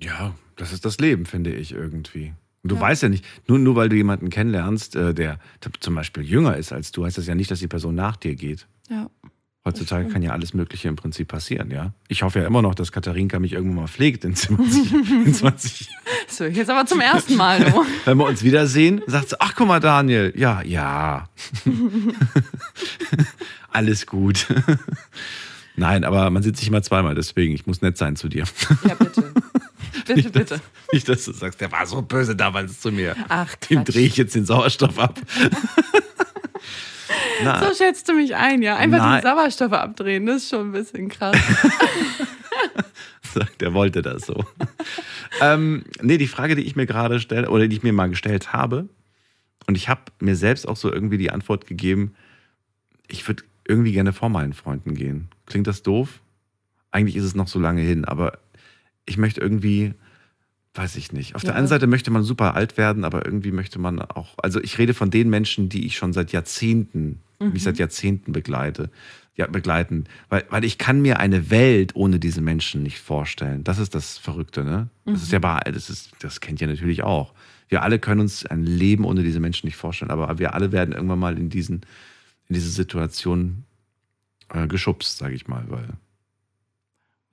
[0.00, 2.34] Ja, das ist das Leben, finde ich irgendwie.
[2.62, 5.38] Und du weißt ja nicht, nur, nur weil du jemanden kennenlernst, äh, der
[5.80, 8.34] zum Beispiel jünger ist als du, heißt das ja nicht, dass die Person nach dir
[8.34, 8.66] geht.
[8.90, 9.08] Ja.
[9.64, 11.92] Heutzutage kann ja alles Mögliche im Prinzip passieren, ja.
[12.08, 14.92] Ich hoffe ja immer noch, dass Katharinka mich irgendwann mal pflegt in 20,
[15.26, 15.88] in 20
[16.26, 17.64] Das höre ich jetzt aber zum ersten Mal.
[17.64, 17.84] Du.
[18.04, 21.28] Wenn wir uns wiedersehen, sagt sie, ach guck mal, Daniel, ja, ja.
[23.70, 24.46] Alles gut.
[25.76, 28.44] Nein, aber man sieht sich immer zweimal, deswegen, ich muss nett sein zu dir.
[28.86, 29.32] Ja, bitte.
[30.06, 30.60] Bitte, bitte.
[30.92, 33.14] Nicht, dass du sagst, der war so böse damals zu mir.
[33.28, 35.20] Ach, Dem drehe ich jetzt den Sauerstoff ab.
[37.44, 38.76] Na, So schätzt du mich ein, ja.
[38.76, 39.20] Einfach Nein.
[39.22, 41.36] die Sauerstoffe abdrehen, das ist schon ein bisschen krass.
[43.34, 44.44] sagt, der wollte das so.
[45.40, 48.52] ähm, nee, die Frage, die ich mir gerade stelle, oder die ich mir mal gestellt
[48.52, 48.88] habe,
[49.66, 52.14] und ich habe mir selbst auch so irgendwie die Antwort gegeben,
[53.06, 55.28] ich würde irgendwie gerne vor meinen Freunden gehen.
[55.46, 56.20] Klingt das doof?
[56.90, 58.38] Eigentlich ist es noch so lange hin, aber
[59.04, 59.92] ich möchte irgendwie,
[60.74, 61.34] weiß ich nicht.
[61.34, 61.58] Auf der Ja.
[61.58, 64.94] einen Seite möchte man super alt werden, aber irgendwie möchte man auch, also ich rede
[64.94, 67.52] von den Menschen, die ich schon seit Jahrzehnten, Mhm.
[67.52, 68.90] mich seit Jahrzehnten begleite,
[69.36, 73.62] ja, begleiten, weil, weil ich kann mir eine Welt ohne diese Menschen nicht vorstellen.
[73.64, 74.88] Das ist das Verrückte, ne?
[75.04, 77.32] Das ist ja bei, das ist, das kennt ihr natürlich auch.
[77.68, 80.92] Wir alle können uns ein Leben ohne diese Menschen nicht vorstellen, aber wir alle werden
[80.94, 81.82] irgendwann mal in diesen,
[82.48, 83.64] in diese Situation
[84.52, 85.88] äh, geschubst, sage ich mal, weil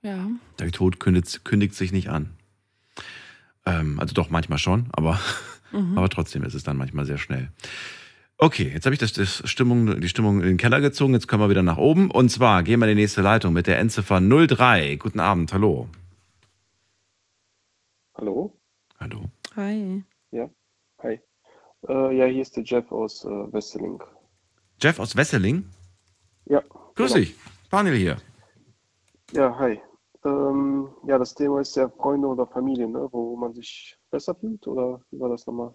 [0.02, 0.28] Ja.
[0.60, 2.30] der Tod kündigt, kündigt sich nicht an.
[3.64, 5.18] Ähm, also doch manchmal schon, aber,
[5.72, 5.98] Mhm.
[5.98, 7.50] aber trotzdem ist es dann manchmal sehr schnell.
[8.38, 11.14] Okay, jetzt habe ich das, das Stimmung, die Stimmung in den Keller gezogen.
[11.14, 12.10] Jetzt können wir wieder nach oben.
[12.10, 14.96] Und zwar gehen wir in die nächste Leitung mit der Endziffer 03.
[14.96, 15.88] Guten Abend, hallo.
[18.14, 18.52] Hallo?
[19.00, 19.24] Hallo.
[19.56, 20.04] Hi.
[20.32, 20.50] Ja,
[21.02, 21.18] hi.
[21.88, 24.02] Äh, ja, hier ist der Jeff aus äh, Wesseling.
[24.82, 25.70] Jeff aus Wesseling.
[26.44, 26.62] Ja.
[26.94, 27.24] Grüß genau.
[27.24, 27.34] dich.
[27.70, 28.16] Daniel hier.
[29.32, 29.80] Ja, hi.
[30.26, 33.08] Ähm, ja, das Thema ist ja Freunde oder Familie, ne?
[33.12, 35.74] wo man sich besser fühlt, oder wie war das nochmal?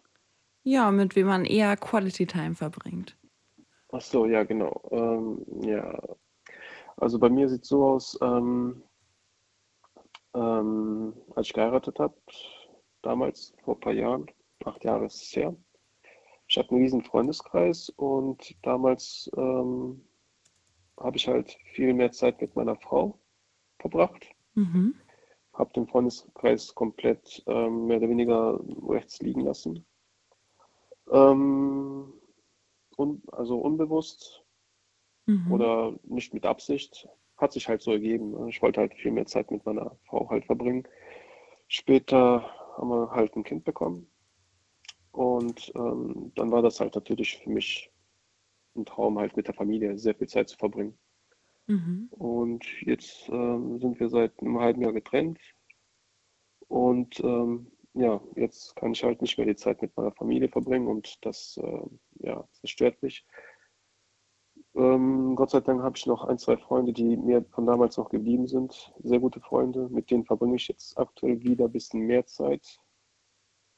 [0.64, 3.18] Ja, mit wem man eher Quality Time verbringt.
[3.92, 4.82] Ach so, ja, genau.
[4.92, 6.00] Ähm, ja,
[6.98, 8.84] also bei mir sieht es so aus, ähm,
[10.34, 12.16] ähm, als ich geheiratet habe,
[13.02, 14.28] damals, vor ein paar Jahren,
[14.64, 15.56] acht Jahre ist es her.
[16.48, 20.06] Ich hatte einen riesen Freundeskreis und damals ähm,
[20.98, 23.20] habe ich halt viel mehr Zeit mit meiner Frau
[23.80, 24.28] verbracht.
[24.54, 24.96] Mhm.
[25.54, 29.86] Habe den Freundeskreis komplett ähm, mehr oder weniger rechts liegen lassen.
[31.12, 32.14] Ähm,
[32.98, 34.44] un, also unbewusst
[35.28, 35.52] Mhm.
[35.52, 37.08] oder nicht mit Absicht.
[37.38, 38.48] Hat sich halt so ergeben.
[38.48, 40.88] Ich wollte halt viel mehr Zeit mit meiner Frau halt verbringen.
[41.68, 42.44] Später
[42.78, 44.08] haben wir halt ein Kind bekommen.
[45.12, 47.92] Und ähm, dann war das halt natürlich für mich
[48.76, 50.98] ein Traum, halt mit der Familie sehr viel Zeit zu verbringen.
[51.68, 52.08] Mhm.
[52.12, 55.40] Und jetzt ähm, sind wir seit einem halben Jahr getrennt.
[56.68, 60.88] Und ähm, ja, jetzt kann ich halt nicht mehr die Zeit mit meiner Familie verbringen
[60.88, 61.86] und das, äh,
[62.20, 63.26] ja, das stört mich.
[64.74, 68.10] Ähm, Gott sei Dank habe ich noch ein, zwei Freunde, die mir von damals noch
[68.10, 68.94] geblieben sind.
[69.04, 69.90] Sehr gute Freunde.
[69.90, 72.80] Mit denen verbringe ich jetzt aktuell wieder ein bisschen mehr Zeit.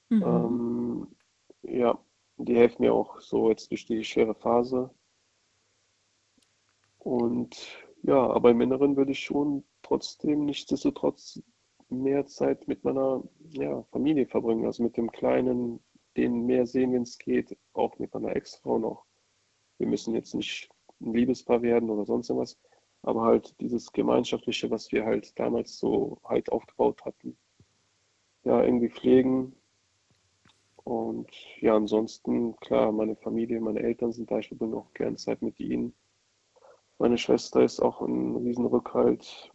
[0.10, 0.24] Mhm.
[0.24, 1.16] Ähm,
[1.64, 1.98] ja,
[2.38, 4.92] die helfen mir auch so jetzt durch die schwere Phase.
[7.00, 7.58] Und
[8.04, 11.42] ja, aber im Inneren würde ich schon trotzdem nichtsdestotrotz
[12.02, 14.66] mehr Zeit mit meiner ja, Familie verbringen.
[14.66, 15.80] Also mit dem Kleinen,
[16.18, 17.58] den mehr sehen, wenn es geht.
[17.74, 19.06] Auch mit meiner Ex-Frau noch.
[19.78, 20.70] Wir müssen jetzt nicht
[21.02, 22.58] ein Liebespaar werden oder sonst irgendwas.
[23.02, 27.38] Aber halt dieses Gemeinschaftliche, was wir halt damals so halt aufgebaut hatten,
[28.44, 29.56] ja, irgendwie pflegen.
[30.84, 31.30] Und
[31.60, 35.60] ja, ansonsten, klar, meine Familie, meine Eltern sind da, ich verbringe auch gern Zeit mit
[35.60, 35.94] ihnen.
[36.98, 39.52] Meine Schwester ist auch ein Riesenrückhalt.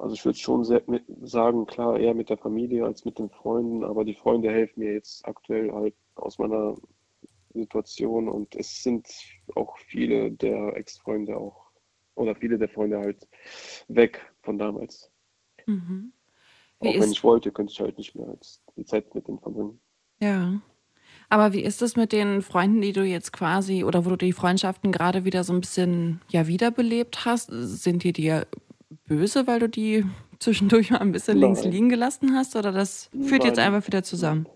[0.00, 3.28] Also ich würde schon sehr mit, sagen, klar, eher mit der Familie als mit den
[3.28, 6.74] Freunden, aber die Freunde helfen mir jetzt aktuell halt aus meiner
[7.52, 9.06] Situation und es sind
[9.56, 11.66] auch viele der Ex-Freunde auch
[12.14, 13.28] oder viele der Freunde halt
[13.88, 15.10] weg von damals.
[15.66, 16.12] Mhm.
[16.78, 18.34] Auch wenn ich wollte, könnte ich halt nicht mehr
[18.76, 19.80] die Zeit mit denen verbringen.
[20.20, 20.62] ja.
[21.28, 24.32] Aber wie ist es mit den Freunden, die du jetzt quasi oder wo du die
[24.32, 27.50] Freundschaften gerade wieder so ein bisschen ja wiederbelebt hast?
[27.52, 28.46] Sind die dir
[29.10, 30.06] böse, weil du die
[30.38, 31.72] zwischendurch mal ein bisschen links Nein.
[31.72, 32.54] liegen gelassen hast?
[32.56, 33.74] Oder das führt jetzt Nein.
[33.74, 34.46] einfach wieder zusammen?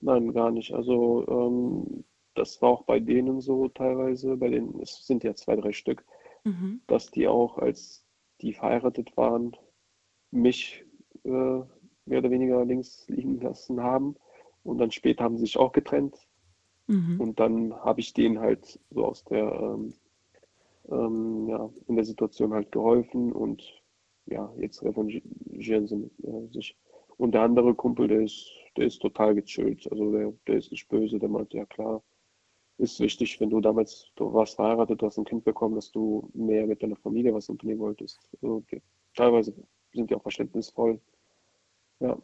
[0.00, 0.72] Nein, gar nicht.
[0.72, 2.04] Also ähm,
[2.34, 6.04] das war auch bei denen so teilweise, bei denen, es sind ja zwei, drei Stück,
[6.46, 6.82] Mhm.
[6.88, 8.04] dass die auch, als
[8.42, 9.56] die verheiratet waren,
[10.30, 10.84] mich
[11.24, 14.16] äh, mehr oder weniger links liegen lassen haben.
[14.62, 16.16] Und dann später haben sie sich auch getrennt.
[16.86, 17.18] Mhm.
[17.18, 19.94] Und dann habe ich denen halt so aus der, ähm,
[20.90, 23.62] ähm, ja, in der Situation halt geholfen und
[24.26, 26.76] ja, jetzt revanchieren sie mit, äh, sich.
[27.16, 29.86] Und der andere Kumpel, der ist, der ist total gechillt.
[29.90, 32.02] Also der, der ist nicht böse, der meint, ja klar,
[32.78, 36.28] ist wichtig, wenn du damals, du warst verheiratet, du hast ein Kind bekommen, dass du
[36.34, 38.18] mehr mit deiner Familie was unternehmen wolltest.
[38.32, 38.82] Also die,
[39.14, 39.54] teilweise
[39.92, 41.00] sind die auch verständnisvoll.
[42.00, 42.18] Ja.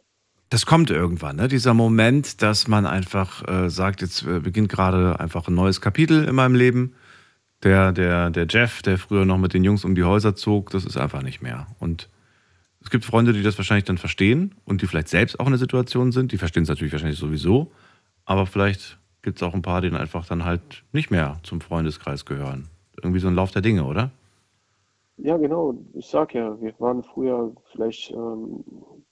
[0.49, 1.47] Das kommt irgendwann, ne?
[1.47, 6.25] dieser Moment, dass man einfach äh, sagt, jetzt äh, beginnt gerade einfach ein neues Kapitel
[6.25, 6.95] in meinem Leben.
[7.63, 10.83] Der, der, der Jeff, der früher noch mit den Jungs um die Häuser zog, das
[10.85, 11.67] ist einfach nicht mehr.
[11.79, 12.09] Und
[12.81, 15.59] es gibt Freunde, die das wahrscheinlich dann verstehen und die vielleicht selbst auch in der
[15.59, 16.31] Situation sind.
[16.31, 17.71] Die verstehen es natürlich wahrscheinlich sowieso.
[18.25, 21.61] Aber vielleicht gibt es auch ein paar, die dann einfach dann halt nicht mehr zum
[21.61, 22.69] Freundeskreis gehören.
[22.97, 24.11] Irgendwie so ein Lauf der Dinge, oder?
[25.17, 25.75] Ja, genau.
[25.93, 28.63] Ich sag ja, wir waren früher vielleicht ähm,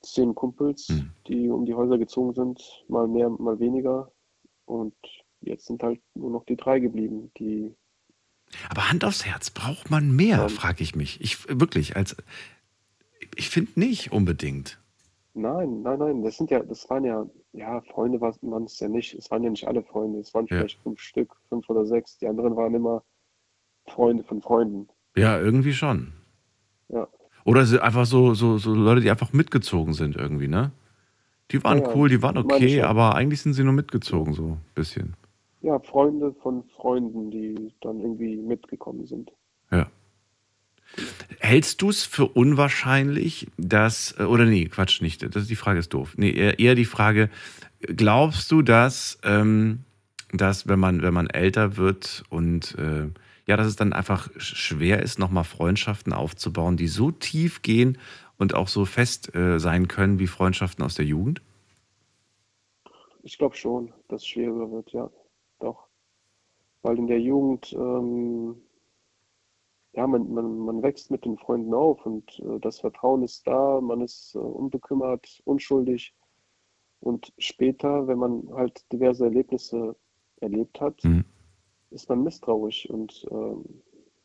[0.02, 0.92] zehn Kumpels,
[1.28, 4.12] die um die Häuser gezogen sind, mal mehr, mal weniger.
[4.66, 4.96] Und
[5.42, 7.76] jetzt sind halt nur noch die drei geblieben, die
[8.70, 11.22] Aber Hand aufs Herz, braucht man mehr, frage ich mich.
[11.22, 12.16] Ich wirklich, als
[13.36, 14.80] ich finde nicht unbedingt.
[15.34, 19.14] Nein, nein, nein, das sind ja, das waren ja, ja, Freunde waren es ja nicht.
[19.14, 20.20] Es waren ja nicht alle Freunde.
[20.20, 20.58] Es waren Ja.
[20.58, 22.18] vielleicht fünf Stück, fünf oder sechs.
[22.18, 23.04] Die anderen waren immer
[23.88, 24.88] Freunde von Freunden.
[25.16, 26.14] Ja, irgendwie schon.
[26.90, 27.08] Ja.
[27.46, 30.72] Oder einfach so, so, so Leute, die einfach mitgezogen sind irgendwie, ne?
[31.52, 34.62] Die waren Ja, cool, die waren okay, aber eigentlich sind sie nur mitgezogen, so ein
[34.76, 35.16] bisschen.
[35.62, 39.32] Ja, Freunde von Freunden, die dann irgendwie mitgekommen sind.
[39.72, 39.90] Ja.
[41.40, 45.94] Hältst du es für unwahrscheinlich, dass, äh, oder nee, Quatsch nicht, das, die Frage ist
[45.94, 46.14] doof.
[46.18, 47.30] Nee, eher, eher die Frage,
[47.82, 49.84] glaubst du, dass, ähm,
[50.34, 53.08] dass wenn man, wenn man älter wird und äh,
[53.46, 57.98] ja, dass es dann einfach sch- schwer ist, nochmal Freundschaften aufzubauen, die so tief gehen
[58.38, 61.42] und auch so fest äh, sein können wie Freundschaften aus der Jugend?
[63.24, 65.10] Ich glaube schon, dass es schwieriger wird, ja,
[65.60, 65.88] doch.
[66.82, 68.62] Weil in der Jugend, ähm,
[69.94, 73.82] ja, man, man, man wächst mit den Freunden auf und äh, das Vertrauen ist da,
[73.82, 76.14] man ist äh, unbekümmert, unschuldig.
[77.02, 79.96] Und später, wenn man halt diverse Erlebnisse
[80.42, 81.26] erlebt hat, Mhm.
[81.92, 83.64] ist man misstrauisch und ähm,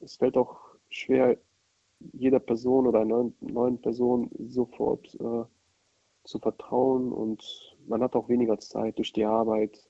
[0.01, 1.39] es fällt auch schwer,
[2.13, 5.45] jeder Person oder einer neuen, neuen Person sofort äh,
[6.25, 9.89] zu vertrauen und man hat auch weniger Zeit durch die Arbeit.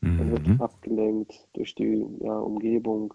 [0.00, 0.60] Man wird Mhm.
[0.60, 3.14] abgelenkt durch die ja, Umgebung.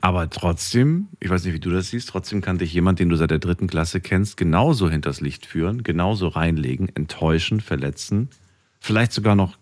[0.00, 3.16] Aber trotzdem, ich weiß nicht, wie du das siehst, trotzdem kann dich jemand, den du
[3.16, 8.28] seit der dritten Klasse kennst, genauso hinters Licht führen, genauso reinlegen, enttäuschen, verletzen.
[8.80, 9.56] Vielleicht sogar noch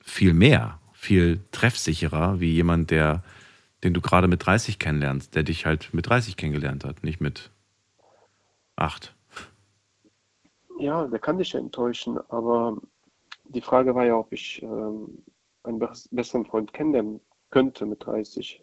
[0.00, 3.24] viel mehr, viel treffsicherer, wie jemand, der,
[3.82, 7.50] den du gerade mit 30 kennenlernst, der dich halt mit 30 kennengelernt hat, nicht mit
[8.76, 9.14] 8.
[10.78, 12.76] Ja, der kann dich ja enttäuschen, aber
[13.48, 15.18] die Frage war ja, ob ich ähm,
[15.64, 17.20] einen bess- besseren Freund kennenlernen
[17.50, 18.62] könnte mit 30.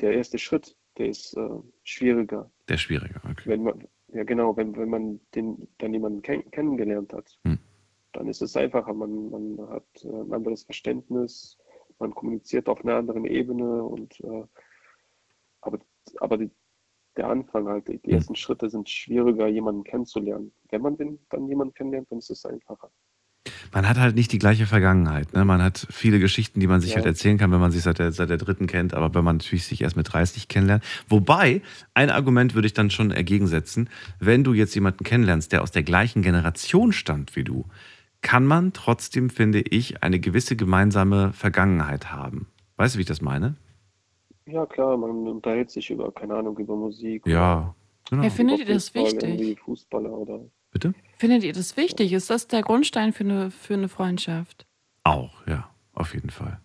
[0.00, 1.48] Der erste Schritt, der ist äh,
[1.82, 2.50] schwieriger.
[2.68, 3.42] Der schwieriger, okay.
[3.48, 7.58] Wenn man, ja genau, wenn, wenn man den, dann jemanden kenn kennengelernt hat, Hm.
[8.12, 8.92] dann ist es einfacher.
[8.94, 11.58] Man, man hat äh, ein anderes Verständnis,
[11.98, 14.44] man kommuniziert auf einer anderen Ebene und äh,
[15.60, 15.78] aber,
[16.18, 16.50] aber die,
[17.16, 18.16] der Anfang halt, die, die Hm.
[18.16, 20.52] ersten Schritte sind schwieriger, jemanden kennenzulernen.
[20.70, 22.90] Wenn man den, dann jemanden kennenlernt, dann ist es einfacher.
[23.72, 25.32] Man hat halt nicht die gleiche Vergangenheit.
[25.34, 25.44] Ne?
[25.44, 26.96] Man hat viele Geschichten, die man sich Ja.
[26.96, 29.36] halt erzählen kann, wenn man sich seit der, seit der dritten kennt, aber wenn man
[29.36, 30.82] natürlich sich erst mit 30 kennenlernt.
[31.08, 31.60] Wobei,
[31.92, 35.82] ein Argument würde ich dann schon entgegensetzen, wenn du jetzt jemanden kennenlernst, der aus der
[35.82, 37.66] gleichen Generation stammt wie du,
[38.22, 42.46] kann man trotzdem, finde ich, eine gewisse gemeinsame Vergangenheit haben.
[42.76, 43.56] Weißt du, wie ich das meine?
[44.46, 47.26] Ja, klar, man unterhält sich über, keine Ahnung, über Musik.
[47.26, 47.74] Ja,
[48.08, 48.22] genau.
[48.22, 49.58] Ja, findet ihr das wichtig?
[49.60, 50.40] Fußballer oder.
[50.70, 50.94] Bitte?
[51.18, 52.12] Findet ihr das wichtig?
[52.12, 54.66] Ist das der Grundstein für eine, für eine Freundschaft?
[55.04, 56.60] Auch, ja, auf jeden Fall.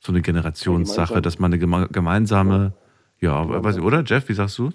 [0.00, 2.72] So eine Generationssache, dass man eine geme- gemeinsame,
[3.20, 3.64] ja, Gemeinsam.
[3.64, 4.70] weiß ich, oder Jeff, wie sagst du?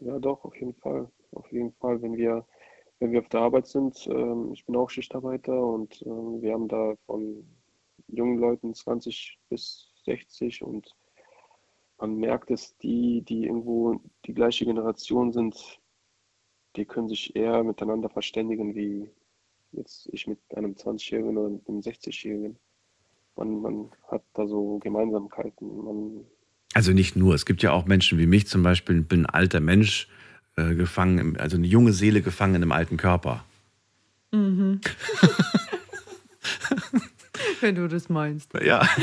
[0.00, 1.10] Ja, doch, auf jeden Fall.
[1.32, 2.46] Auf jeden Fall, wenn wir,
[2.98, 6.68] wenn wir auf der Arbeit sind, ähm, ich bin auch Schichtarbeiter und ähm, wir haben
[6.68, 7.44] da von
[8.08, 10.94] jungen Leuten 20 bis 60 und
[11.98, 15.54] man merkt es, die, die irgendwo die gleiche Generation sind,
[16.76, 19.10] die können sich eher miteinander verständigen, wie
[19.72, 22.56] jetzt ich mit einem 20-Jährigen oder mit einem 60-Jährigen.
[23.36, 25.84] Man, man hat da so Gemeinsamkeiten.
[25.84, 26.24] Man,
[26.74, 27.34] Also nicht nur.
[27.34, 30.08] Es gibt ja auch Menschen wie mich zum Beispiel, ich bin ein alter Mensch,
[30.56, 33.44] äh, gefangen, im, also eine junge Seele gefangen in einem alten Körper.
[34.32, 34.80] Mhm.
[37.60, 38.52] Wenn du das meinst.
[38.54, 38.88] Ja.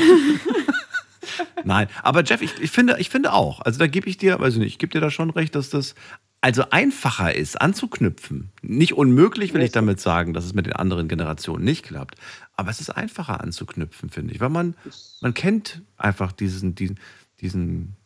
[1.64, 4.54] Nein, aber Jeff, ich, ich, finde, ich finde auch, also da gebe ich dir, weiß
[4.54, 5.94] ich nicht, ich gebe dir da schon recht, dass das
[6.40, 8.50] also einfacher ist, anzuknüpfen.
[8.62, 12.16] Nicht unmöglich will ich damit sagen, dass es mit den anderen Generationen nicht klappt,
[12.54, 14.76] aber es ist einfacher anzuknüpfen, finde ich, weil man,
[15.20, 17.00] man kennt einfach diesen, diesen,
[17.40, 17.96] diesen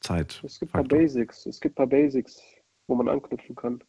[0.00, 0.40] Zeit.
[0.44, 2.40] es gibt ein paar Basics, es gibt ein paar Basics,
[2.86, 3.82] wo man anknüpfen kann.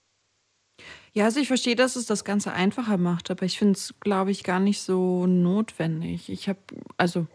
[1.14, 4.30] Ja, also ich verstehe, dass es das Ganze einfacher macht, aber ich finde es, glaube
[4.30, 6.30] ich, gar nicht so notwendig.
[6.30, 6.60] Ich habe,
[6.98, 7.26] also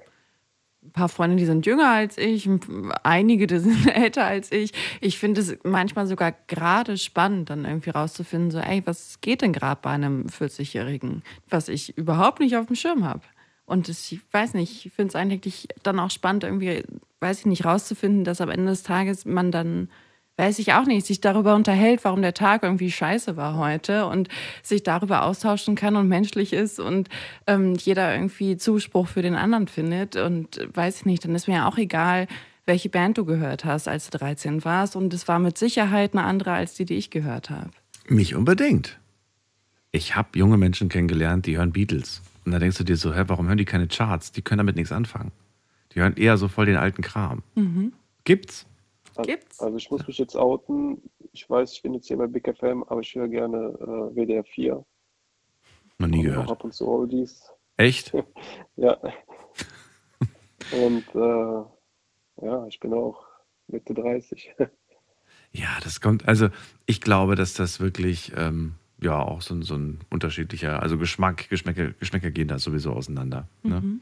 [0.84, 2.48] ein paar Freunde, die sind jünger als ich,
[3.02, 4.72] einige, die sind älter als ich.
[5.00, 9.52] Ich finde es manchmal sogar gerade spannend, dann irgendwie rauszufinden, so, ey, was geht denn
[9.52, 13.22] gerade bei einem 40-Jährigen, was ich überhaupt nicht auf dem Schirm habe.
[13.64, 16.82] Und das, ich weiß nicht, ich finde es eigentlich dann auch spannend, irgendwie,
[17.20, 19.88] weiß ich nicht, rauszufinden, dass am Ende des Tages man dann
[20.36, 24.28] weiß ich auch nicht, sich darüber unterhält, warum der Tag irgendwie scheiße war heute und
[24.62, 27.08] sich darüber austauschen kann und menschlich ist und
[27.46, 30.16] ähm, jeder irgendwie Zuspruch für den anderen findet.
[30.16, 32.26] Und äh, weiß ich nicht, dann ist mir ja auch egal,
[32.64, 34.96] welche Band du gehört hast, als du 13 warst.
[34.96, 37.70] Und es war mit Sicherheit eine andere als die, die ich gehört habe.
[38.08, 38.98] Nicht unbedingt.
[39.90, 42.22] Ich habe junge Menschen kennengelernt, die hören Beatles.
[42.44, 44.32] Und da denkst du dir so, hä, warum hören die keine Charts?
[44.32, 45.32] Die können damit nichts anfangen.
[45.92, 47.42] Die hören eher so voll den alten Kram.
[47.54, 47.92] Mhm.
[48.24, 48.66] Gibt's?
[49.22, 49.60] Gibt's?
[49.60, 51.02] Also ich muss mich jetzt outen.
[51.32, 54.44] Ich weiß, ich bin jetzt hier bei Big FM, aber ich höre gerne äh, WDR
[54.44, 54.84] 4.
[55.98, 56.48] Noch nie Und gehört.
[56.48, 57.50] Auch ab und zu Oldies.
[57.76, 58.12] Echt?
[58.76, 58.98] ja.
[60.72, 63.24] Und äh, ja, ich bin auch
[63.68, 64.54] Mitte 30.
[65.54, 66.48] Ja, das kommt, also
[66.86, 71.50] ich glaube, dass das wirklich, ähm, ja, auch so, ein- so ein unterschiedlicher, also Geschmack,
[71.50, 73.46] Geschmäcker, Geschmäcker gehen da sowieso auseinander.
[73.62, 74.00] Ne?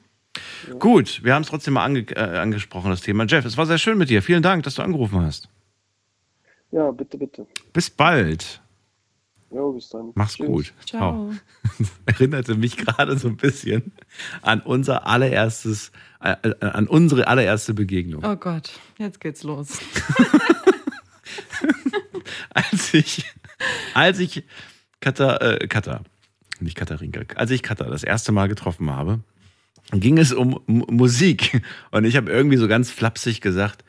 [0.79, 3.25] Gut, wir haben es trotzdem mal ange äh, angesprochen, das Thema.
[3.27, 4.23] Jeff, es war sehr schön mit dir.
[4.23, 5.49] Vielen Dank, dass du angerufen hast.
[6.71, 7.47] Ja, bitte, bitte.
[7.73, 8.61] Bis bald.
[9.51, 10.13] Jo, bis dann.
[10.15, 10.47] Mach's Tschüss.
[10.47, 10.73] gut.
[10.87, 11.33] Ciao.
[12.07, 13.93] Erinnerte mich gerade so ein bisschen
[14.43, 15.91] an unser allererstes,
[16.23, 18.25] äh, äh, an unsere allererste Begegnung.
[18.25, 19.81] Oh Gott, jetzt geht's los.
[22.55, 23.25] als ich,
[23.95, 24.45] als ich
[25.01, 26.03] Katha, äh, Katha,
[26.61, 29.21] nicht Katharinka, als ich Katha das erste Mal getroffen habe,
[29.93, 31.63] ging es um M Musik.
[31.91, 33.85] Und ich habe irgendwie so ganz flapsig gesagt,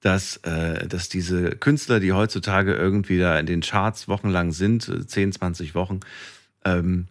[0.00, 5.06] dass, äh, dass diese Künstler, die heutzutage irgendwie da in den Charts wochenlang sind, äh,
[5.06, 6.00] 10, 20 Wochen,
[6.64, 7.06] ähm,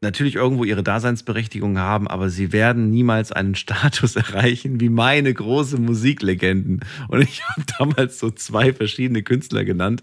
[0.00, 5.78] natürlich irgendwo ihre Daseinsberechtigung haben, aber sie werden niemals einen Status erreichen wie meine große
[5.78, 6.80] Musiklegenden.
[7.08, 10.02] Und ich habe damals so zwei verschiedene Künstler genannt.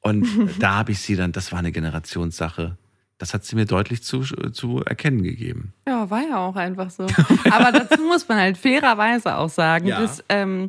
[0.00, 0.26] Und
[0.60, 2.76] da habe ich sie dann, das war eine Generationssache.
[3.18, 5.72] Das hat sie mir deutlich zu, zu erkennen gegeben.
[5.88, 7.06] Ja, war ja auch einfach so.
[7.50, 10.00] Aber dazu muss man halt fairerweise auch sagen, Ja.
[10.00, 10.68] dass ähm,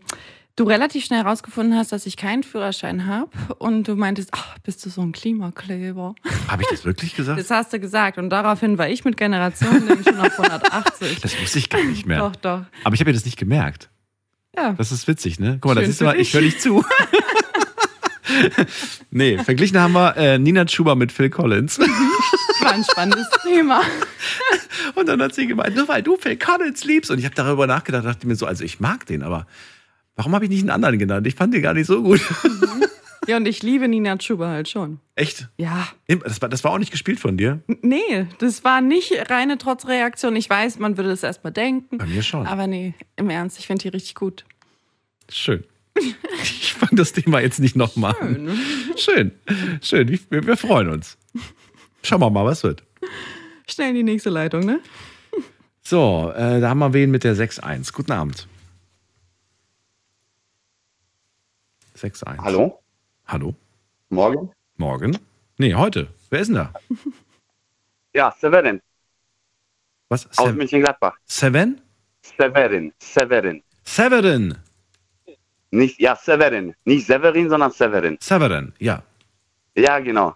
[0.55, 3.29] du relativ schnell herausgefunden hast, dass ich keinen Führerschein habe
[3.59, 6.15] und du meintest, ach, bist du so ein Klimakleber?
[6.47, 7.37] Habe ich das wirklich gesagt?
[7.39, 11.19] Das hast du gesagt und daraufhin war ich mit Generation nämlich schon auf 180.
[11.19, 12.19] Das wusste ich gar nicht mehr.
[12.19, 12.61] Doch, doch.
[12.85, 13.89] Aber ich habe mir das nicht gemerkt.
[14.55, 14.71] Ja.
[14.73, 15.57] Das ist witzig, ne?
[15.61, 16.33] Guck mal, da Schön siehst du für mal, ich dich.
[16.33, 16.83] höre nicht zu.
[19.11, 21.79] nee, verglichen haben wir äh, Nina Schuber mit Phil Collins.
[21.79, 23.81] War ein spannendes Thema.
[24.95, 27.11] Und dann hat sie gemeint, nur weil du Phil Collins liebst.
[27.11, 29.47] Und ich habe darüber nachgedacht, dachte mir so, also ich mag den, aber
[30.15, 31.27] warum habe ich nicht einen anderen genannt?
[31.27, 32.21] Ich fand den gar nicht so gut.
[33.27, 35.01] Ja, und ich liebe Nina Chuba halt schon.
[35.15, 35.49] Echt?
[35.57, 35.89] Ja.
[36.07, 37.61] Das war, das war auch nicht gespielt von dir?
[37.81, 40.35] Nee, das war nicht reine Trotzreaktion.
[40.37, 41.97] Ich weiß, man würde das erstmal denken.
[41.97, 42.47] Bei mir schon.
[42.47, 44.45] Aber nee, im Ernst, ich finde die richtig gut.
[45.29, 45.65] Schön.
[46.41, 48.57] Ich fange das Thema jetzt nicht nochmal an.
[48.95, 49.31] Schön.
[49.81, 50.07] Schön.
[50.11, 51.17] Ich- Wir, wir freuen uns.
[52.03, 52.83] Schauen wir mal, was wird.
[53.69, 54.79] Schnell in die nächste Leitung, ne?
[55.81, 57.91] So, äh, da haben wir wen mit der 6-1.
[57.93, 58.47] Guten Abend.
[61.95, 62.37] 6-1.
[62.39, 62.81] Hallo?
[63.25, 63.55] Hallo?
[64.09, 64.51] Morgen?
[64.77, 65.17] Morgen?
[65.57, 66.07] Nee, heute.
[66.29, 66.73] Wer ist denn da?
[68.13, 68.81] Ja, Severin.
[70.09, 70.27] Was?
[70.37, 71.15] Aus Sev- Mönchengladbach.
[71.25, 71.81] Seven?
[72.21, 72.93] Severin.
[72.99, 73.63] Severin.
[73.83, 74.57] Severin.
[75.71, 76.73] Nicht, ja, Severin.
[76.85, 78.17] Nicht Severin, sondern Severin.
[78.21, 79.03] Severin, ja.
[79.75, 80.35] Ja, genau.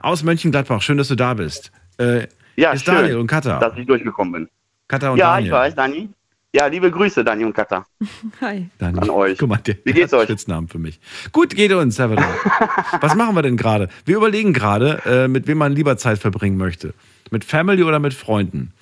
[0.00, 0.82] Aus Mönchengladbach.
[0.82, 1.70] Schön, dass du da bist.
[1.98, 2.26] Äh,
[2.56, 3.58] Ja, ist schön, Daniel und Katha.
[3.58, 4.48] dass ich durchgekommen bin.
[4.88, 5.46] Katha und ja, Daniel.
[5.46, 6.08] ich weiß, Dani.
[6.54, 7.84] Ja, liebe Grüße, Dani und Katha.
[8.40, 8.68] Hi.
[8.78, 9.02] Daniel.
[9.02, 9.36] An euch.
[9.38, 10.24] Guck mal, der Wie geht's hat euch?
[10.24, 10.98] Spitznamen für mich.
[11.32, 12.24] Gut geht uns, Severin.
[13.00, 13.88] Was machen wir denn gerade?
[14.06, 16.94] Wir überlegen gerade, äh, mit wem man lieber Zeit verbringen möchte.
[17.30, 18.72] Mit Family oder mit Freunden.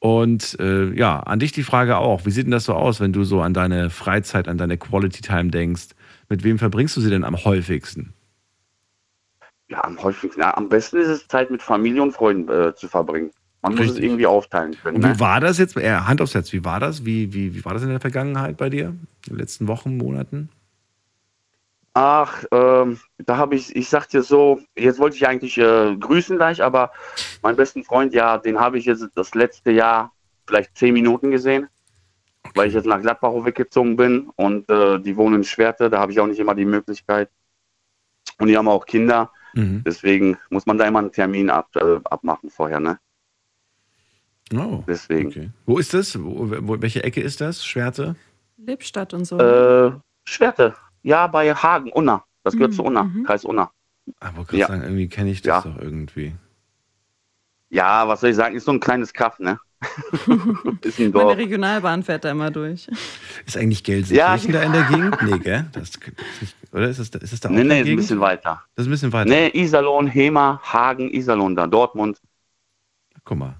[0.00, 2.24] Und äh, ja, an dich die Frage auch.
[2.24, 5.20] Wie sieht denn das so aus, wenn du so an deine Freizeit, an deine Quality
[5.20, 5.88] Time denkst?
[6.30, 8.14] Mit wem verbringst du sie denn am häufigsten?
[9.68, 12.88] Ja, am häufigsten, ja, am besten ist es Zeit mit Familie und Freunden äh, zu
[12.88, 13.30] verbringen.
[13.62, 14.04] Man muss es Richtig.
[14.04, 14.96] irgendwie aufteilen können.
[14.96, 15.14] Und Ne?
[15.14, 15.76] wie war das jetzt?
[15.76, 17.04] Äh, Hand aufs Herz, wie war das?
[17.04, 18.86] Wie, wie, wie war das in der Vergangenheit bei dir?
[18.86, 20.48] In den letzten Wochen, Monaten?
[22.02, 26.38] Ach, ähm, da habe ich, ich sag dir so, jetzt wollte ich eigentlich äh, grüßen
[26.38, 26.92] gleich, aber
[27.42, 30.10] meinen besten Freund, ja, den habe ich jetzt das letzte Jahr
[30.46, 31.68] vielleicht zehn Minuten gesehen,
[32.54, 36.10] weil ich jetzt nach Gladbach weggezogen bin und äh, die wohnen in Schwerte, da habe
[36.10, 37.28] ich auch nicht immer die Möglichkeit.
[38.38, 39.82] Und die haben auch Kinder, Mhm.
[39.84, 42.98] deswegen muss man da immer einen Termin ab, äh, abmachen vorher, ne?
[44.54, 45.28] Oh, Deswegen.
[45.28, 45.50] okay.
[45.66, 46.18] Wo ist das?
[46.18, 47.64] Wo, wo, welche Ecke ist das?
[47.64, 48.16] Schwerte?
[48.56, 49.38] Lippstadt und so.
[49.38, 49.92] Äh,
[50.24, 52.24] Schwerte, ja, bei Hagen, Unna.
[52.42, 53.24] Das gehört Mhm, zu Unna, mhm.
[53.24, 53.70] Kreis Unna.
[54.18, 54.66] Aber gerade Ja.
[54.68, 56.34] sagen, irgendwie kenne ich das doch irgendwie.
[57.68, 59.58] Ja, was soll ich sagen, ist so ein kleines Kaff, ne?
[60.82, 61.36] ist ein Meine Dorf.
[61.38, 62.88] Regionalbahn fährt da immer durch.
[63.46, 64.60] Ist eigentlich Gelsenkirchen Ja.
[64.60, 65.22] da in der Gegend?
[65.22, 65.66] Nee, gell?
[65.72, 65.92] Das,
[66.72, 68.62] oder ist es, ist es da auch Nee, in nee, der ist ein bisschen weiter.
[68.74, 69.30] Das ist ein bisschen weiter.
[69.30, 72.20] Nee, Iserlohn, Hema, Hagen, Iserlohn da, Dortmund.
[73.24, 73.54] Guck mal.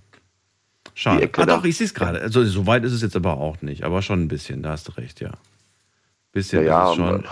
[0.94, 1.30] Schade.
[1.36, 2.20] Ah, doch, ich sehe es gerade.
[2.20, 3.84] Also, so weit ist es jetzt aber auch nicht.
[3.84, 5.30] Aber schon ein bisschen, da hast du recht, ja.
[6.32, 7.24] Bisschen Ja, ist es ja, schon,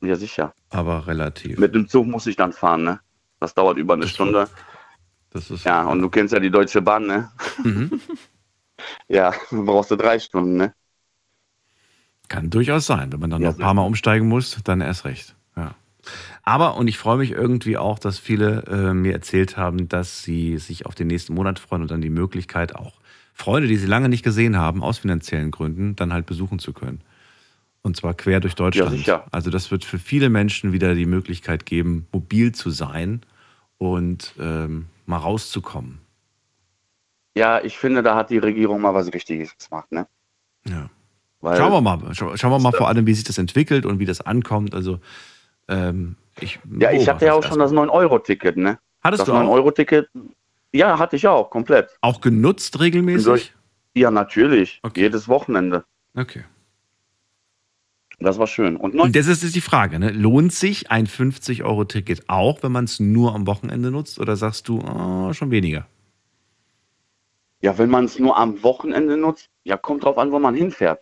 [0.00, 0.52] Ja, sicher.
[0.70, 1.58] aber relativ.
[1.58, 3.00] Mit dem Zug muss ich dann fahren, ne?
[3.40, 4.48] Das dauert über eine Stunde.
[5.30, 7.30] Das ist Ja, und du kennst ja die Deutsche Bahn, ne?
[7.64, 8.00] Mhm.
[9.08, 10.74] Ja, du brauchst du drei Stunden, ne?
[12.28, 13.12] Kann durchaus sein.
[13.12, 15.34] Wenn man dann Ja, noch ein paar Mal umsteigen muss, dann erst recht.
[15.56, 15.74] Ja.
[16.44, 20.58] Aber, und ich freue mich irgendwie auch, dass viele äh, mir erzählt haben, dass sie
[20.58, 23.00] sich auf den nächsten Monat freuen und dann die Möglichkeit auch
[23.34, 27.02] Freunde, die sie lange nicht gesehen haben, aus finanziellen Gründen, dann halt besuchen zu können.
[27.88, 28.90] Und zwar quer durch Deutschland.
[28.90, 29.24] sicher.
[29.30, 33.22] Also das wird für viele Menschen wieder die Möglichkeit geben, mobil zu sein
[33.78, 35.98] und ähm, mal rauszukommen.
[37.34, 40.06] Ja, ich finde, da hat die Regierung mal was Richtiges gemacht, ne?
[40.66, 40.90] Ja.
[41.40, 43.98] Weil, Schauen wir mal, schau, schauen wir mal vor allem, wie sich das entwickelt und
[44.00, 44.74] wie das ankommt.
[44.74, 45.00] Also
[45.68, 48.78] ähm, ich Ja, ich hatte ja auch schon das 9-Euro-Ticket, ne?
[49.00, 49.40] Hattest das du auch?
[49.44, 50.10] 9-Euro-Ticket,
[50.72, 51.96] ja, hatte ich auch, komplett.
[52.02, 53.54] Auch genutzt regelmäßig?
[53.94, 54.82] Ja, natürlich.
[54.94, 55.86] Jedes Wochenende.
[56.14, 56.44] Okay.
[58.20, 58.76] Das war schön.
[58.76, 60.10] Und, Und das ist die Frage, ne?
[60.10, 64.18] lohnt sich ein 50-Euro-Ticket auch, wenn man es nur am Wochenende nutzt?
[64.18, 65.86] Oder sagst du, oh, schon weniger?
[67.60, 71.00] Ja, wenn man es nur am Wochenende nutzt, ja, kommt drauf an, wo man hinfährt.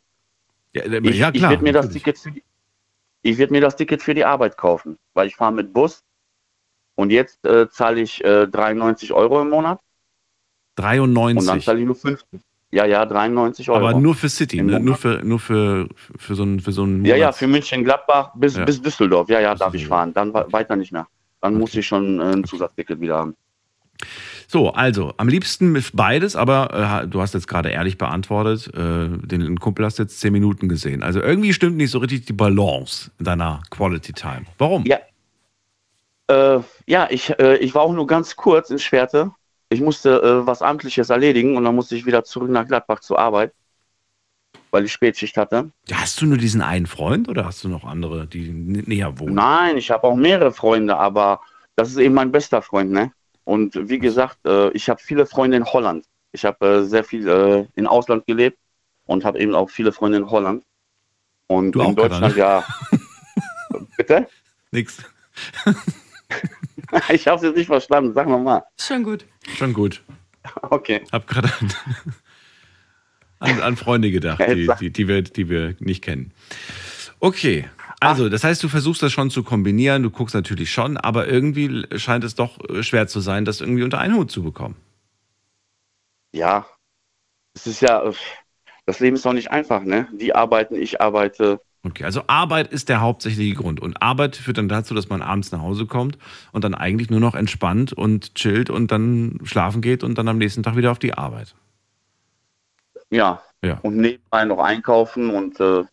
[0.74, 1.51] Ja, äh, Ich, ja ich klar.
[1.52, 1.88] werde mir, das.
[1.90, 2.43] Ticket für die-
[3.22, 6.05] ich werd mir das Ticket für die Arbeit kaufen, weil ich fahre mit Bus
[6.97, 9.80] und jetzt äh, zahle ich äh, 93 Euro im Monat
[10.78, 11.64] und dann 93.
[11.64, 12.40] zahle ich nur 50.
[12.72, 13.88] Ja, ja, 93 Euro.
[13.88, 14.80] Aber nur für City, ne?
[14.80, 15.88] Nur für, nur für,
[16.18, 18.64] für so einen, für so einen Ja, ja, für München, Gladbach bis, Ja.
[18.64, 19.28] bis Düsseldorf.
[19.28, 20.12] Ja, ja, darf ich fahren.
[20.12, 21.06] Dann we- weiter nicht mehr.
[21.40, 23.36] Dann muss ich schon äh, ein Zusatzticket wieder haben.
[24.48, 29.09] So, also am liebsten mit beides, aber äh, du hast jetzt gerade ehrlich beantwortet, äh,
[29.26, 31.02] den Kumpel hast jetzt zehn Minuten gesehen.
[31.02, 34.43] Also irgendwie stimmt nicht so richtig die Balance in deiner Quality Time.
[34.59, 34.84] Warum?
[34.86, 34.98] Ja.
[36.28, 39.30] Äh, ja, ich, äh, ich war auch nur ganz kurz in Schwerte.
[39.68, 43.18] Ich musste äh, was Amtliches erledigen und dann musste ich wieder zurück nach Gladbach zur
[43.18, 43.52] Arbeit,
[44.70, 45.70] weil ich Spätschicht hatte.
[45.93, 49.34] Hast du nur diesen einen Freund oder hast du noch andere, die nä- näher wohnen?
[49.34, 51.40] Nein, ich habe auch mehrere Freunde, aber
[51.74, 53.12] das ist eben mein bester Freund, ne?
[53.44, 56.05] Und wie gesagt, äh, ich habe viele Freunde in Holland.
[56.32, 58.59] Ich habe äh, sehr viel äh, in Ausland gelebt
[59.06, 60.64] und habe eben auch viele Freunde in Holland.
[61.48, 62.40] Und Du in auch, Katha, Deutschland, ne?
[62.40, 62.64] ja.
[63.97, 64.28] Bitte?
[64.72, 64.98] Nix.
[67.12, 68.12] ich habe es jetzt nicht verstanden.
[68.14, 68.64] Sag nochmal.
[68.80, 69.26] Schon gut.
[69.56, 70.02] Schon gut.
[70.62, 71.02] Okay.
[71.10, 71.72] Hab gerade an,
[73.38, 76.32] an, an Freunde gedacht, die, die, die, wir, die wir nicht kennen.
[77.20, 77.68] Okay.
[78.00, 81.86] Also, das heißt, du versuchst das schon zu kombinieren, du guckst natürlich schon, aber irgendwie
[81.98, 84.76] scheint es doch schwer zu sein, das irgendwie unter einen Hut zu bekommen.
[86.32, 86.66] Ja,
[87.54, 88.12] es ist ja,
[88.84, 90.08] das Leben ist doch nicht einfach, ne?
[90.12, 91.60] Die arbeiten, ich arbeite.
[91.86, 93.80] Okay, also Arbeit ist der hauptsächliche Grund.
[93.80, 96.18] Und Arbeit führt dann dazu, dass man abends nach Hause kommt
[96.50, 100.38] und dann eigentlich nur noch entspannt und chillt und dann schlafen geht und dann am
[100.38, 101.54] nächsten Tag wieder auf die Arbeit.
[103.10, 103.40] Ja.
[103.62, 103.78] Ja.
[103.82, 105.84] Und nebenbei noch einkaufen und äh,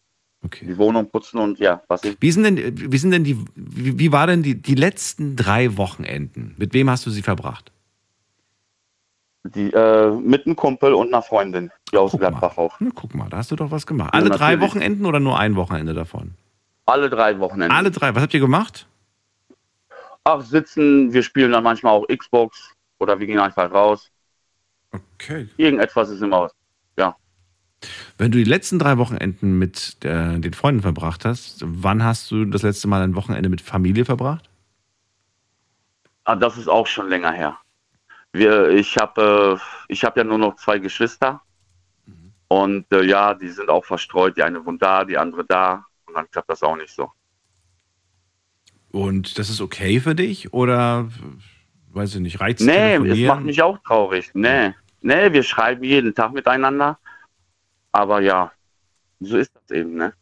[0.62, 2.18] die Wohnung putzen und ja, was ich.
[2.20, 5.78] Wie sind denn, wie sind denn die, wie, wie war denn die, die letzten drei
[5.78, 6.56] Wochenenden?
[6.58, 7.72] Mit wem hast du sie verbracht?
[9.46, 12.78] Die, äh, mit einem Kumpel und einer Freundin, die aus Gladbach auch.
[12.80, 14.14] Na, guck mal, da hast du doch was gemacht.
[14.14, 14.62] Ja, Alle drei natürlich.
[14.62, 16.36] Wochenenden oder nur ein Wochenende davon?
[16.86, 17.76] Alle drei Wochenende.
[17.76, 18.16] Alle drei.
[18.16, 18.88] Was habt ihr gemacht?
[20.24, 24.10] Ach, sitzen, wir spielen dann manchmal auch Xbox oder wir gehen einfach raus.
[24.92, 25.50] Okay.
[25.58, 26.50] Irgendetwas ist immer,
[26.98, 27.16] ja.
[28.18, 32.46] Wenn du die letzten drei Wochenenden mit äh, den Freunden verbracht hast, wann hast du
[32.46, 34.50] das letzte Mal ein Wochenende mit Familie verbracht?
[36.24, 37.58] Ah, das ist auch schon länger her.
[38.34, 41.42] Wir, ich habe äh, ich hab ja nur noch zwei Geschwister.
[42.48, 44.38] Und äh, ja, die sind auch verstreut.
[44.38, 45.86] Die eine wohnt da, die andere da.
[46.06, 47.12] Und dann klappt das auch nicht so.
[48.92, 50.54] Und das ist okay für dich?
[50.54, 51.10] Oder,
[51.94, 54.30] weiß ich nicht, reizt Nee, es macht mich auch traurig.
[54.34, 57.00] Nee, nee, wir schreiben jeden Tag miteinander.
[57.92, 58.52] Aber ja,
[59.20, 60.14] so ist das eben, ne?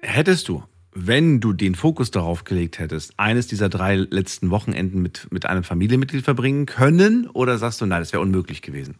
[0.00, 0.62] Hättest du,
[0.94, 5.64] wenn du den Fokus darauf gelegt hättest, eines dieser drei letzten Wochenenden mit, mit einem
[5.64, 7.28] Familienmitglied verbringen können?
[7.28, 8.96] Oder sagst du, nein, das wäre unmöglich gewesen?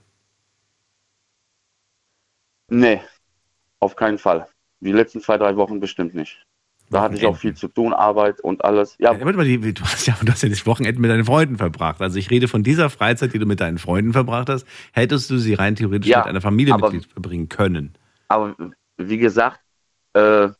[2.68, 3.00] Nee,
[3.80, 4.46] auf keinen Fall.
[4.80, 6.44] Die letzten zwei, drei Wochen bestimmt nicht.
[6.90, 8.96] Da hatte ich auch viel zu tun, Arbeit und alles.
[8.98, 12.00] Ja, Ja, mal, du hast ja, du hast ja das Wochenende mit deinen Freunden verbracht.
[12.00, 15.38] Also ich rede von dieser Freizeit, die du mit deinen Freunden verbracht hast, hättest du
[15.38, 17.94] sie rein theoretisch Ja, mit einer Familienmitglied verbringen können.
[18.28, 18.54] aber
[18.98, 19.60] wie gesagt,
[20.12, 20.50] äh,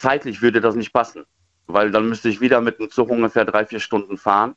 [0.00, 1.24] zeitlich würde das nicht passen.
[1.66, 4.54] Weil dann müsste ich wieder mit dem Zug ungefähr drei, vier Stunden fahren.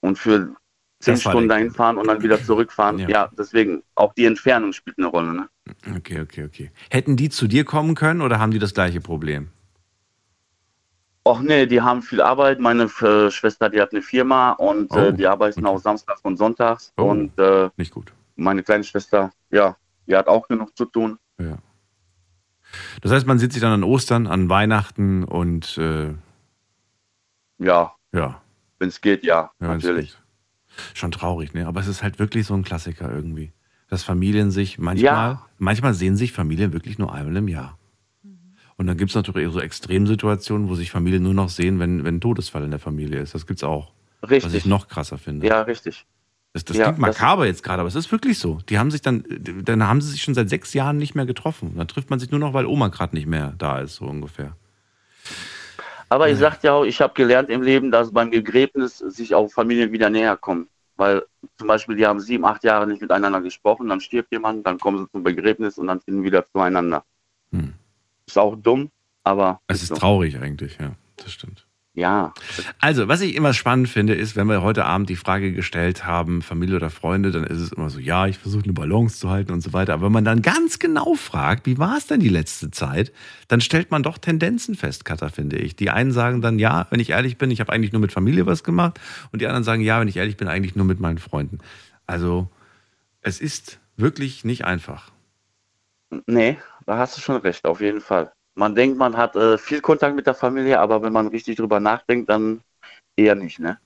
[0.00, 0.54] Und für
[1.00, 2.98] zehn Stunden dahin fahren und dann wieder zurückfahren.
[2.98, 3.08] Ja.
[3.08, 3.30] Ja.
[3.38, 5.32] deswegen, auch die Entfernung spielt eine Rolle.
[5.32, 5.48] Ne?
[5.96, 6.70] Okay, okay, okay.
[6.90, 9.48] Hätten die zu dir kommen können oder haben die das gleiche Problem?
[11.26, 12.60] Och nee, die haben viel Arbeit.
[12.60, 16.36] Meine äh, Schwester, die hat eine Firma und Oh, äh, die arbeiten auch samstags und
[16.36, 16.92] sonntags.
[16.98, 18.12] Oh, und äh, nicht gut.
[18.36, 19.74] meine kleine Schwester, ja,
[20.06, 21.18] die hat auch genug zu tun.
[21.38, 21.56] Ja.
[23.02, 26.14] Das heißt, man sieht sich dann an Ostern, an Weihnachten und äh,
[27.58, 28.40] Ja, ja.
[28.78, 30.10] wenn es geht, ja, Ja, natürlich.
[30.12, 30.18] geht.
[30.94, 31.66] Schon traurig, ne?
[31.66, 33.52] Aber es ist halt wirklich so ein Klassiker irgendwie.
[33.88, 35.46] Dass Familien sich manchmal, Ja.
[35.58, 37.78] manchmal sehen sich Familien wirklich nur einmal im Jahr.
[38.76, 42.16] Und dann gibt es natürlich so Extremsituationen, wo sich Familien nur noch sehen, wenn, wenn
[42.16, 43.32] ein Todesfall in der Familie ist.
[43.34, 43.92] Das gibt's auch.
[44.20, 44.66] Was ich Richtig.
[44.66, 45.46] noch krasser finde.
[45.46, 46.06] Ja, richtig.
[46.54, 48.60] Das, das Ja, klingt das- makaber jetzt gerade, aber es ist wirklich so.
[48.68, 51.74] Die haben sich dann, dann haben sie sich schon seit sechs Jahren nicht mehr getroffen.
[51.76, 54.56] Dann trifft man sich nur noch, weil Oma gerade nicht mehr da ist, so ungefähr.
[56.08, 59.50] Aber ich sagte ja auch, ich habe gelernt im Leben, dass beim Begräbnis sich auch
[59.50, 60.68] Familien wieder näher kommen.
[60.96, 61.24] Weil
[61.58, 64.98] zum Beispiel, die haben sieben, acht Jahre nicht miteinander gesprochen, dann stirbt jemand, dann kommen
[64.98, 67.04] sie zum Begräbnis und dann finden wieder zueinander.
[68.26, 68.90] Ist auch dumm,
[69.24, 69.60] aber.
[69.66, 69.96] Es ist so.
[69.96, 70.92] traurig eigentlich, ja.
[71.16, 71.66] Das stimmt.
[71.96, 72.34] Ja.
[72.80, 76.42] Also, was ich immer spannend finde, ist, wenn wir heute Abend die Frage gestellt haben,
[76.42, 79.52] Familie oder Freunde, dann ist es immer so, ja, ich versuche eine Balance zu halten
[79.52, 79.94] und so weiter.
[79.94, 83.12] Aber wenn man dann ganz genau fragt, wie war es denn die letzte Zeit,
[83.46, 85.76] dann stellt man doch Tendenzen fest, Katha, finde ich.
[85.76, 88.44] Die einen sagen dann, ja, wenn ich ehrlich bin, ich habe eigentlich nur mit Familie
[88.44, 88.98] was gemacht.
[89.30, 91.58] Und die anderen sagen, ja, wenn ich ehrlich bin, eigentlich nur mit meinen Freunden.
[92.08, 92.50] Also,
[93.20, 95.12] es ist wirklich nicht einfach.
[96.26, 98.32] Nee, da hast du schon recht, auf jeden Fall.
[98.54, 101.80] Man denkt, man hat äh, viel Kontakt mit der Familie, aber wenn man richtig drüber
[101.80, 102.60] nachdenkt, dann
[103.16, 103.78] eher nicht, ne?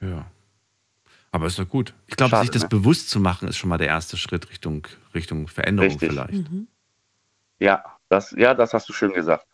[0.00, 0.26] Ja.
[1.32, 1.94] Aber ist doch gut.
[2.08, 2.68] Ich glaube, sich das ne?
[2.68, 6.10] bewusst zu machen, ist schon mal der erste Schritt Richtung, Richtung Veränderung Richtig.
[6.10, 6.50] vielleicht.
[7.60, 9.46] Ja, das, ja, das hast du schön gesagt.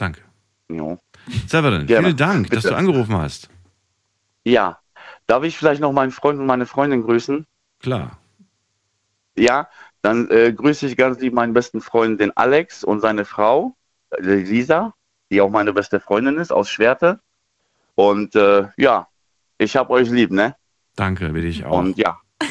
[0.00, 0.22] Danke.
[0.70, 0.98] Jo.
[1.46, 2.06] Severin, Gerne.
[2.06, 2.68] vielen Dank, dass Bitte.
[2.68, 3.50] du angerufen hast.
[4.44, 4.78] Ja,
[5.26, 7.46] darf ich vielleicht noch meinen Freund und meine Freundin grüßen?
[7.80, 8.18] Klar.
[9.36, 9.68] Ja,
[10.02, 13.76] dann äh, grüße ich ganz lieb meinen besten Freund, den Alex und seine Frau,
[14.10, 14.94] äh, Lisa,
[15.30, 17.20] die auch meine beste Freundin ist, aus Schwerte.
[17.94, 19.08] Und äh, ja,
[19.58, 20.56] ich hab euch lieb, ne?
[20.96, 21.78] Danke, will ich auch.
[21.78, 22.18] Und ja.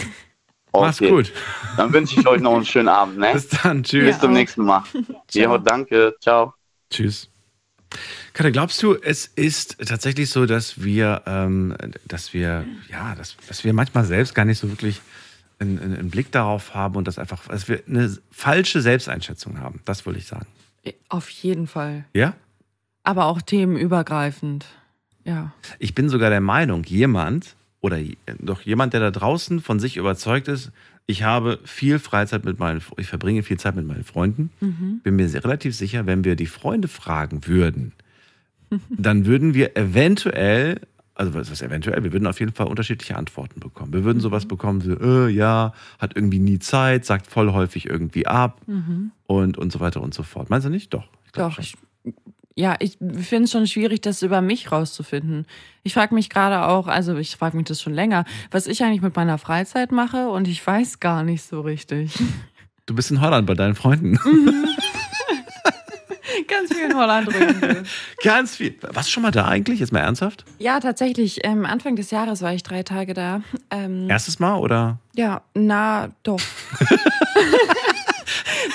[0.71, 1.34] Mach's gut.
[1.77, 3.31] Dann wünsche ich euch noch einen schönen Abend, ne?
[3.34, 4.05] Bis dann, tschüss.
[4.05, 4.84] Bis zum nächsten Mal.
[5.31, 6.53] ja, danke, ciao.
[6.91, 7.30] Tschüss.
[8.34, 13.63] Katja, glaubst du, es ist tatsächlich so, dass wir, ähm, dass wir, ja, dass, dass
[13.63, 15.01] wir manchmal selbst gar nicht so wirklich
[15.60, 19.81] einen, einen Blick darauf haben und das einfach, dass wir eine falsche Selbsteinschätzung haben?
[19.86, 20.48] Das würde ich sagen.
[21.10, 22.06] Auf jeden Fall.
[22.14, 22.34] Ja?
[23.03, 24.65] Aber auch themenübergreifend.
[25.26, 25.53] Ja.
[25.77, 27.99] Ich bin sogar der Meinung, jemand oder
[28.40, 30.72] doch jemand, der da draußen von sich überzeugt ist,
[31.06, 34.99] ich habe viel Freizeit mit meinen, ich verbringe viel Zeit mit meinen Freunden, Mhm.
[35.03, 37.94] bin mir relativ sicher, wenn wir die Freunde fragen würden,
[38.90, 40.81] dann würden wir eventuell,
[41.20, 43.91] also was ist eventuell, wir würden auf jeden Fall unterschiedliche Antworten bekommen.
[43.91, 48.26] Wir würden sowas bekommen, so, äh, ja, hat irgendwie nie Zeit, sagt voll häufig irgendwie
[48.26, 49.12] ab Mhm.
[49.28, 50.50] und, und so weiter und so fort.
[50.50, 50.94] Meinst du nicht?
[50.94, 51.08] Doch.
[51.34, 51.76] Doch, ich,
[52.56, 55.46] ja, ich finde es schon schwierig, das über mich rauszufinden.
[55.84, 59.02] Ich frage mich gerade auch, also ich frage mich das schon länger, was ich eigentlich
[59.02, 62.18] mit meiner Freizeit mache und ich weiß gar nicht so richtig.
[62.86, 64.12] Du bist in Holland bei deinen Freunden.
[64.26, 64.66] Mhm.
[66.49, 67.85] Ganz viel in Holland drüben.
[68.23, 68.76] Ganz viel.
[68.81, 69.80] Warst du schon mal da eigentlich?
[69.80, 70.45] Jetzt mal ernsthaft?
[70.57, 71.39] Ja, tatsächlich.
[71.43, 73.41] Ähm, Anfang des Jahres war ich drei Tage da.
[73.69, 74.97] Ähm, Erstes Mal oder?
[75.13, 76.39] Ja, na doch.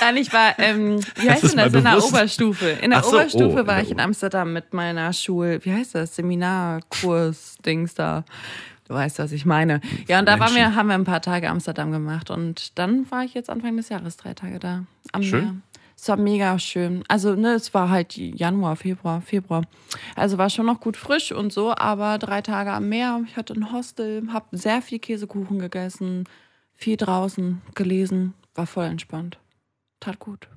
[0.01, 2.69] Nein, ich war, ähm, wie heißt denn das, in der Oberstufe.
[2.69, 6.17] In der so, Oberstufe oh, war ich in Amsterdam mit meiner Schul, wie heißt das,
[6.17, 8.25] Seminarkurs, Dings da.
[8.87, 9.81] Du weißt, was ich meine.
[10.09, 13.25] Ja, und da waren wir, haben wir ein paar Tage Amsterdam gemacht und dann war
[13.25, 14.85] ich jetzt Anfang des Jahres drei Tage da.
[15.13, 15.45] Am Schön.
[15.45, 15.55] Meer.
[15.97, 17.05] Es war mega schön.
[17.09, 19.63] Also, ne, es war halt Januar, Februar, Februar.
[20.17, 23.23] Also war schon noch gut frisch und so, aber drei Tage am Meer.
[23.27, 26.25] Ich hatte ein Hostel, hab sehr viel Käsekuchen gegessen,
[26.75, 29.39] viel draußen gelesen, war voll entspannt.
[30.01, 30.49] Tat gut.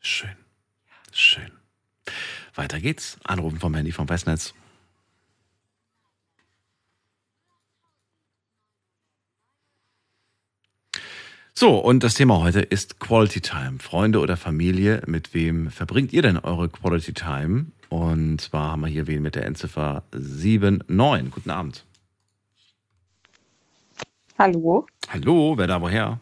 [0.00, 0.36] Schön.
[1.12, 1.50] Schön.
[2.54, 3.18] Weiter geht's.
[3.24, 4.54] Anrufen vom Handy vom Festnetz.
[11.56, 13.78] So, und das Thema heute ist Quality Time.
[13.78, 17.66] Freunde oder Familie, mit wem verbringt ihr denn eure Quality Time?
[17.90, 21.30] Und zwar haben wir hier wen mit der Endziffer 79.
[21.30, 21.84] Guten Abend.
[24.36, 24.84] Hallo.
[25.08, 26.18] Hallo, wer da woher?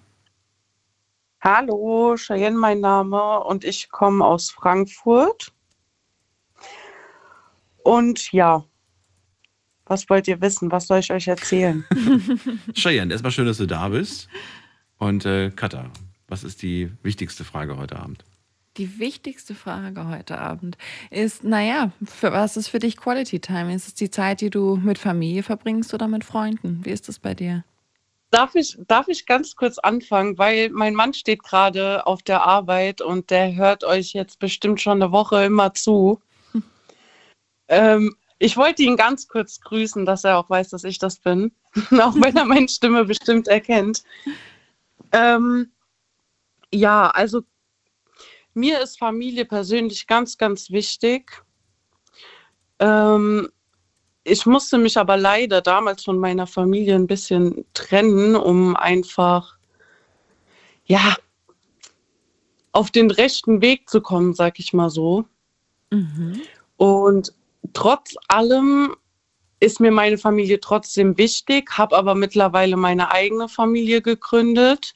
[1.41, 5.51] Hallo, Cheyenne mein Name und ich komme aus Frankfurt.
[7.85, 8.67] Und ja,
[9.87, 10.71] was wollt ihr wissen?
[10.71, 11.87] Was soll ich euch erzählen?
[12.75, 14.29] Cheyenne, erstmal schön, dass du da bist.
[15.03, 15.91] Und äh, Katha,
[16.29, 18.25] was ist die wichtigste Frage heute Abend?
[18.77, 20.79] Die wichtigste Frage heute Abend
[21.11, 23.75] ist, naja, für was ist für dich Quality Time?
[23.75, 26.85] Ist es die Zeit, die du mit Familie verbringst oder mit Freunden?
[26.85, 27.65] Wie ist das bei dir?
[28.31, 33.01] Darf ich, darf ich ganz kurz anfangen, weil mein Mann steht gerade auf der Arbeit
[33.01, 36.23] und der hört euch jetzt bestimmt schon eine Woche immer zu.
[37.69, 41.53] Ähm, ich wollte ihn ganz kurz grüßen, dass er auch weiß, dass ich das bin,
[41.93, 44.03] auch wenn er meine Stimme bestimmt erkennt.
[45.13, 45.71] Ähm,
[46.73, 47.43] ja, also
[48.55, 51.43] mir ist Familie persönlich ganz, ganz wichtig.
[52.79, 53.49] Ähm,
[54.25, 59.57] ich musste mich aber leider damals von meiner Familie ein bisschen trennen, um einfach,
[60.85, 61.17] ja,
[62.73, 65.25] auf den rechten Weg zu kommen, sag ich mal so.
[66.77, 67.35] Und
[67.73, 68.97] trotz allem
[69.61, 74.95] ist mir meine Familie trotzdem wichtig, habe aber mittlerweile meine eigene Familie gegründet.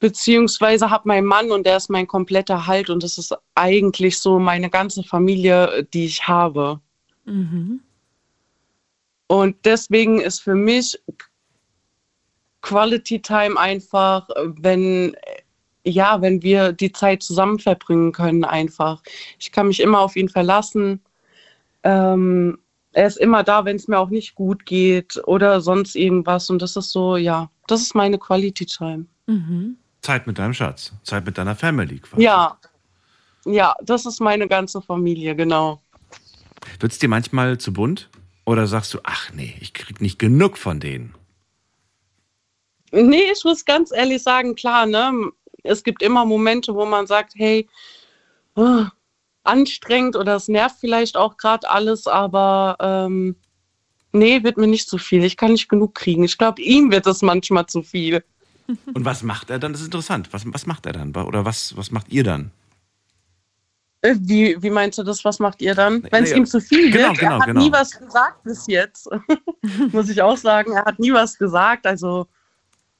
[0.00, 4.38] Beziehungsweise habe meinen Mann und der ist mein kompletter Halt und das ist eigentlich so
[4.38, 6.80] meine ganze Familie, die ich habe.
[7.26, 7.80] Mhm.
[9.26, 10.98] Und deswegen ist für mich
[12.62, 15.14] Quality Time einfach, wenn,
[15.84, 19.02] ja, wenn wir die Zeit zusammen verbringen können, einfach.
[19.38, 21.00] Ich kann mich immer auf ihn verlassen.
[21.84, 22.58] Ähm,
[22.92, 26.50] er ist immer da, wenn es mir auch nicht gut geht oder sonst irgendwas.
[26.50, 29.06] Und das ist so, ja, das ist meine Quality Time.
[29.26, 29.76] Mhm.
[30.00, 31.98] Zeit mit deinem Schatz, Zeit mit deiner Family.
[31.98, 32.22] quasi.
[32.22, 32.56] Ja,
[33.44, 35.80] ja, das ist meine ganze Familie, genau.
[36.78, 38.08] Wird es dir manchmal zu bunt?
[38.44, 41.14] Oder sagst du, ach nee, ich krieg nicht genug von denen?
[42.92, 45.30] Nee, ich muss ganz ehrlich sagen, klar, ne?
[45.62, 47.68] Es gibt immer Momente, wo man sagt, hey,
[48.56, 48.86] oh,
[49.44, 53.36] anstrengend oder es nervt vielleicht auch gerade alles, aber ähm,
[54.12, 55.22] nee, wird mir nicht zu viel.
[55.24, 56.24] Ich kann nicht genug kriegen.
[56.24, 58.24] Ich glaube, ihm wird es manchmal zu viel.
[58.94, 59.72] Und was macht er dann?
[59.72, 60.28] Das ist interessant.
[60.32, 61.14] Was, was macht er dann?
[61.14, 62.50] Oder was, was macht ihr dann?
[64.02, 65.24] Äh, Wie, wie meinst du das?
[65.24, 66.02] Was macht ihr dann?
[66.10, 67.18] Wenn es naja, ihm zu viel genau, wird?
[67.18, 67.60] genau, er hat genau.
[67.60, 69.08] nie was gesagt bis jetzt.
[69.92, 70.72] Muss ich auch sagen.
[70.72, 71.86] Er hat nie was gesagt.
[71.86, 72.26] Also.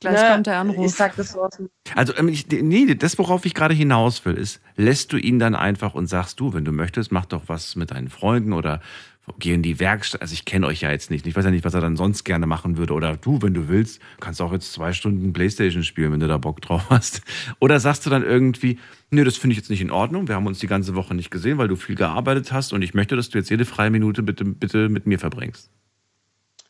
[0.01, 0.87] Gleich kommt der Anruf.
[0.87, 4.25] Ich sag das so aus dem Also, ähm, ich, nee, das, worauf ich gerade hinaus
[4.25, 7.43] will, ist, lässt du ihn dann einfach und sagst du, wenn du möchtest, mach doch
[7.49, 8.81] was mit deinen Freunden oder
[9.39, 10.23] geh in die Werkstatt.
[10.23, 11.27] Also, ich kenne euch ja jetzt nicht.
[11.27, 12.95] Ich weiß ja nicht, was er dann sonst gerne machen würde.
[12.95, 16.39] Oder du, wenn du willst, kannst auch jetzt zwei Stunden Playstation spielen, wenn du da
[16.39, 17.23] Bock drauf hast.
[17.59, 18.79] Oder sagst du dann irgendwie,
[19.11, 20.29] nee, das finde ich jetzt nicht in Ordnung.
[20.29, 22.95] Wir haben uns die ganze Woche nicht gesehen, weil du viel gearbeitet hast und ich
[22.95, 25.71] möchte, dass du jetzt jede freie Minute bitte, bitte mit mir verbringst.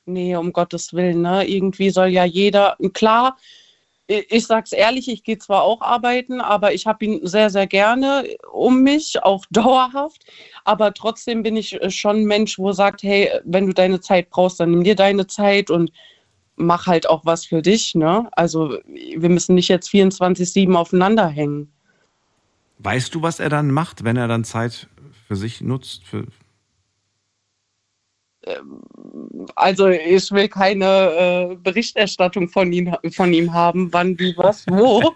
[0.06, 1.47] Nee, um Gottes Willen, ne?
[1.47, 3.36] Irgendwie soll ja jeder, klar,
[4.11, 7.66] ich, ich sag's ehrlich, ich gehe zwar auch arbeiten, aber ich habe ihn sehr, sehr
[7.66, 10.24] gerne um mich, auch dauerhaft.
[10.65, 14.31] Aber trotzdem bin ich äh, schon ein Mensch, wo sagt, hey, wenn du deine Zeit
[14.31, 15.93] brauchst, dann nimm dir deine Zeit und
[16.57, 18.28] mach halt auch was für dich, ne?
[18.32, 21.73] Also wir müssen nicht jetzt 24-7 aufeinander hängen.
[22.78, 24.89] Weißt du, was er dann macht, wenn er dann Zeit
[25.27, 26.05] für sich nutzt?
[26.05, 26.27] Für,
[29.55, 35.15] Also ich will keine äh, Berichterstattung von, ihn, von ihm haben, wann, wie, was, wo.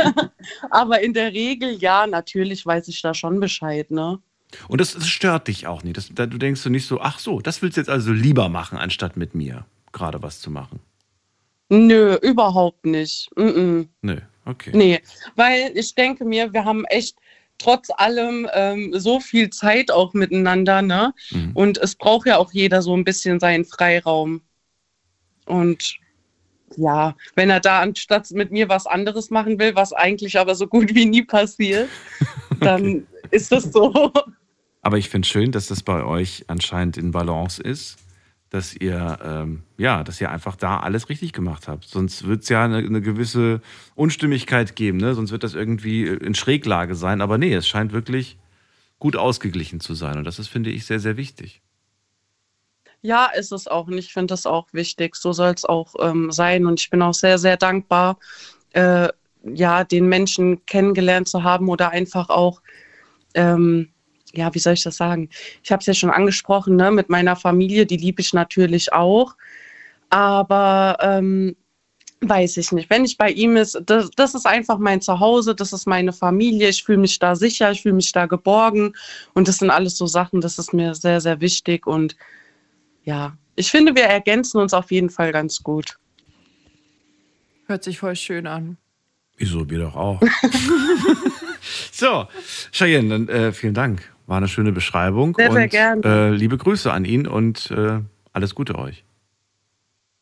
[0.70, 4.18] Aber in der Regel, ja, natürlich weiß ich da schon Bescheid, ne?
[4.68, 5.96] Und das, das stört dich auch nicht.
[5.96, 8.48] Das, da, du denkst du nicht so, ach so, das willst du jetzt also lieber
[8.48, 10.80] machen, anstatt mit mir gerade was zu machen.
[11.68, 13.30] Nö, überhaupt nicht.
[13.36, 13.88] Mm -mm.
[14.02, 14.70] Nö, okay.
[14.74, 15.00] Nee,
[15.36, 17.16] weil ich denke mir, wir haben echt
[17.60, 21.14] trotz allem ähm, so viel Zeit auch miteinander, ne?
[21.30, 21.52] Mhm.
[21.54, 24.40] Und es braucht ja auch jeder so ein bisschen seinen Freiraum.
[25.46, 25.98] Und
[26.76, 30.66] ja, wenn er da anstatt mit mir was anderes machen will, was eigentlich aber so
[30.66, 31.88] gut wie nie passiert,
[32.60, 34.12] dann ist das so.
[34.82, 37.98] Aber ich finde schön, dass das bei euch anscheinend in Balance ist,
[38.50, 41.84] dass ihr, ähm, ja, dass ihr einfach da alles richtig gemacht habt.
[41.84, 43.60] Sonst wird es ja eine, eine gewisse
[43.94, 45.14] Unstimmigkeit geben, ne?
[45.14, 47.20] Sonst wird das irgendwie in Schräglage sein.
[47.20, 48.38] Aber nee, es scheint wirklich
[48.98, 50.18] gut ausgeglichen zu sein.
[50.18, 51.62] Und das ist, finde ich, sehr, sehr wichtig.
[53.02, 53.86] Ja, ist es auch.
[53.86, 55.14] Und ich finde das auch wichtig.
[55.14, 56.66] So soll es auch ähm, sein.
[56.66, 58.18] Und ich bin auch sehr, sehr dankbar,
[58.72, 59.08] äh,
[59.44, 62.60] ja, den Menschen kennengelernt zu haben oder einfach auch,
[63.34, 63.88] ähm,
[64.34, 65.28] ja, wie soll ich das sagen?
[65.62, 69.34] Ich habe es ja schon angesprochen, ne, mit meiner Familie, die liebe ich natürlich auch.
[70.10, 71.56] Aber ähm,
[72.20, 72.90] weiß ich nicht.
[72.90, 76.68] Wenn ich bei ihm ist, das, das ist einfach mein Zuhause, das ist meine Familie.
[76.68, 78.94] Ich fühle mich da sicher, ich fühle mich da geborgen.
[79.34, 81.86] Und das sind alles so Sachen, das ist mir sehr, sehr wichtig.
[81.86, 82.16] Und
[83.04, 85.98] ja, ich finde, wir ergänzen uns auf jeden Fall ganz gut.
[87.66, 88.76] Hört sich voll schön an.
[89.36, 90.20] Wieso, wir doch auch.
[91.92, 92.26] so,
[92.72, 94.12] Cheyenne, dann äh, vielen Dank.
[94.30, 95.34] War eine schöne Beschreibung.
[95.36, 96.02] Sehr, und, sehr gerne.
[96.04, 97.98] Äh, liebe Grüße an ihn und äh,
[98.32, 99.04] alles Gute euch.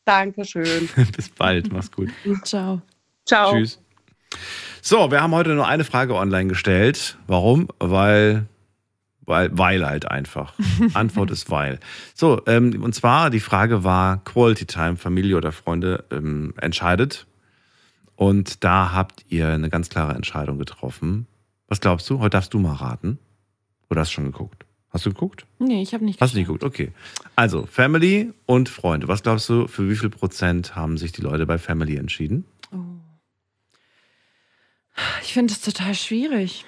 [0.06, 0.88] Dankeschön.
[1.14, 2.08] Bis bald, mach's gut.
[2.42, 2.80] Ciao.
[3.26, 3.52] Ciao.
[3.52, 3.78] Tschüss.
[4.80, 7.18] So, wir haben heute nur eine Frage online gestellt.
[7.26, 7.68] Warum?
[7.80, 8.46] Weil,
[9.26, 10.54] weil, weil halt einfach.
[10.94, 11.78] Antwort ist weil.
[12.14, 17.26] So, ähm, und zwar die Frage war Quality Time, Familie oder Freunde ähm, entscheidet.
[18.16, 21.26] Und da habt ihr eine ganz klare Entscheidung getroffen.
[21.66, 22.20] Was glaubst du?
[22.20, 23.18] Heute darfst du mal raten.
[23.90, 24.64] Oder hast du schon geguckt?
[24.90, 25.46] Hast du geguckt?
[25.58, 26.64] Nee, ich habe nicht Hast du nicht geguckt?
[26.64, 26.92] Okay.
[27.36, 29.08] Also, Family und Freunde.
[29.08, 32.44] Was glaubst du, für wie viel Prozent haben sich die Leute bei Family entschieden?
[35.22, 36.64] Ich finde es total schwierig.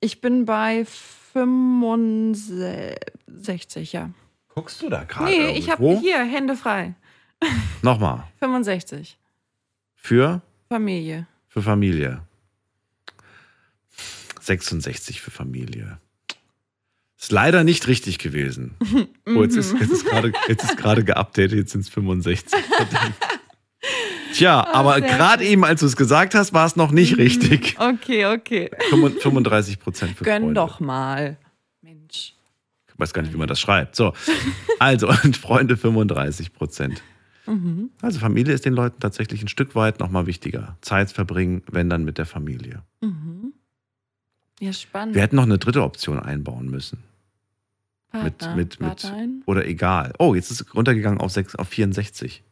[0.00, 0.84] Ich bin bei
[1.32, 4.10] 65, ja.
[4.48, 5.30] Guckst du da gerade?
[5.30, 6.02] Nee, ich habe irgendwo?
[6.02, 6.94] hier Hände frei.
[7.82, 8.24] Nochmal.
[8.38, 9.16] 65.
[9.94, 10.42] Für?
[10.68, 11.28] Familie.
[11.48, 12.22] Für Familie.
[14.40, 16.00] 66 für Familie.
[17.20, 18.76] Ist leider nicht richtig gewesen.
[19.26, 22.50] Oh, jetzt ist, jetzt ist gerade jetzt ist gerade geupdatet, jetzt sind es 65.
[22.50, 23.14] Verdammt.
[24.34, 27.76] Tja, aber sehr gerade eben, als du es gesagt hast, war es noch nicht richtig.
[27.78, 28.70] Okay, okay.
[28.90, 30.54] 35 Prozent für Gönn Freunde.
[30.54, 31.36] doch mal.
[31.80, 32.34] Mensch.
[32.88, 33.94] Ich weiß gar nicht, wie man das schreibt.
[33.94, 34.14] So,
[34.80, 37.02] also, und Freunde 35 Prozent.
[37.46, 37.90] Mhm.
[38.02, 40.76] Also Familie ist den Leuten tatsächlich ein Stück weit nochmal wichtiger.
[40.80, 42.82] Zeit verbringen, wenn dann mit der Familie.
[43.00, 43.52] Mhm.
[44.58, 45.14] Ja, spannend.
[45.14, 47.04] Wir hätten noch eine dritte Option einbauen müssen.
[48.10, 48.56] Partner.
[48.56, 50.12] mit, mit, mit, oder egal.
[50.18, 52.42] Oh, jetzt ist es runtergegangen auf, 6, auf 64.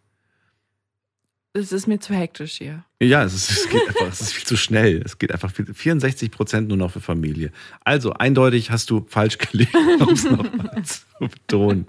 [1.55, 2.85] Das ist mir zu hektisch hier.
[3.03, 5.03] Ja, es, ist, es geht einfach, es ist viel zu schnell.
[5.05, 7.53] Es geht einfach viel, 64 Prozent nur noch für Familie.
[7.85, 11.87] Also eindeutig hast du falsch gelegt, um es nochmal zu betonen.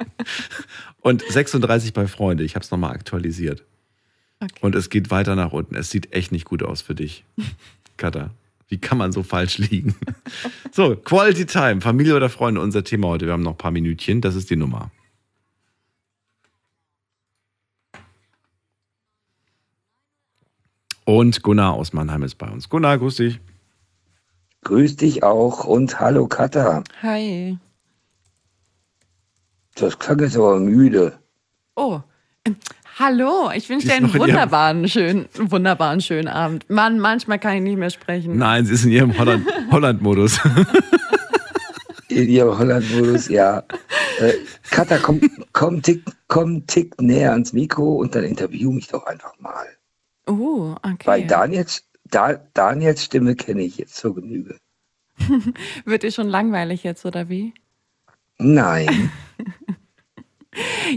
[1.02, 2.44] Und 36 bei Freunde.
[2.44, 3.64] Ich habe es nochmal aktualisiert.
[4.62, 5.76] Und es geht weiter nach unten.
[5.76, 7.26] Es sieht echt nicht gut aus für dich,
[7.98, 8.32] Katha.
[8.70, 9.96] Wie kann man so falsch liegen?
[10.72, 13.26] So, Quality Time, Familie oder Freunde, unser Thema heute.
[13.26, 14.22] Wir haben noch ein paar Minütchen.
[14.22, 14.92] Das ist die Nummer.
[21.06, 22.70] Und Gunnar aus Mannheim ist bei uns.
[22.70, 23.40] Gunnar, grüß dich.
[24.64, 26.84] Grüß dich auch und hallo Katha.
[27.02, 27.58] Hi.
[29.74, 31.18] Das klang jetzt aber müde.
[31.76, 32.02] Oh,
[33.00, 33.50] hallo.
[33.56, 36.70] Ich wünsche dir einen wunderbaren, schönen, wunderbaren, schönen Abend.
[36.70, 38.38] Mann, manchmal kann ich nicht mehr sprechen.
[38.38, 40.40] Nein, sie ist in ihrem Holland- Holland-Modus.
[42.10, 43.64] In ihrem Holland-Modus, ja.
[44.20, 44.34] Äh,
[44.70, 45.22] Katha, komm,
[45.54, 49.66] komm, tick, komm, tick näher ans Mikro und dann interview mich doch einfach mal.
[50.28, 51.06] Oh, okay.
[51.06, 54.58] Weil Daniels, da, Daniels Stimme kenne ich jetzt zur Genüge.
[55.86, 57.54] Wird dir schon langweilig jetzt, oder wie?
[58.40, 59.10] Nein,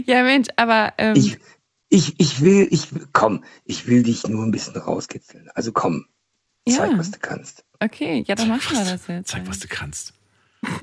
[0.05, 1.37] Ja, Mensch, aber ähm, ich,
[1.93, 5.49] ich, ich will, ich, komm, ich will dich nur ein bisschen rauskitzeln.
[5.53, 6.05] Also komm,
[6.67, 6.97] zeig, Ja.
[6.97, 7.63] was du kannst.
[7.79, 9.29] okay, ja, dann machen wir das jetzt.
[9.29, 10.13] Zeig, was du kannst.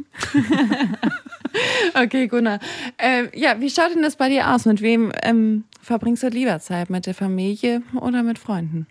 [1.94, 2.60] Okay, Gunnar.
[2.98, 4.64] Ähm, ja, wie schaut denn das bei dir aus?
[4.66, 6.90] Mit wem ähm, verbringst du lieber Zeit?
[6.90, 8.86] Mit der Familie oder mit Freunden?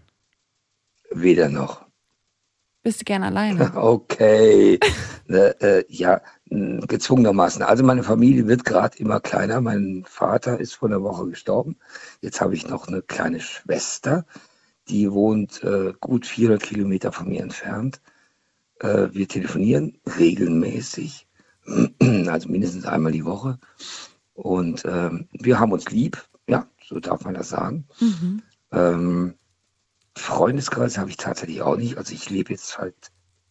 [1.12, 1.86] Weder noch.
[2.84, 3.72] Bist du gern alleine?
[3.76, 4.78] Okay.
[5.30, 7.62] äh, äh, ja, gezwungenermaßen.
[7.62, 9.62] Also meine Familie wird gerade immer kleiner.
[9.62, 11.78] Mein Vater ist vor einer Woche gestorben.
[12.22, 14.26] Jetzt habe ich noch eine kleine Schwester,
[14.88, 18.02] die wohnt äh, gut 400 Kilometer von mir entfernt.
[18.80, 21.28] Äh, wir telefonieren regelmäßig,
[22.28, 23.60] also mindestens einmal die Woche.
[24.34, 27.86] Und ähm, wir haben uns lieb, ja, so darf man das sagen.
[28.00, 28.42] Mhm.
[28.72, 29.34] Ähm,
[30.16, 31.98] Freundeskreis habe ich tatsächlich auch nicht.
[31.98, 32.96] Also ich lebe jetzt seit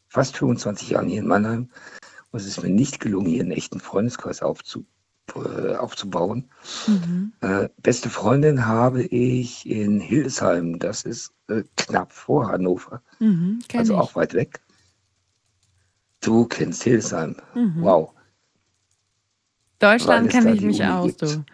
[0.09, 1.71] fast 25 Jahren hier in Mannheim
[2.31, 4.85] und es ist mir nicht gelungen, hier einen echten Freundeskreis aufzu,
[5.35, 6.51] äh, aufzubauen.
[6.87, 7.33] Mhm.
[7.41, 10.79] Äh, beste Freundin habe ich in Hildesheim.
[10.79, 13.99] Das ist äh, knapp vor Hannover, Mhm, also ich.
[14.01, 14.61] auch weit weg.
[16.21, 17.37] Du kennst Hildesheim.
[17.55, 17.83] Mhm.
[17.83, 18.13] Wow.
[19.79, 21.23] Deutschland kenne ich mich Uni aus, gibt.
[21.23, 21.45] du.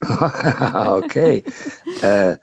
[1.04, 1.44] okay.
[2.00, 2.38] äh,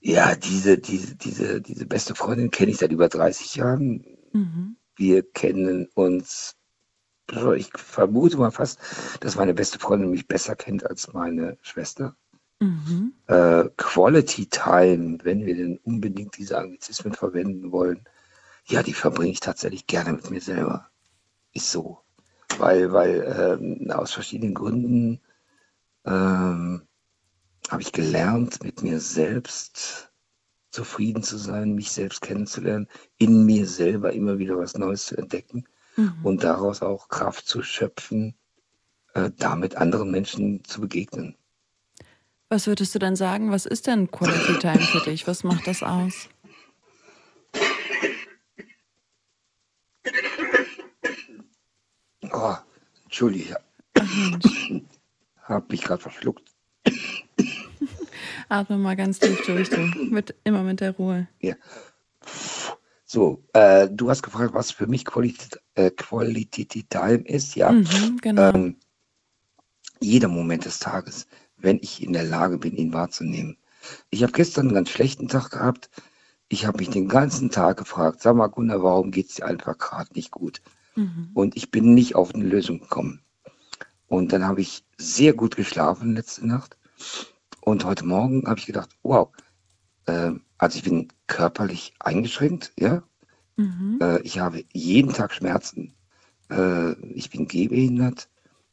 [0.00, 4.04] ja, diese, diese, diese, diese beste Freundin kenne ich seit über 30 Jahren.
[4.32, 4.75] Mhm.
[4.96, 6.56] Wir kennen uns,
[7.56, 8.80] ich vermute mal fast,
[9.20, 12.16] dass meine beste Freundin mich besser kennt als meine Schwester.
[12.60, 13.12] Mhm.
[13.26, 18.04] Äh, Quality Time, wenn wir denn unbedingt diese Anglizismen verwenden wollen,
[18.64, 20.90] ja, die verbringe ich tatsächlich gerne mit mir selber.
[21.52, 22.00] Ist so.
[22.58, 25.20] Weil, weil ähm, aus verschiedenen Gründen
[26.04, 26.82] ähm,
[27.68, 30.05] habe ich gelernt, mit mir selbst
[30.76, 32.86] zufrieden zu sein, mich selbst kennenzulernen,
[33.16, 35.64] in mir selber immer wieder was Neues zu entdecken
[35.96, 36.18] Mhm.
[36.22, 38.34] und daraus auch Kraft zu schöpfen,
[39.14, 41.34] äh, damit anderen Menschen zu begegnen.
[42.50, 43.50] Was würdest du denn sagen?
[43.50, 45.26] Was ist denn Quality Time für dich?
[45.26, 46.28] Was macht das aus?
[52.32, 52.54] Oh,
[53.04, 53.56] Entschuldige,
[53.94, 54.82] ich
[55.42, 56.55] habe mich gerade verschluckt.
[58.48, 59.78] Atme mal ganz tief durch, du.
[60.10, 61.28] Mit, immer mit der Ruhe.
[61.40, 61.54] Ja.
[63.04, 67.54] So, äh, du hast gefragt, was für mich Quality, äh, Quality Time ist.
[67.54, 68.50] Ja, Mhm, genau.
[68.50, 68.76] ähm,
[70.00, 73.56] jeder Moment des Tages, wenn ich in der Lage bin, ihn wahrzunehmen.
[74.10, 75.90] Ich habe gestern einen ganz schlechten Tag gehabt.
[76.48, 79.78] Ich habe mich den ganzen Tag gefragt, sag mal, Gunnar, warum geht es dir einfach
[79.78, 80.60] gerade nicht gut?
[80.96, 81.30] Mhm.
[81.34, 83.22] Und ich bin nicht auf eine Lösung gekommen.
[84.08, 86.76] Und dann habe ich sehr gut geschlafen letzte Nacht.
[87.68, 89.30] Und heute Morgen habe ich gedacht, wow,
[90.06, 93.02] äh, also ich bin körperlich eingeschränkt, ja.
[93.56, 93.98] Mhm.
[94.00, 95.92] Äh, ich habe jeden Tag Schmerzen.
[96.48, 98.28] Äh, ich bin gehbehindert.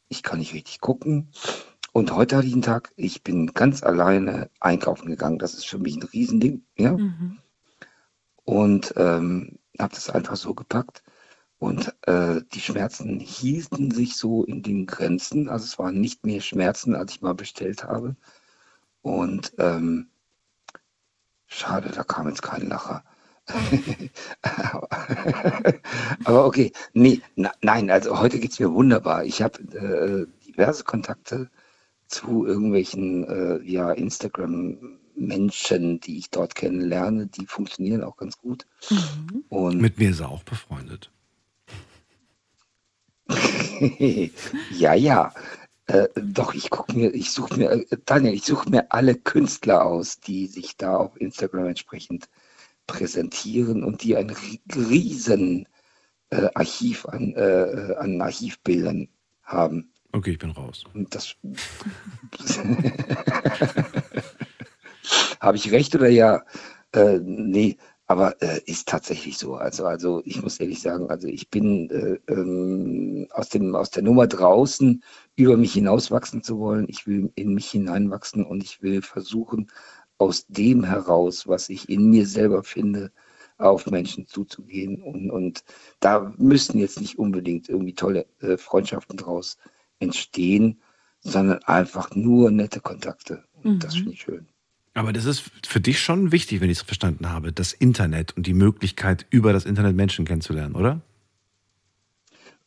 [0.10, 1.32] Ich kann nicht richtig gucken.
[1.92, 5.40] Und heute hatte ich einen Tag, ich bin ganz alleine einkaufen gegangen.
[5.40, 6.92] Das ist für mich ein Riesending, ja.
[6.92, 7.40] Mhm.
[8.44, 11.02] Und ähm, habe das einfach so gepackt.
[11.58, 15.50] Und äh, die Schmerzen hielten sich so in den Grenzen.
[15.50, 18.16] Also es waren nicht mehr Schmerzen, als ich mal bestellt habe.
[19.04, 20.08] Und ähm,
[21.46, 23.04] schade, da kam jetzt kein Lacher.
[26.24, 29.26] Aber okay, nee, na, nein, also heute geht's mir wunderbar.
[29.26, 31.50] Ich habe äh, diverse Kontakte
[32.08, 38.66] zu irgendwelchen äh, ja, Instagram-Menschen, die ich dort kennenlerne, die funktionieren auch ganz gut.
[39.50, 41.12] Und Mit mir ist er auch befreundet.
[44.72, 45.34] ja, ja.
[45.88, 49.86] Äh, doch, ich gucke mir, ich suche mir, äh, Daniel, ich suche mir alle Künstler
[49.86, 52.30] aus, die sich da auf Instagram entsprechend
[52.88, 55.68] präsentieren und die ein ri- riesen
[56.30, 59.10] äh, Archiv an, äh, an Archivbildern
[59.44, 59.92] haben.
[60.14, 60.84] Okay, ich bin raus.
[60.94, 61.36] Und das
[65.40, 66.44] habe ich recht oder ja?
[66.94, 67.78] Äh, nee,
[68.14, 69.56] aber äh, ist tatsächlich so.
[69.56, 74.04] Also, also ich muss ehrlich sagen, also ich bin äh, ähm, aus, dem, aus der
[74.04, 75.04] Nummer draußen,
[75.36, 76.86] über mich hinauswachsen zu wollen.
[76.90, 79.70] Ich will in mich hineinwachsen und ich will versuchen,
[80.20, 83.12] aus dem heraus, was ich in mir selber finde,
[83.58, 85.02] auf Menschen zuzugehen.
[85.02, 85.64] Und, und
[86.00, 89.58] da müssten jetzt nicht unbedingt irgendwie tolle äh, Freundschaften draus
[90.00, 90.82] entstehen,
[91.22, 93.44] sondern einfach nur nette Kontakte.
[93.54, 93.98] Und das Mhm.
[93.98, 94.48] finde ich schön.
[94.94, 98.46] Aber das ist für dich schon wichtig, wenn ich es verstanden habe, das Internet und
[98.46, 101.02] die Möglichkeit, über das Internet Menschen kennenzulernen, oder?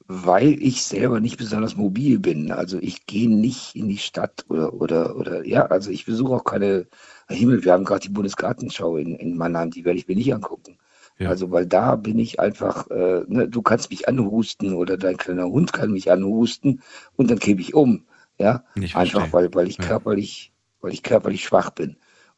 [0.08, 2.52] weil ich selber nicht besonders mobil bin.
[2.52, 6.44] Also ich gehe nicht in die Stadt oder, oder, oder ja, also ich besuche auch
[6.44, 6.86] keine,
[7.28, 10.78] Himmel, wir haben gerade die Bundesgartenschau in, in Mannheim, die werde ich mir nicht angucken.
[11.18, 15.46] Also weil da bin ich einfach, äh, ne, du kannst mich anhusten oder dein kleiner
[15.46, 16.82] Hund kann mich anhusten
[17.16, 18.04] und dann kippe ich um.
[18.38, 21.96] Ja, Ich einfach weil, weil ich körperlich, weil ich körperlich schwach bin.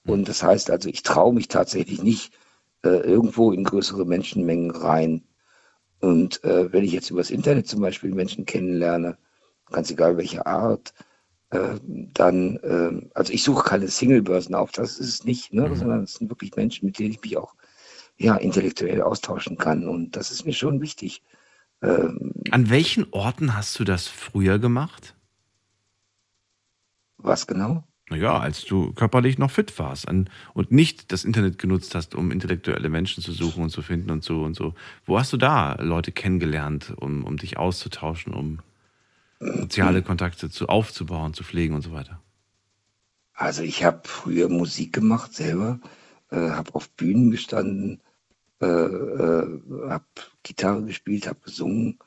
[0.08, 2.32] Und das heißt also, ich traue mich tatsächlich nicht
[2.82, 5.22] äh, irgendwo in größere Menschenmengen rein.
[6.00, 9.18] Und äh, wenn ich jetzt übers Internet zum Beispiel Menschen kennenlerne,
[9.70, 10.94] ganz egal welche Art,
[11.50, 15.74] äh, dann, äh, also ich suche keine Singlebörsen auf, das ist es nicht, ne?
[15.74, 17.54] sondern es sind wirklich Menschen, mit denen ich mich auch
[18.16, 19.88] ja, intellektuell austauschen kann.
[19.88, 21.22] Und das ist mir schon wichtig.
[21.82, 25.14] Ähm, An welchen Orten hast du das früher gemacht?
[27.18, 27.84] Was genau?
[28.10, 30.30] Naja, als du körperlich noch fit warst und
[30.70, 34.42] nicht das Internet genutzt hast, um intellektuelle Menschen zu suchen und zu finden und so
[34.44, 34.74] und so.
[35.04, 38.60] Wo hast du da Leute kennengelernt, um, um dich auszutauschen, um
[39.40, 42.20] soziale Kontakte zu, aufzubauen, zu pflegen und so weiter?
[43.34, 45.78] Also ich habe früher Musik gemacht selber,
[46.30, 48.00] äh, habe auf Bühnen gestanden,
[48.60, 50.04] äh, äh, habe
[50.42, 51.98] Gitarre gespielt, habe gesungen.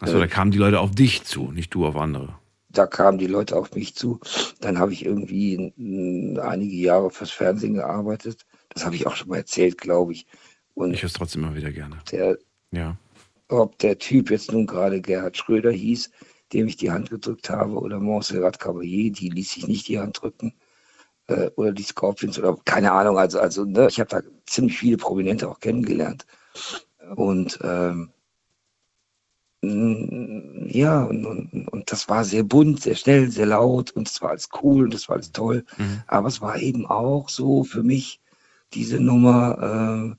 [0.00, 2.38] Achso, Äh, da kamen die Leute auf dich zu, nicht du auf andere.
[2.78, 4.20] Da kamen die Leute auf mich zu.
[4.60, 5.72] Dann habe ich irgendwie
[6.40, 8.46] einige Jahre fürs Fernsehen gearbeitet.
[8.70, 10.26] Das habe ich auch schon mal erzählt, glaube ich.
[10.74, 11.98] Und Ich höre es trotzdem immer wieder gerne.
[12.12, 12.38] der,
[12.70, 12.96] Ja.
[13.48, 16.10] ob der Typ jetzt nun gerade Gerhard Schröder hieß,
[16.52, 20.22] dem ich die Hand gedrückt habe, oder Montserrat Caballé, die ließ sich nicht die Hand
[20.22, 20.54] drücken,
[21.26, 23.18] äh, oder die Scorpions, oder keine Ahnung.
[23.18, 26.26] Also, also ne, ich habe da ziemlich viele Prominente auch kennengelernt.
[27.16, 28.10] Und ähm,
[29.60, 34.30] ja, und, und, und das war sehr bunt, sehr schnell, sehr laut und es war
[34.30, 35.64] alles cool und es war alles toll.
[36.06, 38.20] Aber es war eben auch so für mich
[38.72, 40.16] diese Nummer,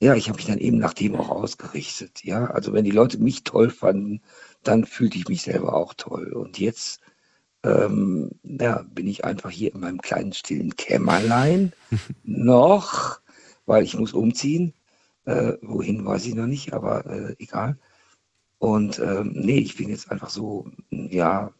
[0.00, 2.22] äh, ja, ich habe mich dann eben nach dem auch ausgerichtet.
[2.24, 4.22] Ja, also wenn die Leute mich toll fanden,
[4.62, 6.32] dann fühlte ich mich selber auch toll.
[6.32, 7.00] Und jetzt
[7.64, 11.72] ähm, ja, bin ich einfach hier in meinem kleinen stillen Kämmerlein
[12.22, 13.20] noch,
[13.66, 14.74] weil ich muss umziehen.
[15.26, 17.78] Äh, wohin weiß ich noch nicht, aber äh, egal.
[18.60, 21.50] Und ähm, nee, ich bin jetzt einfach so, ja,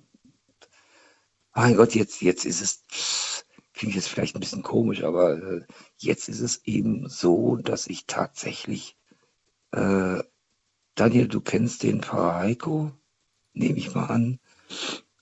[1.54, 5.62] mein Gott, jetzt, jetzt ist es, klingt jetzt vielleicht ein bisschen komisch, aber äh,
[5.96, 8.98] jetzt ist es eben so, dass ich tatsächlich,
[9.72, 10.22] äh,
[10.94, 12.92] Daniel, du kennst den Pfarrer Heiko,
[13.54, 14.38] nehme ich mal an.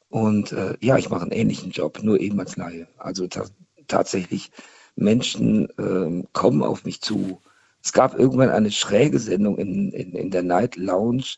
[0.08, 2.88] Und äh, ja, ich mache einen ähnlichen Job, nur eben als Laie.
[2.96, 3.44] Also ta
[3.86, 4.50] tatsächlich,
[4.96, 7.40] Menschen ähm, kommen auf mich zu.
[7.84, 11.36] Es gab irgendwann eine schräge Sendung in, in, in der Night Lounge.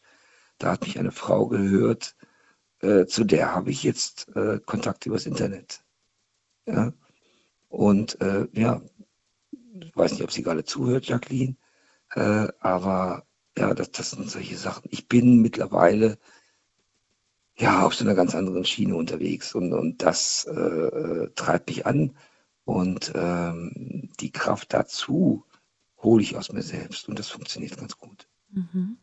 [0.60, 2.14] Da hat mich eine Frau gehört,
[2.80, 5.82] äh, zu der habe ich jetzt äh, Kontakt übers Internet.
[6.66, 6.92] Ja.
[7.68, 8.82] Und äh, ja,
[9.82, 11.56] ich weiß nicht, ob sie gerade zuhört, Jacqueline,
[12.14, 13.26] äh, aber
[13.56, 14.88] ja, das, das sind solche Sachen.
[14.90, 16.18] Ich bin mittlerweile
[17.56, 21.86] ja auf so einer ganz anderen Schiene unterwegs und, und das äh, äh, treibt mich
[21.86, 22.16] an
[22.64, 25.44] und ähm, die Kraft dazu
[26.02, 28.28] hole ich aus mir selbst und das funktioniert ganz gut.
[28.50, 28.98] Mhm.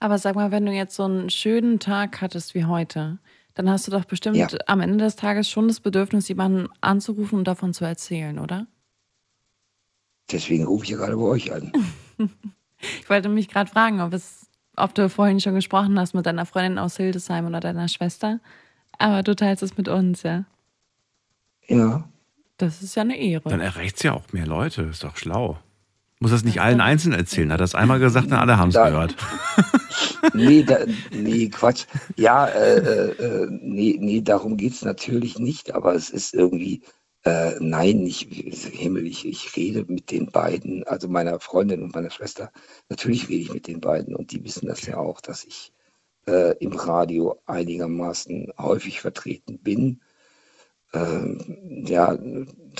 [0.00, 3.18] Aber sag mal, wenn du jetzt so einen schönen Tag hattest wie heute,
[3.54, 4.48] dann hast du doch bestimmt Ja.
[4.66, 8.66] am Ende des Tages schon das Bedürfnis, jemanden anzurufen und davon zu erzählen, oder?
[10.30, 11.72] Deswegen rufe ich ja gerade bei euch an.
[12.80, 14.46] Ich wollte mich gerade fragen, ob, es,
[14.76, 18.38] ob du vorhin schon gesprochen hast mit deiner Freundin aus Hildesheim oder deiner Schwester.
[18.98, 20.44] Aber du teilst es mit uns, ja.
[21.66, 22.08] Ja.
[22.56, 23.48] Das ist ja eine Ehre.
[23.48, 25.58] Dann erreicht es ja auch mehr Leute, ist doch schlau.
[26.20, 27.52] Muss das nicht allen einzeln erzählen?
[27.52, 29.16] Hat das einmal gesagt, dann alle haben es Da- gehört.
[30.34, 30.78] nee, da,
[31.12, 31.86] nee, Quatsch.
[32.16, 33.10] Ja, äh, äh,
[33.44, 36.82] äh, nee, nee, darum geht's natürlich nicht, aber es ist irgendwie,
[37.24, 38.22] äh, nein, ich,
[38.72, 42.50] Himmel, ich, ich rede mit den beiden, also meiner Freundin und meiner Schwester.
[42.88, 45.72] Natürlich rede ich mit den beiden und die wissen das ja auch, dass ich
[46.26, 50.00] äh, im Radio einigermaßen häufig vertreten bin.
[50.94, 52.16] Ähm, ja,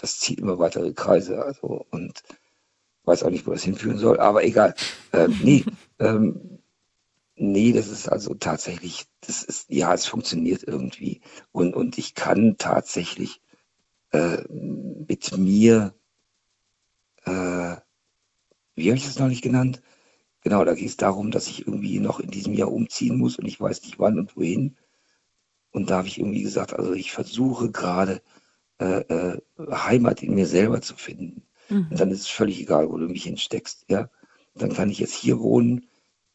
[0.01, 2.23] das zieht immer weitere Kreise, also und
[3.09, 4.75] weiß auch nicht, wo das hinführen soll, aber egal.
[5.13, 5.65] Ähm, nee,
[5.99, 6.61] ähm,
[7.35, 11.21] nee, das ist also tatsächlich, das ist, ja, es funktioniert irgendwie.
[11.51, 13.41] Und, und ich kann tatsächlich
[14.13, 15.95] äh, mit mir,
[17.25, 17.77] äh,
[18.75, 19.83] wie habe ich das noch nicht genannt?
[20.43, 23.47] Genau, da geht es darum, dass ich irgendwie noch in diesem Jahr umziehen muss und
[23.47, 24.77] ich weiß nicht wann und wohin.
[25.73, 28.23] Und da habe ich irgendwie gesagt, also ich versuche gerade
[28.79, 29.41] äh, äh,
[29.71, 31.43] Heimat in mir selber zu finden.
[31.69, 31.89] Mhm.
[31.91, 34.11] Und dann ist es völlig egal, wo du mich hinsteckst, ja.
[34.55, 35.87] dann kann ich jetzt hier wohnen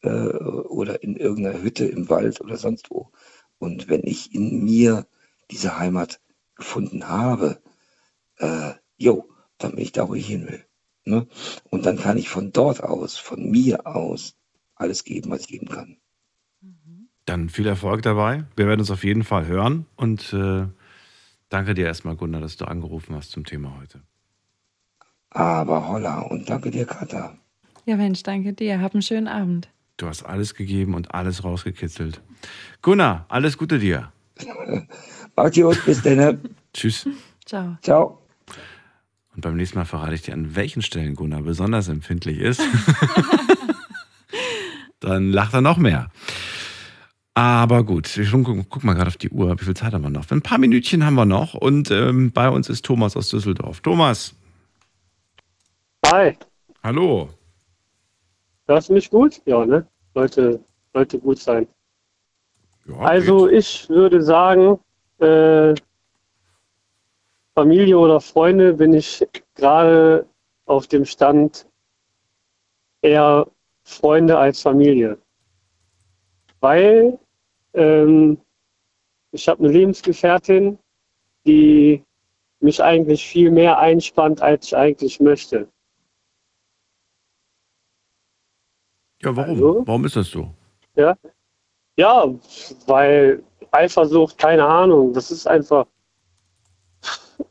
[0.02, 3.10] äh, oder in irgendeiner Hütte im Wald oder sonst wo.
[3.58, 5.06] Und wenn ich in mir
[5.50, 6.20] diese Heimat
[6.54, 7.60] gefunden habe,
[8.38, 9.28] äh, jo,
[9.58, 10.64] dann bin ich da, wo ich hin will.
[11.04, 11.26] Ne?
[11.70, 14.36] Und dann kann ich von dort aus, von mir aus,
[14.74, 15.96] alles geben, was ich geben kann.
[17.26, 18.44] Dann viel Erfolg dabei.
[18.56, 20.66] Wir werden uns auf jeden Fall hören und äh,
[21.48, 24.02] danke dir erstmal, Gunnar, dass du angerufen hast zum Thema heute.
[25.34, 27.36] Aber holla und danke dir, Katha.
[27.84, 28.80] Ja, Mensch, danke dir.
[28.80, 29.68] Hab einen schönen Abend.
[29.96, 32.20] Du hast alles gegeben und alles rausgekitzelt.
[32.82, 34.12] Gunnar, alles Gute dir.
[35.36, 36.40] Macht gut, bis dann.
[36.72, 37.08] Tschüss.
[37.44, 37.76] Ciao.
[37.82, 38.20] Ciao.
[39.34, 42.62] Und beim nächsten Mal verrate ich dir, an welchen Stellen Gunnar besonders empfindlich ist.
[45.00, 46.10] Dann lacht er noch mehr.
[47.34, 49.60] Aber gut, wir gucken, guck mal gerade auf die Uhr.
[49.60, 50.30] Wie viel Zeit haben wir noch?
[50.30, 51.54] Ein paar Minütchen haben wir noch.
[51.54, 53.80] Und ähm, bei uns ist Thomas aus Düsseldorf.
[53.80, 54.36] Thomas.
[56.14, 56.38] Hi.
[56.84, 57.28] Hallo.
[58.68, 59.42] Hörst du mich gut?
[59.46, 59.84] Ja, ne?
[60.14, 60.60] Sollte,
[60.92, 61.66] sollte gut sein.
[62.86, 64.78] Ja, also ich würde sagen,
[65.18, 65.74] äh,
[67.56, 69.26] Familie oder Freunde bin ich
[69.56, 70.24] gerade
[70.66, 71.66] auf dem Stand
[73.02, 73.48] eher
[73.82, 75.18] Freunde als Familie.
[76.60, 77.18] Weil
[77.72, 78.38] ähm,
[79.32, 80.78] ich habe eine Lebensgefährtin,
[81.44, 82.04] die
[82.60, 85.68] mich eigentlich viel mehr einspannt, als ich eigentlich möchte.
[89.24, 89.50] Ja, warum?
[89.50, 89.82] Also?
[89.86, 90.50] Warum ist das so?
[90.96, 91.16] Ja,
[91.96, 92.26] ja
[92.86, 95.86] weil Eifersucht, keine Ahnung, das ist einfach.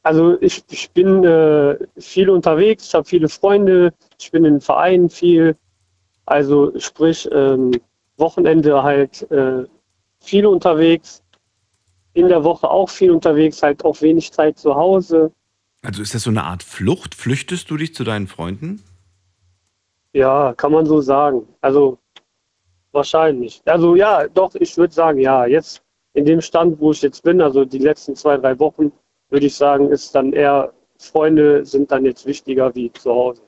[0.02, 5.10] Also ich, ich bin äh, viel unterwegs, ich habe viele Freunde, ich bin in Vereinen
[5.10, 5.58] viel.
[6.26, 7.72] Also sprich, ähm,
[8.18, 9.66] Wochenende halt äh,
[10.22, 11.22] viel unterwegs,
[12.14, 15.32] in der Woche auch viel unterwegs, halt auch wenig Zeit zu Hause.
[15.82, 17.16] Also ist das so eine Art Flucht?
[17.16, 18.82] Flüchtest du dich zu deinen Freunden?
[20.14, 21.48] Ja, kann man so sagen.
[21.62, 21.98] Also
[22.92, 23.62] wahrscheinlich.
[23.66, 25.84] Also ja, doch, ich würde sagen, ja, jetzt
[26.14, 28.92] in dem Stand, wo ich jetzt bin, also die letzten zwei, drei Wochen,
[29.30, 33.42] würde ich sagen, ist dann eher, Freunde sind dann jetzt wichtiger wie zu Hause.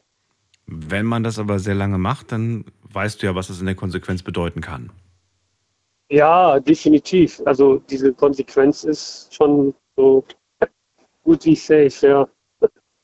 [0.65, 3.75] Wenn man das aber sehr lange macht, dann weißt du ja, was das in der
[3.75, 4.91] Konsequenz bedeuten kann.
[6.09, 7.41] Ja, definitiv.
[7.45, 10.25] Also diese Konsequenz ist schon so
[11.23, 12.27] gut wie safe, ja.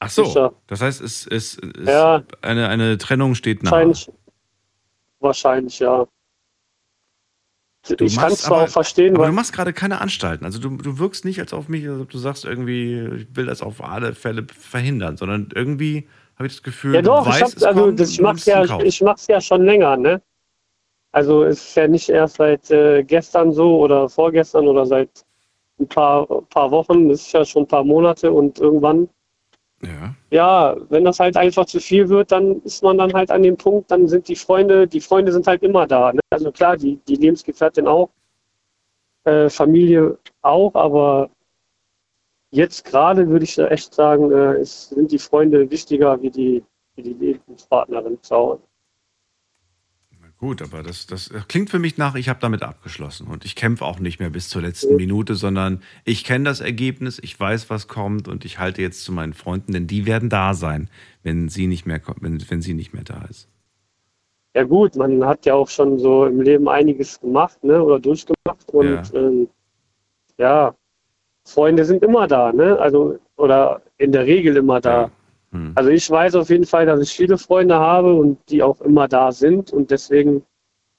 [0.04, 0.54] Ach so, Sicher.
[0.66, 2.24] das heißt, es, es, es Ja.
[2.42, 3.72] eine, eine Trennung steht nahe.
[3.72, 4.10] Wahrscheinlich,
[5.20, 6.08] wahrscheinlich, ja.
[7.88, 10.44] Du ich kann es zwar aber- auch verstehen, Aber du machst gerade keine Anstalten.
[10.46, 13.46] Also du, du wirkst nicht, als auf mich, als ob du sagst irgendwie, ich will
[13.46, 17.36] das auf alle Fälle verhindern, sondern irgendwie habe ich das Gefühl, Ja doch, du ich,
[17.36, 19.98] weißt, hab, es also, kommt das, ich mach's es ja, ich mach's ja schon länger,
[19.98, 20.22] ne?
[21.12, 25.26] Also es ist ja nicht erst seit äh, gestern so oder vorgestern oder seit
[25.80, 29.10] ein paar, paar Wochen, das ist ja schon ein paar Monate und irgendwann,
[29.84, 30.16] Ja.
[30.30, 33.58] ja, wenn das halt einfach zu viel wird, dann ist man dann halt an dem
[33.58, 36.14] Punkt, dann sind die Freunde, die Freunde sind halt immer da.
[36.14, 36.20] Ne?
[36.30, 38.10] Also klar, die, die Lebensgefährtin auch,
[39.24, 41.30] äh, Familie auch, aber
[42.52, 46.64] jetzt gerade würde ich echt sagen, äh, es sind die Freunde wichtiger wie die,
[46.96, 48.62] wie die Lebenspartnerin zu Hause.
[50.42, 53.86] Gut, aber das, das klingt für mich nach, ich habe damit abgeschlossen und ich kämpfe
[53.86, 57.88] auch nicht mehr bis zur letzten Minute, sondern ich kenne das Ergebnis, ich weiß, was
[57.88, 60.90] kommt und ich halte jetzt zu meinen Freunden, denn die werden da sein,
[61.22, 63.50] wenn sie nicht mehr, wenn, wenn sie nicht mehr da ist.
[64.56, 68.68] Ja gut, man hat ja auch schon so im Leben einiges gemacht, ne, oder durchgemacht
[68.74, 69.04] und Ja.
[69.14, 69.48] ähm,
[70.40, 70.76] ja,
[71.46, 75.12] Freunde sind immer da, ne, also oder in der Regel immer da.
[75.52, 75.74] Hm.
[75.76, 79.08] Also ich weiß auf jeden Fall, dass ich viele Freunde habe und die auch immer
[79.08, 80.46] da sind und deswegen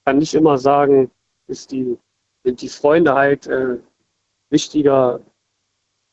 [0.05, 1.11] kann ich immer sagen,
[1.47, 1.97] ist die,
[2.45, 3.79] sind die Freunde halt äh,
[4.51, 5.21] wichtiger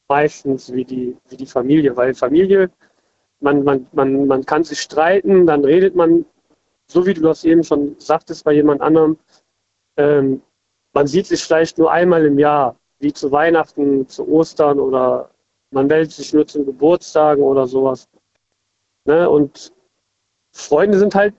[0.08, 2.72] meistens wie die, wie die Familie, weil Familie,
[3.40, 6.26] man, man, man, man kann sich streiten, dann redet man,
[6.88, 9.18] so wie du das eben schon sagtest bei jemand anderem,
[9.98, 10.42] ähm,
[10.94, 15.30] man sieht sich vielleicht nur einmal im Jahr, wie zu Weihnachten, zu Ostern oder
[15.72, 18.08] man meldet sich nur zum Geburtstagen oder sowas.
[19.06, 19.30] Ne?
[19.30, 19.72] Und
[20.52, 21.34] Freunde sind halt,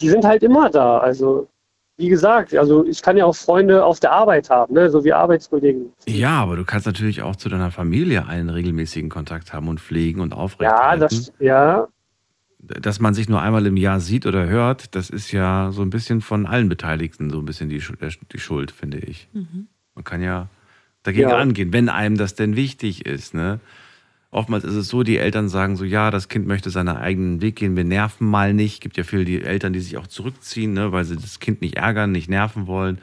[0.00, 0.98] die sind halt immer da.
[0.98, 1.48] Also,
[1.96, 4.88] wie gesagt, also ich kann ja auch Freunde auf der Arbeit haben, ne?
[4.90, 5.92] so wie Arbeitskollegen.
[6.06, 10.20] Ja, aber du kannst natürlich auch zu deiner Familie einen regelmäßigen Kontakt haben und pflegen
[10.20, 11.00] und Ja, aufrechterhalten.
[11.00, 11.88] das, ja,
[12.62, 15.90] Dass man sich nur einmal im Jahr sieht oder hört, das ist ja so ein
[15.90, 19.28] bisschen von allen Beteiligten so ein bisschen die, der- die Schuld, finde ich.
[19.94, 20.48] Man kann ja
[21.02, 21.36] dagegen Ja.
[21.38, 23.32] angehen, wenn einem das denn wichtig ist.
[23.34, 23.60] Ne?
[24.30, 27.56] Oftmals ist es so, die Eltern sagen so, ja, das Kind möchte seinen eigenen Weg
[27.56, 28.80] gehen, wir nerven mal nicht.
[28.80, 31.76] Gibt ja viele die Eltern, die sich auch zurückziehen, ne, weil sie das Kind nicht
[31.76, 32.98] ärgern, nicht nerven wollen.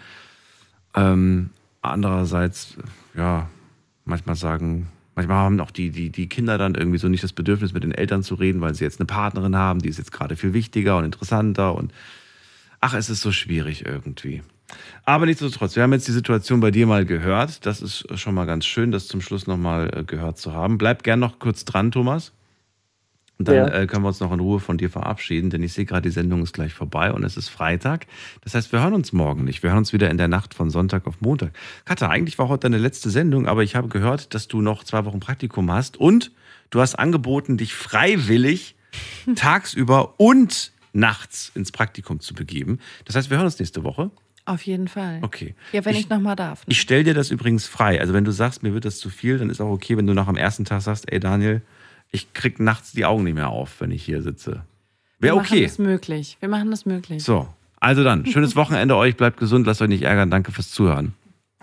[0.96, 1.50] Ähm,
[1.82, 2.78] andererseits,
[3.16, 3.50] ja,
[4.06, 4.88] manchmal sagen
[5.18, 7.92] Manchmal haben auch die, die, die Kinder dann irgendwie so nicht das Bedürfnis, mit den
[7.92, 10.96] Eltern zu reden, weil sie jetzt eine Partnerin haben, die ist jetzt gerade viel wichtiger
[10.96, 11.92] und interessanter und
[12.82, 14.44] ach, es ist so schwierig irgendwie.
[15.06, 17.66] Aber nichtsdestotrotz, wir haben jetzt die Situation bei dir mal gehört.
[17.66, 20.78] Das ist schon mal ganz schön, das zum Schluss nochmal äh, gehört zu haben.
[20.78, 22.34] Bleib gern noch kurz dran, Thomas.
[23.40, 23.68] Dann Ja.
[23.68, 26.10] äh, können wir uns noch in Ruhe von dir verabschieden, denn ich sehe gerade, die
[26.14, 28.08] Sendung ist gleich vorbei und es ist Freitag.
[28.42, 29.62] Das heißt, wir hören uns morgen nicht.
[29.62, 31.52] Wir hören uns wieder in der Nacht von Sonntag auf Montag.
[31.86, 35.06] Katha, eigentlich war heute deine letzte Sendung, aber ich habe gehört, dass du noch zwei
[35.06, 36.32] Wochen Praktikum hast und
[36.72, 38.76] du hast angeboten, dich freiwillig
[39.36, 42.80] tagsüber und nachts ins Praktikum zu begeben.
[43.06, 44.10] Das heißt, wir hören uns nächste Woche.
[44.48, 45.20] Auf jeden Fall.
[45.24, 45.56] Okay.
[45.74, 46.64] Ja, wenn ich, noch mal darf.
[46.68, 48.00] Ich stelle dir das übrigens frei.
[48.00, 50.14] Also wenn du sagst, mir wird das zu viel, dann ist auch okay, wenn du
[50.14, 51.62] nach am ersten Tag sagst, ey Daniel,
[52.12, 54.64] ich krieg nachts die Augen nicht mehr auf, wenn ich hier sitze.
[55.20, 55.64] Wir Wäre machen okay.
[55.64, 56.38] das möglich.
[56.40, 57.26] Wir machen das möglich.
[57.26, 57.50] So,
[57.82, 60.32] also dann, schönes Wochenende euch, bleibt gesund, lasst euch nicht ärgern.
[60.32, 61.14] Danke fürs Zuhören.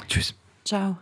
[0.07, 0.35] Tschüss.
[0.67, 0.99] Ciao.